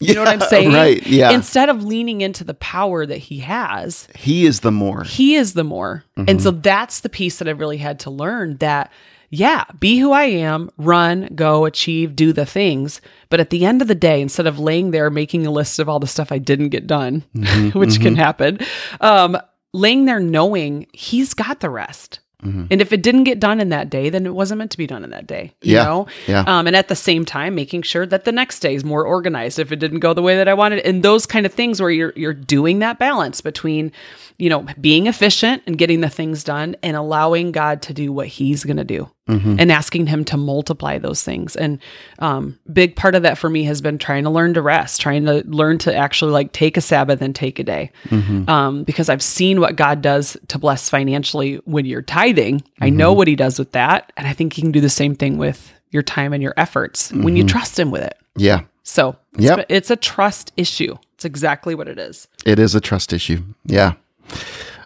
You 0.00 0.14
know 0.14 0.20
what 0.22 0.28
I'm 0.42 0.48
saying? 0.48 0.72
right 0.72 1.06
yeah 1.06 1.30
Instead 1.30 1.68
of 1.68 1.84
leaning 1.84 2.20
into 2.20 2.44
the 2.44 2.54
power 2.54 3.06
that 3.06 3.16
He 3.18 3.38
has, 3.38 4.08
he 4.14 4.44
is 4.44 4.60
the 4.60 4.72
more 4.72 5.04
He 5.04 5.34
is 5.36 5.54
the 5.54 5.64
more. 5.64 6.04
Mm-hmm. 6.18 6.28
And 6.30 6.42
so 6.42 6.50
that's 6.50 7.00
the 7.00 7.08
piece 7.08 7.38
that 7.38 7.48
I 7.48 7.52
really 7.52 7.78
had 7.78 8.00
to 8.00 8.10
learn 8.10 8.56
that 8.58 8.90
yeah, 9.34 9.64
be 9.78 9.98
who 9.98 10.12
I 10.12 10.24
am, 10.24 10.70
run, 10.78 11.28
go, 11.34 11.64
achieve, 11.64 12.14
do 12.14 12.32
the 12.32 12.46
things. 12.46 13.00
But 13.30 13.40
at 13.40 13.50
the 13.50 13.64
end 13.66 13.82
of 13.82 13.88
the 13.88 13.94
day, 13.94 14.20
instead 14.20 14.46
of 14.46 14.58
laying 14.58 14.90
there 14.90 15.10
making 15.10 15.46
a 15.46 15.50
list 15.50 15.78
of 15.78 15.88
all 15.88 15.98
the 16.00 16.06
stuff 16.06 16.30
I 16.32 16.38
didn't 16.38 16.68
get 16.68 16.86
done, 16.86 17.24
Mm-hmm, 17.34 17.78
which 17.78 18.00
can 18.00 18.16
happen, 18.16 18.58
um, 19.00 19.36
laying 19.72 20.04
there 20.04 20.20
knowing 20.20 20.86
he's 20.92 21.34
got 21.34 21.60
the 21.60 21.70
rest. 21.70 22.20
mm-hmm. 22.44 22.66
And 22.70 22.80
if 22.80 22.92
it 22.92 23.02
didn't 23.02 23.24
get 23.24 23.40
done 23.40 23.58
in 23.60 23.70
that 23.70 23.90
day, 23.90 24.08
then 24.10 24.26
it 24.26 24.34
wasn't 24.34 24.58
meant 24.58 24.70
to 24.70 24.78
be 24.78 24.86
done 24.86 25.02
in 25.02 25.10
that 25.10 25.26
day. 25.26 25.52
You 25.62 25.74
Yeah, 25.76 25.84
know? 25.84 26.06
yeah. 26.28 26.44
Um, 26.46 26.66
and 26.66 26.76
at 26.76 26.88
the 26.88 26.94
same 26.96 27.24
time, 27.24 27.54
making 27.54 27.82
sure 27.82 28.06
that 28.06 28.24
the 28.24 28.32
next 28.32 28.60
day 28.60 28.74
is 28.74 28.84
more 28.84 29.04
organized 29.04 29.58
if 29.58 29.72
it 29.72 29.76
didn't 29.80 30.00
go 30.00 30.14
the 30.14 30.22
way 30.22 30.36
that 30.36 30.46
I 30.48 30.54
wanted. 30.54 30.80
And 30.86 31.02
those 31.02 31.26
kind 31.26 31.44
of 31.46 31.52
things 31.52 31.80
where 31.80 31.90
you're 31.90 32.12
you're 32.14 32.34
doing 32.34 32.78
that 32.80 32.98
balance 32.98 33.40
between, 33.40 33.90
you 34.38 34.50
know, 34.50 34.66
being 34.80 35.06
efficient 35.06 35.62
and 35.66 35.78
getting 35.78 36.00
the 36.00 36.08
things 36.10 36.42
done 36.42 36.74
and 36.82 36.96
allowing 36.96 37.52
God 37.52 37.82
to 37.82 37.94
do 37.94 38.12
what 38.12 38.26
he's 38.26 38.64
gonna 38.64 38.84
do 38.84 39.08
Mm-hmm. 39.26 39.56
and 39.58 39.72
asking 39.72 40.06
him 40.06 40.22
to 40.26 40.36
multiply 40.36 40.98
those 40.98 41.22
things. 41.22 41.56
And 41.56 41.78
um, 42.18 42.58
big 42.70 42.94
part 42.94 43.14
of 43.14 43.22
that 43.22 43.38
for 43.38 43.48
me 43.48 43.64
has 43.64 43.80
been 43.80 43.96
trying 43.96 44.24
to 44.24 44.30
learn 44.30 44.52
to 44.52 44.60
rest, 44.60 45.00
trying 45.00 45.24
to 45.24 45.42
learn 45.46 45.78
to 45.78 45.96
actually 45.96 46.32
like 46.32 46.52
take 46.52 46.76
a 46.76 46.82
Sabbath 46.82 47.22
and 47.22 47.34
take 47.34 47.58
a 47.58 47.64
day. 47.64 47.90
Mm-hmm. 48.10 48.46
Um, 48.50 48.84
because 48.84 49.08
I've 49.08 49.22
seen 49.22 49.60
what 49.62 49.76
God 49.76 50.02
does 50.02 50.36
to 50.48 50.58
bless 50.58 50.90
financially 50.90 51.54
when 51.64 51.86
you're 51.86 52.02
tithing. 52.02 52.62
I 52.82 52.88
Mm-hmm. 52.88 52.96
know 52.98 53.12
what 53.14 53.26
he 53.28 53.34
does 53.34 53.58
with 53.58 53.72
that. 53.72 54.12
And 54.18 54.26
I 54.26 54.34
think 54.34 54.52
he 54.52 54.60
can 54.60 54.72
do 54.72 54.80
the 54.82 54.90
same 54.90 55.14
thing 55.14 55.38
with 55.38 55.72
your 55.90 56.02
time 56.02 56.34
and 56.34 56.42
your 56.42 56.52
efforts 56.58 57.10
when 57.12 57.34
you 57.34 57.44
trust 57.44 57.78
him 57.78 57.90
with 57.90 58.02
it. 58.02 58.18
Yeah, 58.36 58.62
So 58.82 59.12
Mm-hmm. 59.36 59.42
Yep. 59.42 59.66
it's 59.70 59.90
a 59.90 59.96
trust 59.96 60.52
issue. 60.58 60.96
It's 61.14 61.24
exactly 61.24 61.74
what 61.74 61.88
it 61.88 61.98
is. 61.98 62.28
it 62.44 62.58
is 62.58 62.74
a 62.74 62.80
trust 62.80 63.12
issue. 63.14 63.42
Yeah. 63.64 63.94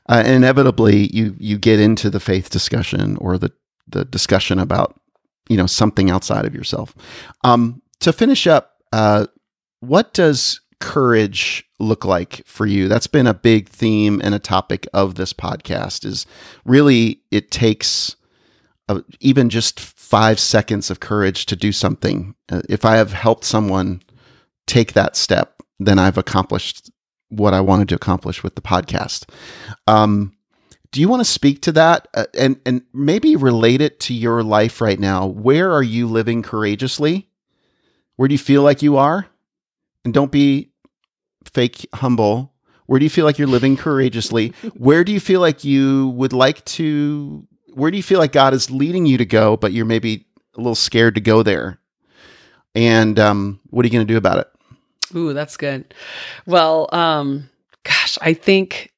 Uh, 0.09 0.22
inevitably, 0.24 1.09
you 1.14 1.36
you 1.39 1.59
get 1.59 1.80
into 1.80 2.09
the 2.11 2.20
faith 2.20 2.51
discussion 2.51 3.16
or 3.16 3.39
the 3.39 3.53
the 3.86 4.05
discussion 4.05 4.59
about 4.59 4.99
you 5.49 5.57
know 5.57 5.66
something 5.66 6.11
outside 6.11 6.45
of 6.45 6.55
yourself. 6.55 6.95
Um, 7.45 7.82
to 8.01 8.12
finish 8.12 8.47
up, 8.47 8.76
uh, 8.93 9.26
what 9.80 10.14
does 10.14 10.61
courage 10.80 11.64
look 11.78 12.05
like 12.05 12.43
for 12.47 12.64
you? 12.66 12.89
That's 12.89 13.07
been 13.07 13.26
a 13.26 13.34
big 13.34 13.68
theme 13.68 14.20
and 14.22 14.34
a 14.34 14.39
topic 14.39 14.86
of 14.95 15.16
this 15.16 15.32
podcast. 15.32 16.05
Is 16.05 16.26
really 16.64 17.20
it 17.30 17.51
takes 17.51 18.16
uh, 18.89 19.01
even 19.20 19.51
just 19.51 19.78
five 19.78 20.41
seconds 20.41 20.91
of 20.91 21.01
courage 21.01 21.45
to 21.47 21.57
do 21.57 21.72
something. 21.72 22.34
Uh, 22.49 22.62
if 22.68 22.84
I 22.84 22.97
have 22.97 23.12
helped 23.12 23.45
someone 23.45 24.01
take 24.66 24.95
that 24.95 25.16
step, 25.16 25.62
then 25.78 25.99
I've 25.99 26.18
accomplished 26.18 26.91
what 27.29 27.55
I 27.55 27.61
wanted 27.61 27.89
to 27.91 27.95
accomplish 27.95 28.43
with 28.43 28.55
the 28.55 28.62
podcast. 28.62 29.29
Um, 29.87 30.35
do 30.91 31.01
you 31.01 31.09
want 31.09 31.20
to 31.20 31.31
speak 31.31 31.61
to 31.62 31.72
that 31.72 32.09
uh, 32.14 32.24
and 32.39 32.59
and 32.64 32.83
maybe 32.95 33.37
relate 33.37 33.81
it 33.81 34.01
to 34.01 34.14
your 34.14 34.43
life 34.43 34.81
right 34.81 34.99
now? 34.99 35.26
Where 35.26 35.72
are 35.72 35.83
you 35.83 36.07
living 36.07 36.43
courageously? 36.43 37.29
Where 38.16 38.29
do 38.29 38.35
you 38.35 38.39
feel 38.39 38.62
like 38.62 38.83
you 38.83 38.97
are? 38.97 39.26
And 40.05 40.14
don't 40.14 40.33
be 40.33 40.72
fake 41.45 41.87
humble. 41.95 42.55
Where 42.87 42.99
do 42.99 43.05
you 43.05 43.11
feel 43.11 43.26
like 43.26 43.39
you're 43.39 43.47
living 43.47 43.76
courageously? 43.76 44.55
Where 44.74 45.05
do 45.05 45.12
you 45.12 45.20
feel 45.20 45.41
like 45.41 45.62
you 45.62 46.09
would 46.11 46.33
like 46.33 46.64
to 46.64 47.47
where 47.74 47.91
do 47.93 47.97
you 47.97 48.03
feel 48.03 48.18
like 48.18 48.33
God 48.33 48.55
is 48.55 48.70
leading 48.70 49.07
you 49.07 49.18
to 49.18 49.24
go, 49.24 49.57
but 49.57 49.72
you're 49.72 49.85
maybe 49.85 50.26
a 50.57 50.59
little 50.59 50.74
scared 50.74 51.14
to 51.14 51.20
go 51.20 51.45
there? 51.45 51.79
And 52.74 53.18
um, 53.20 53.61
what 53.70 53.85
are 53.85 53.87
you 53.87 53.93
going 53.93 54.07
to 54.07 54.12
do 54.12 54.16
about 54.16 54.39
it? 54.39 54.49
Ooh, 55.15 55.33
that's 55.33 55.57
good. 55.57 55.95
Well, 56.47 56.89
um, 56.93 57.49
gosh, 57.85 58.19
I 58.21 58.35
think 58.35 58.93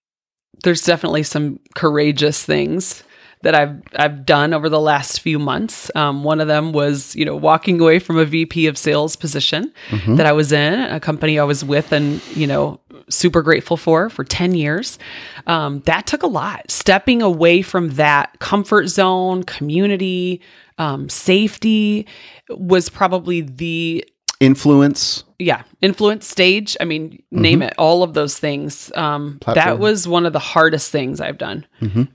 there's 0.63 0.85
definitely 0.85 1.23
some 1.23 1.61
courageous 1.75 2.45
things 2.45 3.03
that 3.43 3.55
I've 3.55 3.81
I've 3.97 4.27
done 4.27 4.53
over 4.53 4.69
the 4.69 4.81
last 4.81 5.21
few 5.21 5.39
months. 5.39 5.91
Um, 5.95 6.25
one 6.25 6.41
of 6.41 6.49
them 6.49 6.73
was, 6.73 7.17
you 7.17 7.25
know, 7.25 7.37
walking 7.37 7.81
away 7.81 7.99
from 7.99 8.19
a 8.19 8.25
VP 8.25 8.67
of 8.67 8.77
sales 8.77 9.17
position 9.17 9.73
that 10.17 10.27
I 10.27 10.33
was 10.33 10.53
in, 10.53 10.75
a 10.75 11.01
company 11.01 11.39
I 11.39 11.45
was 11.45 11.65
with, 11.65 11.93
and 11.93 12.25
you 12.37 12.47
know, 12.47 12.81
super 13.09 13.41
grateful 13.43 13.77
for 13.77 14.11
for 14.11 14.25
ten 14.25 14.55
years. 14.55 14.99
Um, 15.47 15.81
that 15.87 16.07
took 16.07 16.23
a 16.23 16.27
lot. 16.27 16.71
Stepping 16.71 17.23
away 17.23 17.63
from 17.63 17.91
that 17.91 18.39
comfort 18.41 18.89
zone, 18.89 19.45
community, 19.45 20.43
um, 20.77 21.09
safety 21.09 22.07
was 22.51 22.91
probably 22.91 23.41
the 23.41 24.05
Influence. 24.41 25.25
yeah 25.39 25.63
influence 25.83 26.27
stage 26.27 26.77
i 26.81 26.85
mean 26.85 27.23
name 27.31 27.61
it 27.63 27.75
all 27.79 28.03
of 28.03 28.15
those 28.15 28.39
things. 28.39 28.91
Um 28.95 29.39
that 29.57 29.79
was 29.79 30.09
one 30.09 30.25
of 30.27 30.33
the 30.33 30.39
hardest 30.39 30.91
things 30.91 31.21
i've 31.21 31.39
done 31.39 31.67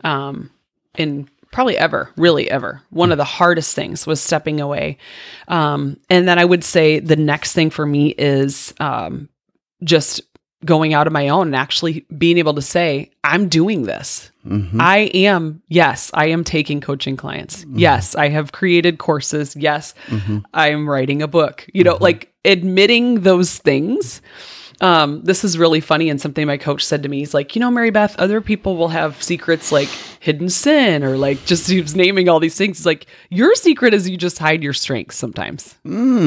um 0.03 0.49
in 0.97 1.29
probably 1.51 1.77
ever 1.77 2.09
really 2.17 2.49
ever. 2.51 2.81
One 2.89 3.11
of 3.13 3.17
the 3.17 3.23
hardest 3.23 3.75
things 3.75 4.05
was 4.05 4.19
stepping 4.19 4.59
away. 4.59 4.97
Um 5.47 5.97
and 6.09 6.27
then 6.27 6.37
i 6.39 6.45
would 6.45 6.63
say 6.63 6.99
the 6.99 7.15
next 7.15 7.53
thing 7.53 7.69
for 7.69 7.85
me 7.85 8.09
is 8.17 8.73
um 8.79 9.29
just 9.83 10.21
going 10.65 10.93
out 10.95 11.05
on 11.07 11.13
my 11.13 11.29
own 11.29 11.47
and 11.47 11.55
actually 11.55 12.05
being 12.17 12.37
able 12.39 12.55
to 12.55 12.61
say 12.61 13.11
i'm 13.23 13.47
doing 13.49 13.83
this 13.83 14.31
Mhm. 14.45 14.79
I 14.79 15.09
am, 15.13 15.61
yes, 15.69 16.11
I 16.13 16.27
am 16.27 16.43
taking 16.43 16.79
coaching 16.81 17.17
clients. 17.17 17.65
Mm-hmm. 17.65 17.79
Yes, 17.79 18.15
I 18.15 18.29
have 18.29 18.51
created 18.51 18.99
courses. 18.99 19.55
Yes, 19.55 19.93
mm-hmm. 20.07 20.39
I 20.53 20.69
am 20.69 20.87
writing 20.89 21.21
a 21.21 21.27
book. 21.27 21.67
You 21.73 21.83
know, 21.83 21.95
mm-hmm. 21.95 22.03
like 22.03 22.33
admitting 22.45 23.21
those 23.21 23.57
things. 23.57 24.21
Um, 24.81 25.21
this 25.23 25.43
is 25.43 25.57
really 25.57 25.79
funny 25.79 26.09
and 26.09 26.19
something 26.19 26.45
my 26.45 26.57
coach 26.57 26.83
said 26.83 27.03
to 27.03 27.09
me. 27.09 27.19
He's 27.19 27.33
like, 27.33 27.55
you 27.55 27.59
know, 27.59 27.71
Mary 27.71 27.91
Beth, 27.91 28.15
other 28.17 28.41
people 28.41 28.75
will 28.75 28.89
have 28.89 29.21
secrets 29.23 29.71
like 29.71 29.87
hidden 30.19 30.49
sin 30.49 31.03
or 31.03 31.17
like 31.17 31.45
just 31.45 31.69
he 31.69 31.81
was 31.81 31.95
naming 31.95 32.27
all 32.27 32.39
these 32.39 32.57
things. 32.57 32.79
He's 32.79 32.85
like, 32.85 33.05
your 33.29 33.55
secret 33.55 33.93
is 33.93 34.09
you 34.09 34.17
just 34.17 34.37
hide 34.37 34.63
your 34.63 34.73
strengths 34.73 35.15
sometimes. 35.15 35.75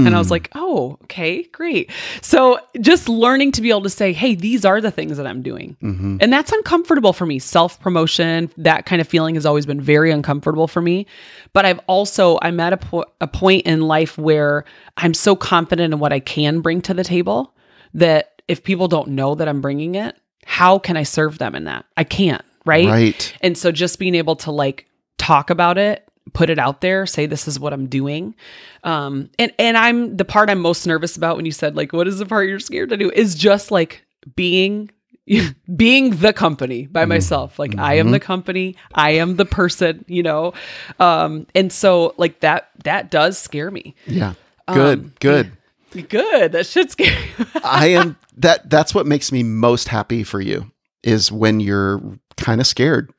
And 0.06 0.14
I 0.14 0.18
was 0.18 0.30
like, 0.30 0.48
oh, 0.54 0.98
okay, 1.04 1.42
great. 1.44 1.90
So 2.22 2.58
just 2.80 3.08
learning 3.08 3.52
to 3.52 3.62
be 3.62 3.70
able 3.70 3.82
to 3.82 3.90
say, 3.90 4.12
hey, 4.12 4.34
these 4.34 4.64
are 4.64 4.80
the 4.80 4.90
things 4.90 5.16
that 5.18 5.26
I'm 5.26 5.42
doing. 5.42 5.76
And 6.22 6.32
that's 6.32 6.52
uncomfortable 6.52 7.12
for 7.12 7.26
me. 7.26 7.38
Self 7.38 7.78
promotion, 7.80 8.50
that 8.56 8.86
kind 8.86 9.00
of 9.00 9.08
feeling 9.08 9.34
has 9.34 9.44
always 9.44 9.66
been 9.66 9.80
very 9.80 10.10
uncomfortable 10.10 10.68
for 10.68 10.80
me. 10.80 11.06
But 11.52 11.66
I've 11.66 11.80
also, 11.86 12.38
I'm 12.40 12.60
at 12.60 12.72
a, 12.72 12.76
po- 12.78 13.06
a 13.20 13.26
point 13.26 13.66
in 13.66 13.82
life 13.82 14.16
where 14.16 14.64
I'm 14.96 15.14
so 15.14 15.36
confident 15.36 15.92
in 15.92 15.98
what 15.98 16.12
I 16.12 16.20
can 16.20 16.60
bring 16.60 16.80
to 16.82 16.94
the 16.94 17.04
table 17.04 17.54
that 17.94 18.27
if 18.48 18.64
people 18.64 18.88
don't 18.88 19.08
know 19.08 19.34
that 19.34 19.46
I'm 19.46 19.60
bringing 19.60 19.94
it, 19.94 20.16
how 20.44 20.78
can 20.78 20.96
I 20.96 21.02
serve 21.02 21.38
them 21.38 21.54
in 21.54 21.64
that? 21.64 21.84
I 21.96 22.04
can't, 22.04 22.42
right? 22.64 22.86
Right. 22.86 23.34
And 23.42 23.56
so 23.56 23.70
just 23.70 23.98
being 23.98 24.14
able 24.14 24.36
to 24.36 24.50
like 24.50 24.86
talk 25.18 25.50
about 25.50 25.76
it, 25.76 26.08
put 26.32 26.50
it 26.50 26.58
out 26.58 26.80
there, 26.80 27.04
say 27.06 27.26
this 27.26 27.46
is 27.46 27.60
what 27.60 27.72
I'm 27.72 27.86
doing. 27.86 28.34
Um 28.82 29.30
and 29.38 29.52
and 29.58 29.76
I'm 29.76 30.16
the 30.16 30.24
part 30.24 30.48
I'm 30.50 30.60
most 30.60 30.86
nervous 30.86 31.16
about 31.16 31.36
when 31.36 31.44
you 31.44 31.52
said 31.52 31.76
like 31.76 31.92
what 31.92 32.08
is 32.08 32.18
the 32.18 32.26
part 32.26 32.48
you're 32.48 32.60
scared 32.60 32.88
to 32.88 32.96
do 32.96 33.10
is 33.10 33.34
just 33.34 33.70
like 33.70 34.04
being 34.34 34.90
being 35.76 36.16
the 36.16 36.32
company 36.32 36.86
by 36.86 37.04
myself. 37.04 37.58
Like 37.58 37.78
I 37.78 37.94
am 37.94 38.10
the 38.10 38.20
company, 38.20 38.76
I 38.94 39.10
am 39.12 39.36
the 39.36 39.44
person, 39.44 40.04
you 40.08 40.22
know. 40.22 40.54
Um 40.98 41.46
and 41.54 41.70
so 41.70 42.14
like 42.16 42.40
that 42.40 42.70
that 42.84 43.10
does 43.10 43.36
scare 43.36 43.70
me. 43.70 43.94
Yeah. 44.06 44.34
Good. 44.72 44.98
Um, 44.98 45.12
good. 45.20 45.52
Good. 45.90 46.52
That 46.52 46.66
should 46.66 46.90
scare 46.90 47.18
you. 47.38 47.46
I 47.64 47.86
am 47.88 48.16
that 48.36 48.70
that's 48.70 48.94
what 48.94 49.06
makes 49.06 49.32
me 49.32 49.42
most 49.42 49.88
happy 49.88 50.22
for 50.22 50.40
you 50.40 50.70
is 51.02 51.32
when 51.32 51.60
you're 51.60 52.00
kind 52.36 52.60
of 52.60 52.66
scared 52.66 53.12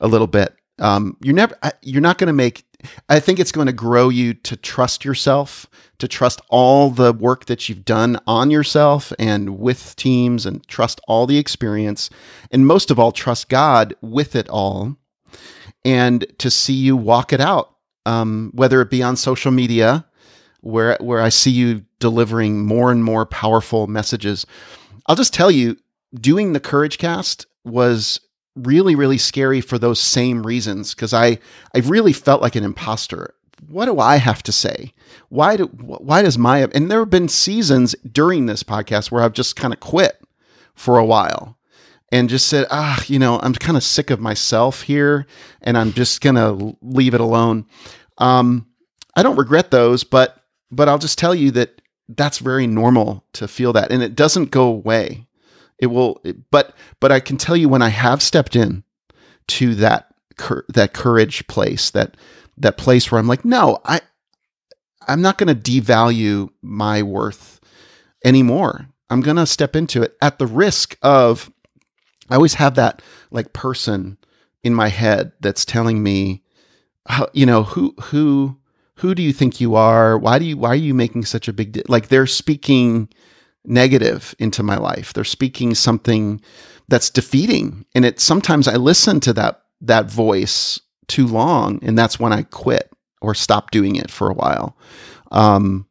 a 0.00 0.08
little 0.08 0.26
bit. 0.26 0.54
Um, 0.78 1.16
you're 1.22 1.34
never 1.34 1.56
you're 1.82 2.02
not 2.02 2.18
going 2.18 2.28
to 2.28 2.32
make 2.32 2.64
I 3.08 3.20
think 3.20 3.38
it's 3.38 3.52
going 3.52 3.66
to 3.66 3.72
grow 3.72 4.08
you 4.08 4.34
to 4.34 4.56
trust 4.56 5.04
yourself, 5.04 5.66
to 5.98 6.06
trust 6.06 6.40
all 6.48 6.90
the 6.90 7.12
work 7.12 7.46
that 7.46 7.68
you've 7.68 7.84
done 7.84 8.20
on 8.26 8.50
yourself 8.50 9.12
and 9.18 9.58
with 9.58 9.96
teams 9.96 10.46
and 10.46 10.66
trust 10.68 11.00
all 11.08 11.26
the 11.26 11.38
experience 11.38 12.10
and 12.50 12.66
most 12.66 12.90
of 12.90 12.98
all 12.98 13.12
trust 13.12 13.48
God 13.48 13.94
with 14.00 14.36
it 14.36 14.48
all 14.48 14.96
and 15.84 16.26
to 16.38 16.50
see 16.50 16.74
you 16.74 16.96
walk 16.96 17.32
it 17.32 17.40
out. 17.40 17.72
Um, 18.04 18.52
whether 18.54 18.80
it 18.82 18.90
be 18.90 19.02
on 19.02 19.16
social 19.16 19.50
media 19.50 20.06
where 20.66 20.96
where 21.00 21.20
I 21.20 21.28
see 21.28 21.50
you 21.50 21.84
delivering 22.00 22.64
more 22.64 22.90
and 22.90 23.02
more 23.02 23.24
powerful 23.24 23.86
messages. 23.86 24.46
I'll 25.06 25.16
just 25.16 25.32
tell 25.32 25.50
you, 25.50 25.76
doing 26.14 26.52
the 26.52 26.60
Courage 26.60 26.98
Cast 26.98 27.46
was 27.64 28.20
really 28.54 28.94
really 28.94 29.18
scary 29.18 29.60
for 29.60 29.78
those 29.78 30.00
same 30.00 30.46
reasons 30.46 30.94
because 30.94 31.12
I 31.12 31.38
I 31.74 31.78
really 31.84 32.12
felt 32.12 32.42
like 32.42 32.56
an 32.56 32.64
imposter. 32.64 33.34
What 33.68 33.86
do 33.86 33.98
I 33.98 34.16
have 34.16 34.42
to 34.44 34.52
say? 34.52 34.92
Why 35.28 35.56
do 35.56 35.66
why 35.66 36.22
does 36.22 36.36
my 36.36 36.58
and 36.74 36.90
there 36.90 37.00
have 37.00 37.10
been 37.10 37.28
seasons 37.28 37.94
during 38.10 38.46
this 38.46 38.62
podcast 38.62 39.10
where 39.10 39.22
I've 39.22 39.32
just 39.32 39.56
kind 39.56 39.72
of 39.72 39.80
quit 39.80 40.20
for 40.74 40.98
a 40.98 41.04
while 41.04 41.56
and 42.12 42.28
just 42.28 42.46
said, 42.46 42.66
ah, 42.70 43.02
you 43.06 43.18
know, 43.18 43.40
I'm 43.40 43.54
kind 43.54 43.76
of 43.76 43.82
sick 43.82 44.10
of 44.10 44.20
myself 44.20 44.82
here 44.82 45.26
and 45.60 45.76
I'm 45.76 45.92
just 45.92 46.20
going 46.20 46.36
to 46.36 46.76
leave 46.80 47.14
it 47.14 47.20
alone. 47.20 47.66
Um, 48.18 48.66
I 49.16 49.22
don't 49.24 49.36
regret 49.36 49.72
those, 49.72 50.04
but 50.04 50.40
but 50.70 50.88
I'll 50.88 50.98
just 50.98 51.18
tell 51.18 51.34
you 51.34 51.50
that 51.52 51.80
that's 52.08 52.38
very 52.38 52.66
normal 52.66 53.24
to 53.32 53.48
feel 53.48 53.72
that 53.72 53.90
and 53.90 54.02
it 54.02 54.14
doesn't 54.14 54.50
go 54.50 54.64
away. 54.64 55.26
It 55.78 55.86
will 55.86 56.22
but 56.50 56.74
but 57.00 57.12
I 57.12 57.20
can 57.20 57.36
tell 57.36 57.56
you 57.56 57.68
when 57.68 57.82
I 57.82 57.88
have 57.88 58.22
stepped 58.22 58.56
in 58.56 58.84
to 59.48 59.74
that 59.76 60.14
cur- 60.36 60.64
that 60.68 60.92
courage 60.92 61.46
place, 61.46 61.90
that 61.90 62.16
that 62.56 62.76
place 62.78 63.10
where 63.10 63.18
I'm 63.18 63.28
like, 63.28 63.44
no, 63.44 63.80
I 63.84 64.00
I'm 65.08 65.22
not 65.22 65.38
going 65.38 65.54
to 65.54 65.70
devalue 65.80 66.50
my 66.62 67.02
worth 67.02 67.60
anymore. 68.24 68.88
I'm 69.08 69.20
going 69.20 69.36
to 69.36 69.46
step 69.46 69.76
into 69.76 70.02
it 70.02 70.16
at 70.20 70.38
the 70.38 70.46
risk 70.46 70.98
of 71.02 71.50
I 72.28 72.34
always 72.34 72.54
have 72.54 72.74
that 72.74 73.02
like 73.30 73.52
person 73.52 74.18
in 74.64 74.74
my 74.74 74.88
head 74.88 75.32
that's 75.40 75.64
telling 75.64 76.02
me 76.02 76.42
how, 77.06 77.28
you 77.32 77.46
know, 77.46 77.62
who 77.62 77.94
who 78.04 78.58
who 78.96 79.14
do 79.14 79.22
you 79.22 79.32
think 79.32 79.60
you 79.60 79.74
are? 79.74 80.16
Why 80.16 80.38
do 80.38 80.44
you 80.44 80.56
why 80.56 80.70
are 80.70 80.74
you 80.74 80.94
making 80.94 81.26
such 81.26 81.48
a 81.48 81.52
big 81.52 81.72
deal? 81.72 81.84
Like 81.88 82.08
they're 82.08 82.26
speaking 82.26 83.08
negative 83.64 84.34
into 84.38 84.62
my 84.62 84.76
life. 84.76 85.12
They're 85.12 85.24
speaking 85.24 85.74
something 85.74 86.40
that's 86.88 87.10
defeating. 87.10 87.84
And 87.94 88.04
it 88.04 88.20
sometimes 88.20 88.68
I 88.68 88.76
listen 88.76 89.20
to 89.20 89.32
that 89.34 89.62
that 89.82 90.10
voice 90.10 90.80
too 91.08 91.26
long 91.26 91.78
and 91.82 91.96
that's 91.96 92.18
when 92.18 92.32
I 92.32 92.42
quit 92.42 92.90
or 93.20 93.34
stop 93.34 93.70
doing 93.70 93.96
it 93.96 94.10
for 94.10 94.30
a 94.30 94.34
while. 94.34 94.76
Um 95.30 95.86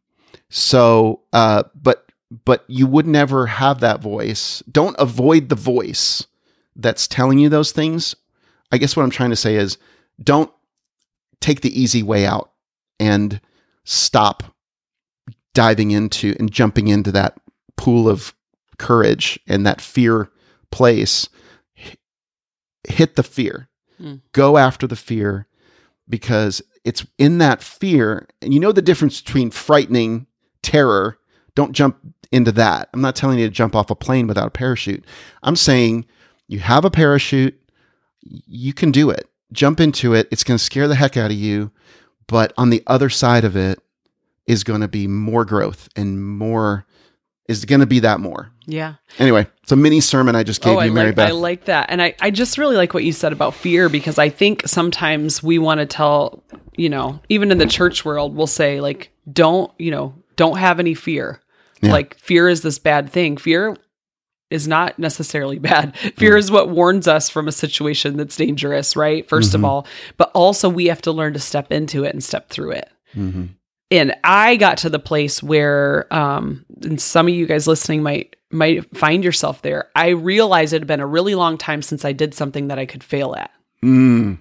so 0.49 1.21
uh 1.31 1.63
but 1.75 2.11
but 2.43 2.65
you 2.67 2.87
would 2.87 3.05
never 3.05 3.45
have 3.45 3.81
that 3.81 4.01
voice. 4.01 4.63
Don't 4.71 4.95
avoid 4.97 5.49
the 5.49 5.55
voice 5.55 6.25
that's 6.75 7.07
telling 7.07 7.37
you 7.37 7.49
those 7.49 7.71
things. 7.71 8.15
I 8.71 8.79
guess 8.79 8.95
what 8.95 9.03
I'm 9.03 9.11
trying 9.11 9.29
to 9.29 9.35
say 9.35 9.55
is 9.55 9.77
don't 10.21 10.51
take 11.39 11.61
the 11.61 11.79
easy 11.79 12.01
way 12.01 12.25
out 12.25 12.51
and 12.99 13.41
stop 13.83 14.55
diving 15.53 15.91
into 15.91 16.35
and 16.39 16.51
jumping 16.51 16.87
into 16.87 17.11
that 17.11 17.37
pool 17.77 18.09
of 18.09 18.33
courage 18.77 19.39
and 19.47 19.65
that 19.65 19.81
fear 19.81 20.29
place. 20.71 21.29
Hit 22.87 23.15
the 23.15 23.23
fear. 23.23 23.69
Mm. 23.99 24.21
Go 24.33 24.57
after 24.57 24.85
the 24.85 24.95
fear 24.95 25.47
because 26.07 26.61
it's 26.83 27.05
in 27.17 27.39
that 27.39 27.63
fear. 27.63 28.27
And 28.41 28.53
you 28.53 28.59
know 28.59 28.71
the 28.71 28.81
difference 28.81 29.21
between 29.21 29.49
frightening 29.49 30.27
terror. 30.61 31.17
Don't 31.55 31.71
jump 31.71 31.97
into 32.31 32.51
that. 32.51 32.89
I'm 32.93 33.01
not 33.01 33.15
telling 33.15 33.39
you 33.39 33.47
to 33.47 33.53
jump 33.53 33.75
off 33.75 33.89
a 33.89 33.95
plane 33.95 34.27
without 34.27 34.47
a 34.47 34.51
parachute. 34.51 35.05
I'm 35.41 35.55
saying 35.55 36.05
you 36.47 36.59
have 36.59 36.85
a 36.85 36.91
parachute, 36.91 37.59
you 38.21 38.73
can 38.73 38.91
do 38.91 39.09
it. 39.09 39.29
Jump 39.51 39.79
into 39.79 40.13
it. 40.13 40.27
It's 40.31 40.43
going 40.43 40.57
to 40.57 40.63
scare 40.63 40.87
the 40.87 40.95
heck 40.95 41.17
out 41.17 41.31
of 41.31 41.37
you. 41.37 41.71
But 42.27 42.53
on 42.57 42.69
the 42.69 42.83
other 42.87 43.09
side 43.09 43.43
of 43.43 43.55
it 43.55 43.79
is 44.47 44.63
going 44.63 44.81
to 44.81 44.87
be 44.87 45.07
more 45.07 45.45
growth 45.45 45.89
and 45.95 46.23
more, 46.37 46.85
is 47.47 47.65
going 47.65 47.81
to 47.81 47.87
be 47.87 47.99
that 47.99 48.19
more. 48.19 48.51
Yeah. 48.67 48.95
Anyway, 49.19 49.47
it's 49.61 49.71
a 49.71 49.75
mini 49.75 50.01
sermon 50.01 50.35
I 50.35 50.43
just 50.43 50.61
gave 50.61 50.75
oh, 50.75 50.79
I 50.79 50.85
you, 50.85 50.91
Mary 50.91 51.07
like, 51.07 51.15
Beth. 51.15 51.29
I 51.29 51.33
like 51.33 51.65
that. 51.65 51.89
And 51.89 52.01
I, 52.01 52.15
I 52.19 52.31
just 52.31 52.57
really 52.57 52.75
like 52.75 52.93
what 52.93 53.03
you 53.03 53.11
said 53.11 53.31
about 53.31 53.53
fear 53.53 53.89
because 53.89 54.17
I 54.17 54.29
think 54.29 54.63
sometimes 54.65 55.43
we 55.43 55.59
want 55.59 55.79
to 55.79 55.85
tell, 55.85 56.43
you 56.75 56.89
know, 56.89 57.19
even 57.29 57.51
in 57.51 57.57
the 57.59 57.67
church 57.67 58.03
world, 58.03 58.35
we'll 58.35 58.47
say, 58.47 58.81
like, 58.81 59.11
don't, 59.31 59.71
you 59.77 59.91
know, 59.91 60.15
don't 60.35 60.57
have 60.57 60.79
any 60.79 60.95
fear. 60.95 61.41
Yeah. 61.81 61.91
Like, 61.91 62.17
fear 62.17 62.49
is 62.49 62.61
this 62.61 62.79
bad 62.79 63.11
thing. 63.11 63.37
Fear 63.37 63.77
is 64.55 64.67
not 64.67 64.97
necessarily 64.97 65.59
bad. 65.71 65.95
Fear 66.17 66.37
is 66.37 66.49
what 66.49 66.69
warns 66.69 67.07
us 67.07 67.29
from 67.29 67.47
a 67.47 67.51
situation 67.51 68.17
that's 68.17 68.35
dangerous, 68.35 68.95
right? 68.95 69.27
1st 69.27 69.53
of 69.53 69.65
all, 69.65 69.87
but 70.17 70.31
also 70.33 70.67
we 70.67 70.87
have 70.87 71.01
to 71.03 71.11
learn 71.11 71.33
to 71.33 71.39
step 71.39 71.71
into 71.71 72.03
it 72.03 72.13
and 72.13 72.23
step 72.23 72.49
through 72.49 72.71
it. 72.71 72.89
Mhm. 73.15 73.49
And 73.91 74.15
I 74.23 74.55
got 74.55 74.79
to 74.79 74.89
the 74.89 74.99
place 74.99 75.43
where, 75.43 76.11
um, 76.11 76.65
and 76.81 76.99
some 76.99 77.27
of 77.27 77.33
you 77.33 77.45
guys 77.45 77.67
listening 77.67 78.01
might 78.01 78.35
might 78.51 78.97
find 78.97 79.23
yourself 79.23 79.61
there. 79.61 79.89
I 79.95 80.09
realized 80.09 80.73
it 80.73 80.79
had 80.79 80.87
been 80.87 81.01
a 81.01 81.05
really 81.05 81.35
long 81.35 81.57
time 81.57 81.81
since 81.81 82.05
I 82.05 82.13
did 82.13 82.33
something 82.33 82.69
that 82.69 82.79
I 82.79 82.85
could 82.85 83.03
fail 83.03 83.35
at. 83.35 83.51
Mm. 83.83 84.37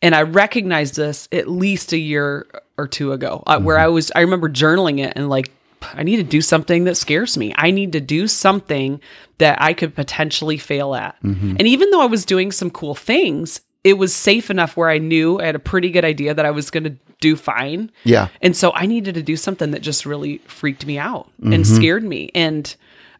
And 0.00 0.14
I 0.14 0.22
recognized 0.22 0.96
this 0.96 1.28
at 1.32 1.48
least 1.48 1.92
a 1.92 1.98
year 1.98 2.46
or 2.78 2.86
two 2.88 3.12
ago, 3.12 3.42
uh, 3.46 3.60
where 3.60 3.78
I 3.78 3.88
was, 3.88 4.10
I 4.14 4.20
remember 4.20 4.48
journaling 4.48 5.00
it 5.04 5.12
and 5.16 5.28
like, 5.28 5.50
I 5.82 6.02
need 6.02 6.16
to 6.16 6.22
do 6.22 6.40
something 6.40 6.84
that 6.84 6.96
scares 6.96 7.36
me. 7.36 7.54
I 7.56 7.70
need 7.70 7.92
to 7.92 8.00
do 8.00 8.26
something 8.28 9.00
that 9.38 9.60
I 9.60 9.72
could 9.72 9.94
potentially 9.94 10.58
fail 10.58 10.94
at. 10.94 11.16
Mm-hmm. 11.22 11.56
And 11.58 11.68
even 11.68 11.90
though 11.90 12.02
I 12.02 12.06
was 12.06 12.24
doing 12.24 12.52
some 12.52 12.70
cool 12.70 12.94
things, 12.94 13.60
it 13.84 13.94
was 13.94 14.14
safe 14.14 14.50
enough 14.50 14.76
where 14.76 14.90
I 14.90 14.98
knew 14.98 15.40
I 15.40 15.46
had 15.46 15.54
a 15.54 15.60
pretty 15.60 15.90
good 15.90 16.04
idea 16.04 16.34
that 16.34 16.44
I 16.44 16.50
was 16.50 16.70
going 16.70 16.84
to 16.84 16.96
do 17.20 17.36
fine. 17.36 17.90
Yeah. 18.04 18.28
And 18.40 18.56
so 18.56 18.72
I 18.72 18.86
needed 18.86 19.14
to 19.14 19.22
do 19.22 19.36
something 19.36 19.70
that 19.72 19.82
just 19.82 20.06
really 20.06 20.38
freaked 20.38 20.86
me 20.86 20.98
out 20.98 21.30
and 21.42 21.52
mm-hmm. 21.52 21.76
scared 21.76 22.04
me. 22.04 22.30
And 22.34 22.74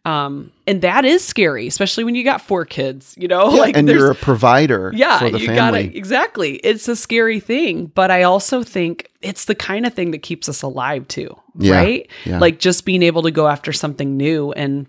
um 0.08 0.50
and 0.66 0.82
that 0.82 1.04
is 1.04 1.24
scary, 1.24 1.66
especially 1.66 2.04
when 2.04 2.14
you 2.14 2.24
got 2.24 2.40
four 2.40 2.64
kids, 2.64 3.14
you 3.18 3.28
know? 3.28 3.54
Yeah, 3.54 3.72
and 3.78 3.88
you're 3.88 4.10
a 4.10 4.14
provider 4.14 4.92
yeah, 4.94 5.18
for 5.18 5.30
the 5.30 5.38
you 5.40 5.46
family. 5.46 5.84
gotta 5.88 5.96
exactly. 5.96 6.54
It's 6.56 6.88
a 6.88 6.96
scary 6.96 7.40
thing, 7.40 7.86
but 7.94 8.10
I 8.10 8.22
also 8.22 8.62
think 8.62 9.10
it's 9.22 9.44
the 9.46 9.54
kind 9.54 9.86
of 9.86 9.94
thing 9.94 10.10
that 10.12 10.22
keeps 10.22 10.48
us 10.48 10.62
alive 10.62 11.06
too, 11.08 11.30
Yeah, 11.58 11.76
right? 11.76 12.10
yeah. 12.24 12.38
Like 12.38 12.58
just 12.58 12.84
being 12.84 13.02
able 13.02 13.22
to 13.22 13.30
go 13.30 13.46
after 13.48 13.72
something 13.72 14.16
new 14.16 14.52
and 14.52 14.86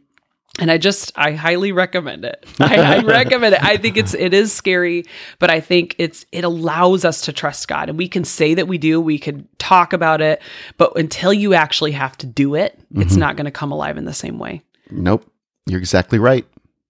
and 0.60 0.70
I 0.72 0.78
just 0.78 1.14
I 1.16 1.32
highly 1.32 1.72
recommend 1.72 2.26
it. 2.26 2.46
I, 2.60 2.76
I 2.98 3.00
recommend 3.04 3.56
it. 3.56 3.64
I 3.64 3.78
think 3.78 3.96
it's 3.96 4.14
it 4.14 4.34
is 4.34 4.52
scary, 4.52 5.06
but 5.40 5.50
I 5.50 5.62
think 5.62 5.96
it's 5.98 6.26
it 6.34 6.44
allows 6.44 7.06
us 7.06 7.22
to 7.22 7.32
trust 7.34 7.68
God, 7.70 7.88
and 7.88 7.98
we 7.98 8.10
can 8.10 8.26
say 8.26 8.56
that 8.56 8.68
we 8.68 8.78
do. 8.78 9.00
We 9.00 9.20
could 9.20 9.48
talk 9.60 9.94
about 9.94 10.20
it, 10.22 10.42
but 10.78 10.98
until 10.98 11.32
you 11.32 11.54
actually 11.54 11.94
have 11.94 12.18
to 12.18 12.28
do 12.28 12.56
it, 12.56 12.78
it's 12.96 13.12
Mm-hmm. 13.12 13.20
not 13.20 13.36
going 13.38 13.46
to 13.46 13.52
come 13.52 13.72
alive 13.72 13.98
in 13.98 14.04
the 14.06 14.14
same 14.14 14.38
way. 14.40 14.62
Nope. 14.90 15.30
You're 15.66 15.80
exactly 15.80 16.20
right. 16.20 16.46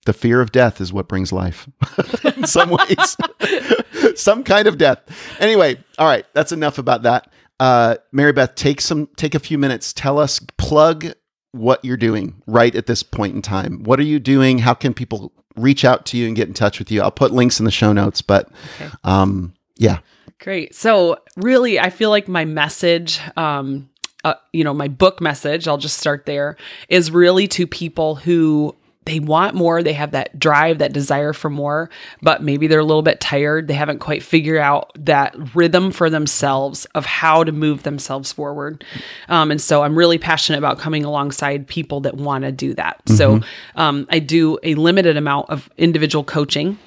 The 0.05 0.13
fear 0.13 0.41
of 0.41 0.51
death 0.51 0.79
is 0.81 0.93
what 0.93 1.07
brings 1.07 1.31
life 1.31 1.67
in 2.35 2.47
some 2.47 2.69
ways. 2.69 3.17
some 4.15 4.43
kind 4.43 4.67
of 4.67 4.77
death. 4.77 4.99
Anyway, 5.39 5.77
all 5.97 6.07
right, 6.07 6.25
that's 6.33 6.51
enough 6.51 6.77
about 6.77 7.03
that. 7.03 7.31
Uh, 7.59 7.97
Mary 8.11 8.31
Beth, 8.31 8.55
take 8.55 8.79
some 8.79 9.07
take 9.17 9.35
a 9.35 9.39
few 9.39 9.57
minutes. 9.57 9.91
Tell 9.91 10.17
us, 10.17 10.39
plug 10.57 11.07
what 11.51 11.83
you're 11.83 11.97
doing 11.97 12.41
right 12.47 12.73
at 12.75 12.85
this 12.85 13.03
point 13.03 13.35
in 13.35 13.41
time. 13.41 13.83
What 13.83 13.99
are 13.99 14.03
you 14.03 14.19
doing? 14.19 14.59
How 14.59 14.73
can 14.73 14.93
people 14.93 15.33
reach 15.57 15.83
out 15.83 16.05
to 16.07 16.17
you 16.17 16.27
and 16.27 16.35
get 16.35 16.47
in 16.47 16.53
touch 16.53 16.79
with 16.79 16.89
you? 16.89 17.01
I'll 17.01 17.11
put 17.11 17.33
links 17.33 17.59
in 17.59 17.65
the 17.65 17.71
show 17.71 17.91
notes, 17.91 18.21
but 18.21 18.49
Okay. 18.79 18.89
um, 19.03 19.53
yeah. 19.75 19.99
Great. 20.39 20.73
So, 20.73 21.17
really, 21.35 21.79
I 21.79 21.89
feel 21.89 22.09
like 22.09 22.29
my 22.29 22.45
message, 22.45 23.19
um, 23.35 23.89
uh, 24.23 24.35
you 24.53 24.63
know, 24.63 24.73
my 24.73 24.87
book 24.87 25.21
message, 25.21 25.67
I'll 25.67 25.77
just 25.77 25.97
start 25.97 26.25
there, 26.25 26.57
is 26.89 27.11
really 27.11 27.47
to 27.49 27.65
people 27.65 28.15
who 28.15 28.75
they 29.05 29.19
want 29.19 29.55
more, 29.55 29.81
they 29.81 29.93
have 29.93 30.11
that 30.11 30.37
drive, 30.37 30.77
that 30.77 30.93
desire 30.93 31.33
for 31.33 31.49
more, 31.49 31.89
but 32.21 32.43
maybe 32.43 32.67
they're 32.67 32.79
a 32.79 32.85
little 32.85 33.01
bit 33.01 33.19
tired. 33.19 33.67
They 33.67 33.73
haven't 33.73 33.99
quite 33.99 34.21
figured 34.21 34.59
out 34.59 34.91
that 34.99 35.35
rhythm 35.55 35.91
for 35.91 36.11
themselves 36.11 36.85
of 36.93 37.05
how 37.05 37.43
to 37.43 37.51
move 37.51 37.83
themselves 37.83 38.31
forward. 38.31 38.83
Um, 39.27 39.49
and 39.49 39.59
so 39.59 39.81
I'm 39.81 39.97
really 39.97 40.19
passionate 40.19 40.59
about 40.59 40.77
coming 40.77 41.05
alongside 41.05 41.65
people 41.65 42.01
that 42.01 42.17
want 42.17 42.43
to 42.43 42.51
do 42.51 42.75
that. 42.75 43.01
So 43.07 43.39
um, 43.75 44.05
I 44.11 44.19
do 44.19 44.59
a 44.61 44.75
limited 44.75 45.17
amount 45.17 45.49
of 45.49 45.69
individual 45.77 46.23
coaching. 46.23 46.77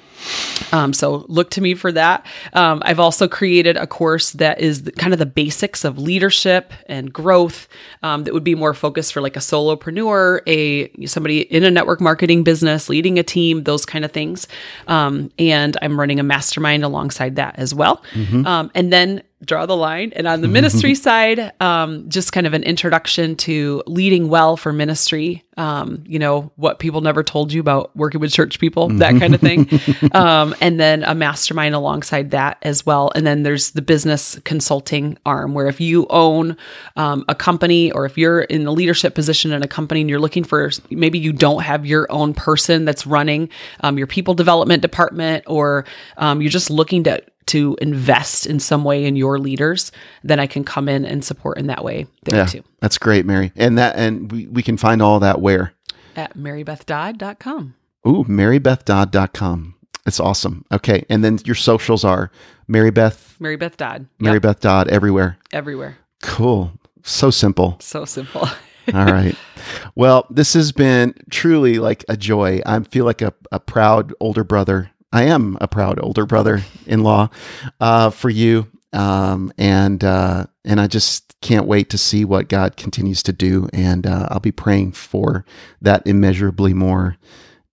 Um, 0.71 0.93
so 0.93 1.25
look 1.27 1.49
to 1.51 1.61
me 1.61 1.73
for 1.75 1.91
that. 1.91 2.25
Um, 2.53 2.81
I've 2.85 2.99
also 2.99 3.27
created 3.27 3.77
a 3.77 3.85
course 3.87 4.31
that 4.31 4.59
is 4.59 4.83
the, 4.83 4.91
kind 4.91 5.13
of 5.13 5.19
the 5.19 5.25
basics 5.25 5.83
of 5.83 5.97
leadership 5.97 6.73
and 6.87 7.11
growth 7.11 7.67
um, 8.01 8.23
that 8.23 8.33
would 8.33 8.43
be 8.43 8.55
more 8.55 8.73
focused 8.73 9.13
for 9.13 9.21
like 9.21 9.35
a 9.35 9.39
solopreneur, 9.39 10.41
a 10.47 11.05
somebody 11.05 11.41
in 11.41 11.63
a 11.63 11.71
network 11.71 12.01
marketing 12.01 12.43
business, 12.43 12.89
leading 12.89 13.19
a 13.19 13.23
team, 13.23 13.63
those 13.63 13.85
kind 13.85 14.05
of 14.05 14.11
things. 14.11 14.47
Um, 14.87 15.31
and 15.37 15.77
I'm 15.81 15.99
running 15.99 16.19
a 16.19 16.23
mastermind 16.23 16.83
alongside 16.83 17.35
that 17.35 17.55
as 17.57 17.73
well. 17.73 18.03
Um, 18.45 18.71
and 18.73 18.91
then 18.91 19.23
draw 19.45 19.65
the 19.65 19.75
line. 19.75 20.13
And 20.15 20.27
on 20.27 20.41
the 20.41 20.47
ministry 20.59 20.95
side, 20.95 21.51
um, 21.61 22.09
just 22.09 22.31
kind 22.31 22.47
of 22.47 22.53
an 22.53 22.63
introduction 22.63 23.35
to 23.37 23.83
leading 23.87 24.29
well 24.29 24.57
for 24.57 24.73
ministry. 24.73 25.43
Um, 25.55 26.03
you 26.07 26.17
know, 26.17 26.51
what 26.55 26.79
people 26.79 27.01
never 27.01 27.21
told 27.21 27.53
you 27.53 27.59
about 27.59 27.95
working 27.95 28.19
with 28.19 28.31
church 28.31 28.59
people, 28.59 28.89
that 28.89 29.19
kind 29.19 29.35
of 29.35 29.41
thing. 29.41 29.69
um, 30.13 30.55
and 30.61 30.79
then 30.79 31.03
a 31.03 31.13
mastermind 31.13 31.75
alongside 31.75 32.31
that 32.31 32.57
as 32.63 32.85
well. 32.85 33.11
And 33.13 33.25
then 33.27 33.43
there's 33.43 33.71
the 33.71 33.83
business 33.83 34.39
consulting 34.45 35.17
arm, 35.25 35.53
where 35.53 35.67
if 35.67 35.79
you 35.79 36.07
own 36.09 36.57
um, 36.95 37.23
a 37.27 37.35
company 37.35 37.91
or 37.91 38.05
if 38.05 38.17
you're 38.17 38.41
in 38.41 38.65
a 38.65 38.71
leadership 38.71 39.13
position 39.13 39.51
in 39.51 39.61
a 39.61 39.67
company 39.67 40.01
and 40.01 40.09
you're 40.09 40.19
looking 40.19 40.43
for 40.43 40.71
maybe 40.89 41.19
you 41.19 41.33
don't 41.33 41.61
have 41.61 41.85
your 41.85 42.11
own 42.11 42.33
person 42.33 42.85
that's 42.85 43.05
running 43.05 43.49
um, 43.81 43.97
your 43.97 44.07
people 44.07 44.33
development 44.33 44.81
department, 44.81 45.43
or 45.47 45.85
um, 46.17 46.41
you're 46.41 46.49
just 46.49 46.69
looking 46.69 47.03
to 47.03 47.21
to 47.47 47.77
invest 47.81 48.45
in 48.45 48.59
some 48.59 48.83
way 48.83 49.05
in 49.05 49.15
your 49.15 49.37
leaders, 49.39 49.91
then 50.23 50.39
I 50.39 50.47
can 50.47 50.63
come 50.63 50.87
in 50.89 51.05
and 51.05 51.23
support 51.23 51.57
in 51.57 51.67
that 51.67 51.83
way 51.83 52.07
there 52.23 52.35
Yeah. 52.39 52.45
too. 52.45 52.63
That's 52.79 52.97
great, 52.97 53.25
Mary. 53.25 53.51
And 53.55 53.77
that 53.77 53.95
and 53.95 54.31
we, 54.31 54.47
we 54.47 54.63
can 54.63 54.77
find 54.77 55.01
all 55.01 55.19
that 55.19 55.41
where? 55.41 55.73
At 56.15 56.37
marybethdodd.com. 56.37 57.75
Ooh, 58.07 58.23
marybethdodd.com. 58.25 59.75
It's 60.05 60.19
awesome. 60.19 60.65
Okay. 60.71 61.05
And 61.09 61.23
then 61.23 61.39
your 61.45 61.55
socials 61.55 62.03
are 62.03 62.29
Mary 62.67 62.91
Beth, 62.91 63.35
Mary 63.39 63.55
Beth 63.55 63.77
Dodd. 63.77 64.07
Mary 64.19 64.35
Yep, 64.35 64.41
Beth 64.41 64.59
Dodd 64.59 64.87
everywhere. 64.89 65.37
everywhere. 65.53 65.97
Cool. 66.21 66.71
So 67.03 67.29
simple. 67.31 67.77
So 67.79 68.05
simple. 68.05 68.41
All 68.93 69.05
right. 69.05 69.35
Well, 69.95 70.27
this 70.29 70.53
has 70.53 70.73
been 70.73 71.13
truly 71.31 71.79
like 71.79 72.03
a 72.09 72.17
joy. 72.17 72.61
I 72.65 72.79
feel 72.81 73.05
like 73.05 73.21
a, 73.21 73.33
a 73.51 73.59
proud 73.59 74.13
older 74.19 74.43
brother. 74.43 74.91
I 75.13 75.23
am 75.23 75.57
a 75.61 75.67
proud 75.67 75.99
older 76.01 76.25
brother 76.25 76.63
in 76.85 77.03
law 77.03 77.29
uh, 77.79 78.09
for 78.09 78.29
you. 78.29 78.67
Um, 78.91 79.53
and 79.57 80.03
uh, 80.03 80.47
and 80.65 80.79
I 80.81 80.87
just 80.87 81.39
can't 81.41 81.67
wait 81.67 81.89
to 81.91 81.97
see 81.97 82.25
what 82.25 82.47
God 82.49 82.77
continues 82.77 83.23
to 83.23 83.33
do. 83.33 83.69
And 83.73 84.05
uh, 84.05 84.27
I'll 84.29 84.39
be 84.39 84.51
praying 84.51 84.93
for 84.93 85.45
that 85.81 86.05
immeasurably 86.05 86.73
more 86.73 87.17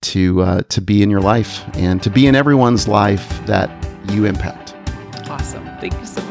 to 0.01 0.41
uh, 0.41 0.61
to 0.69 0.81
be 0.81 1.03
in 1.03 1.09
your 1.09 1.21
life 1.21 1.63
and 1.75 2.01
to 2.03 2.09
be 2.09 2.27
in 2.27 2.35
everyone's 2.35 2.87
life 2.87 3.45
that 3.45 3.69
you 4.09 4.25
impact. 4.25 4.75
Awesome. 5.29 5.65
Thank 5.79 5.93
you 5.93 6.05
so 6.05 6.21
much. 6.23 6.30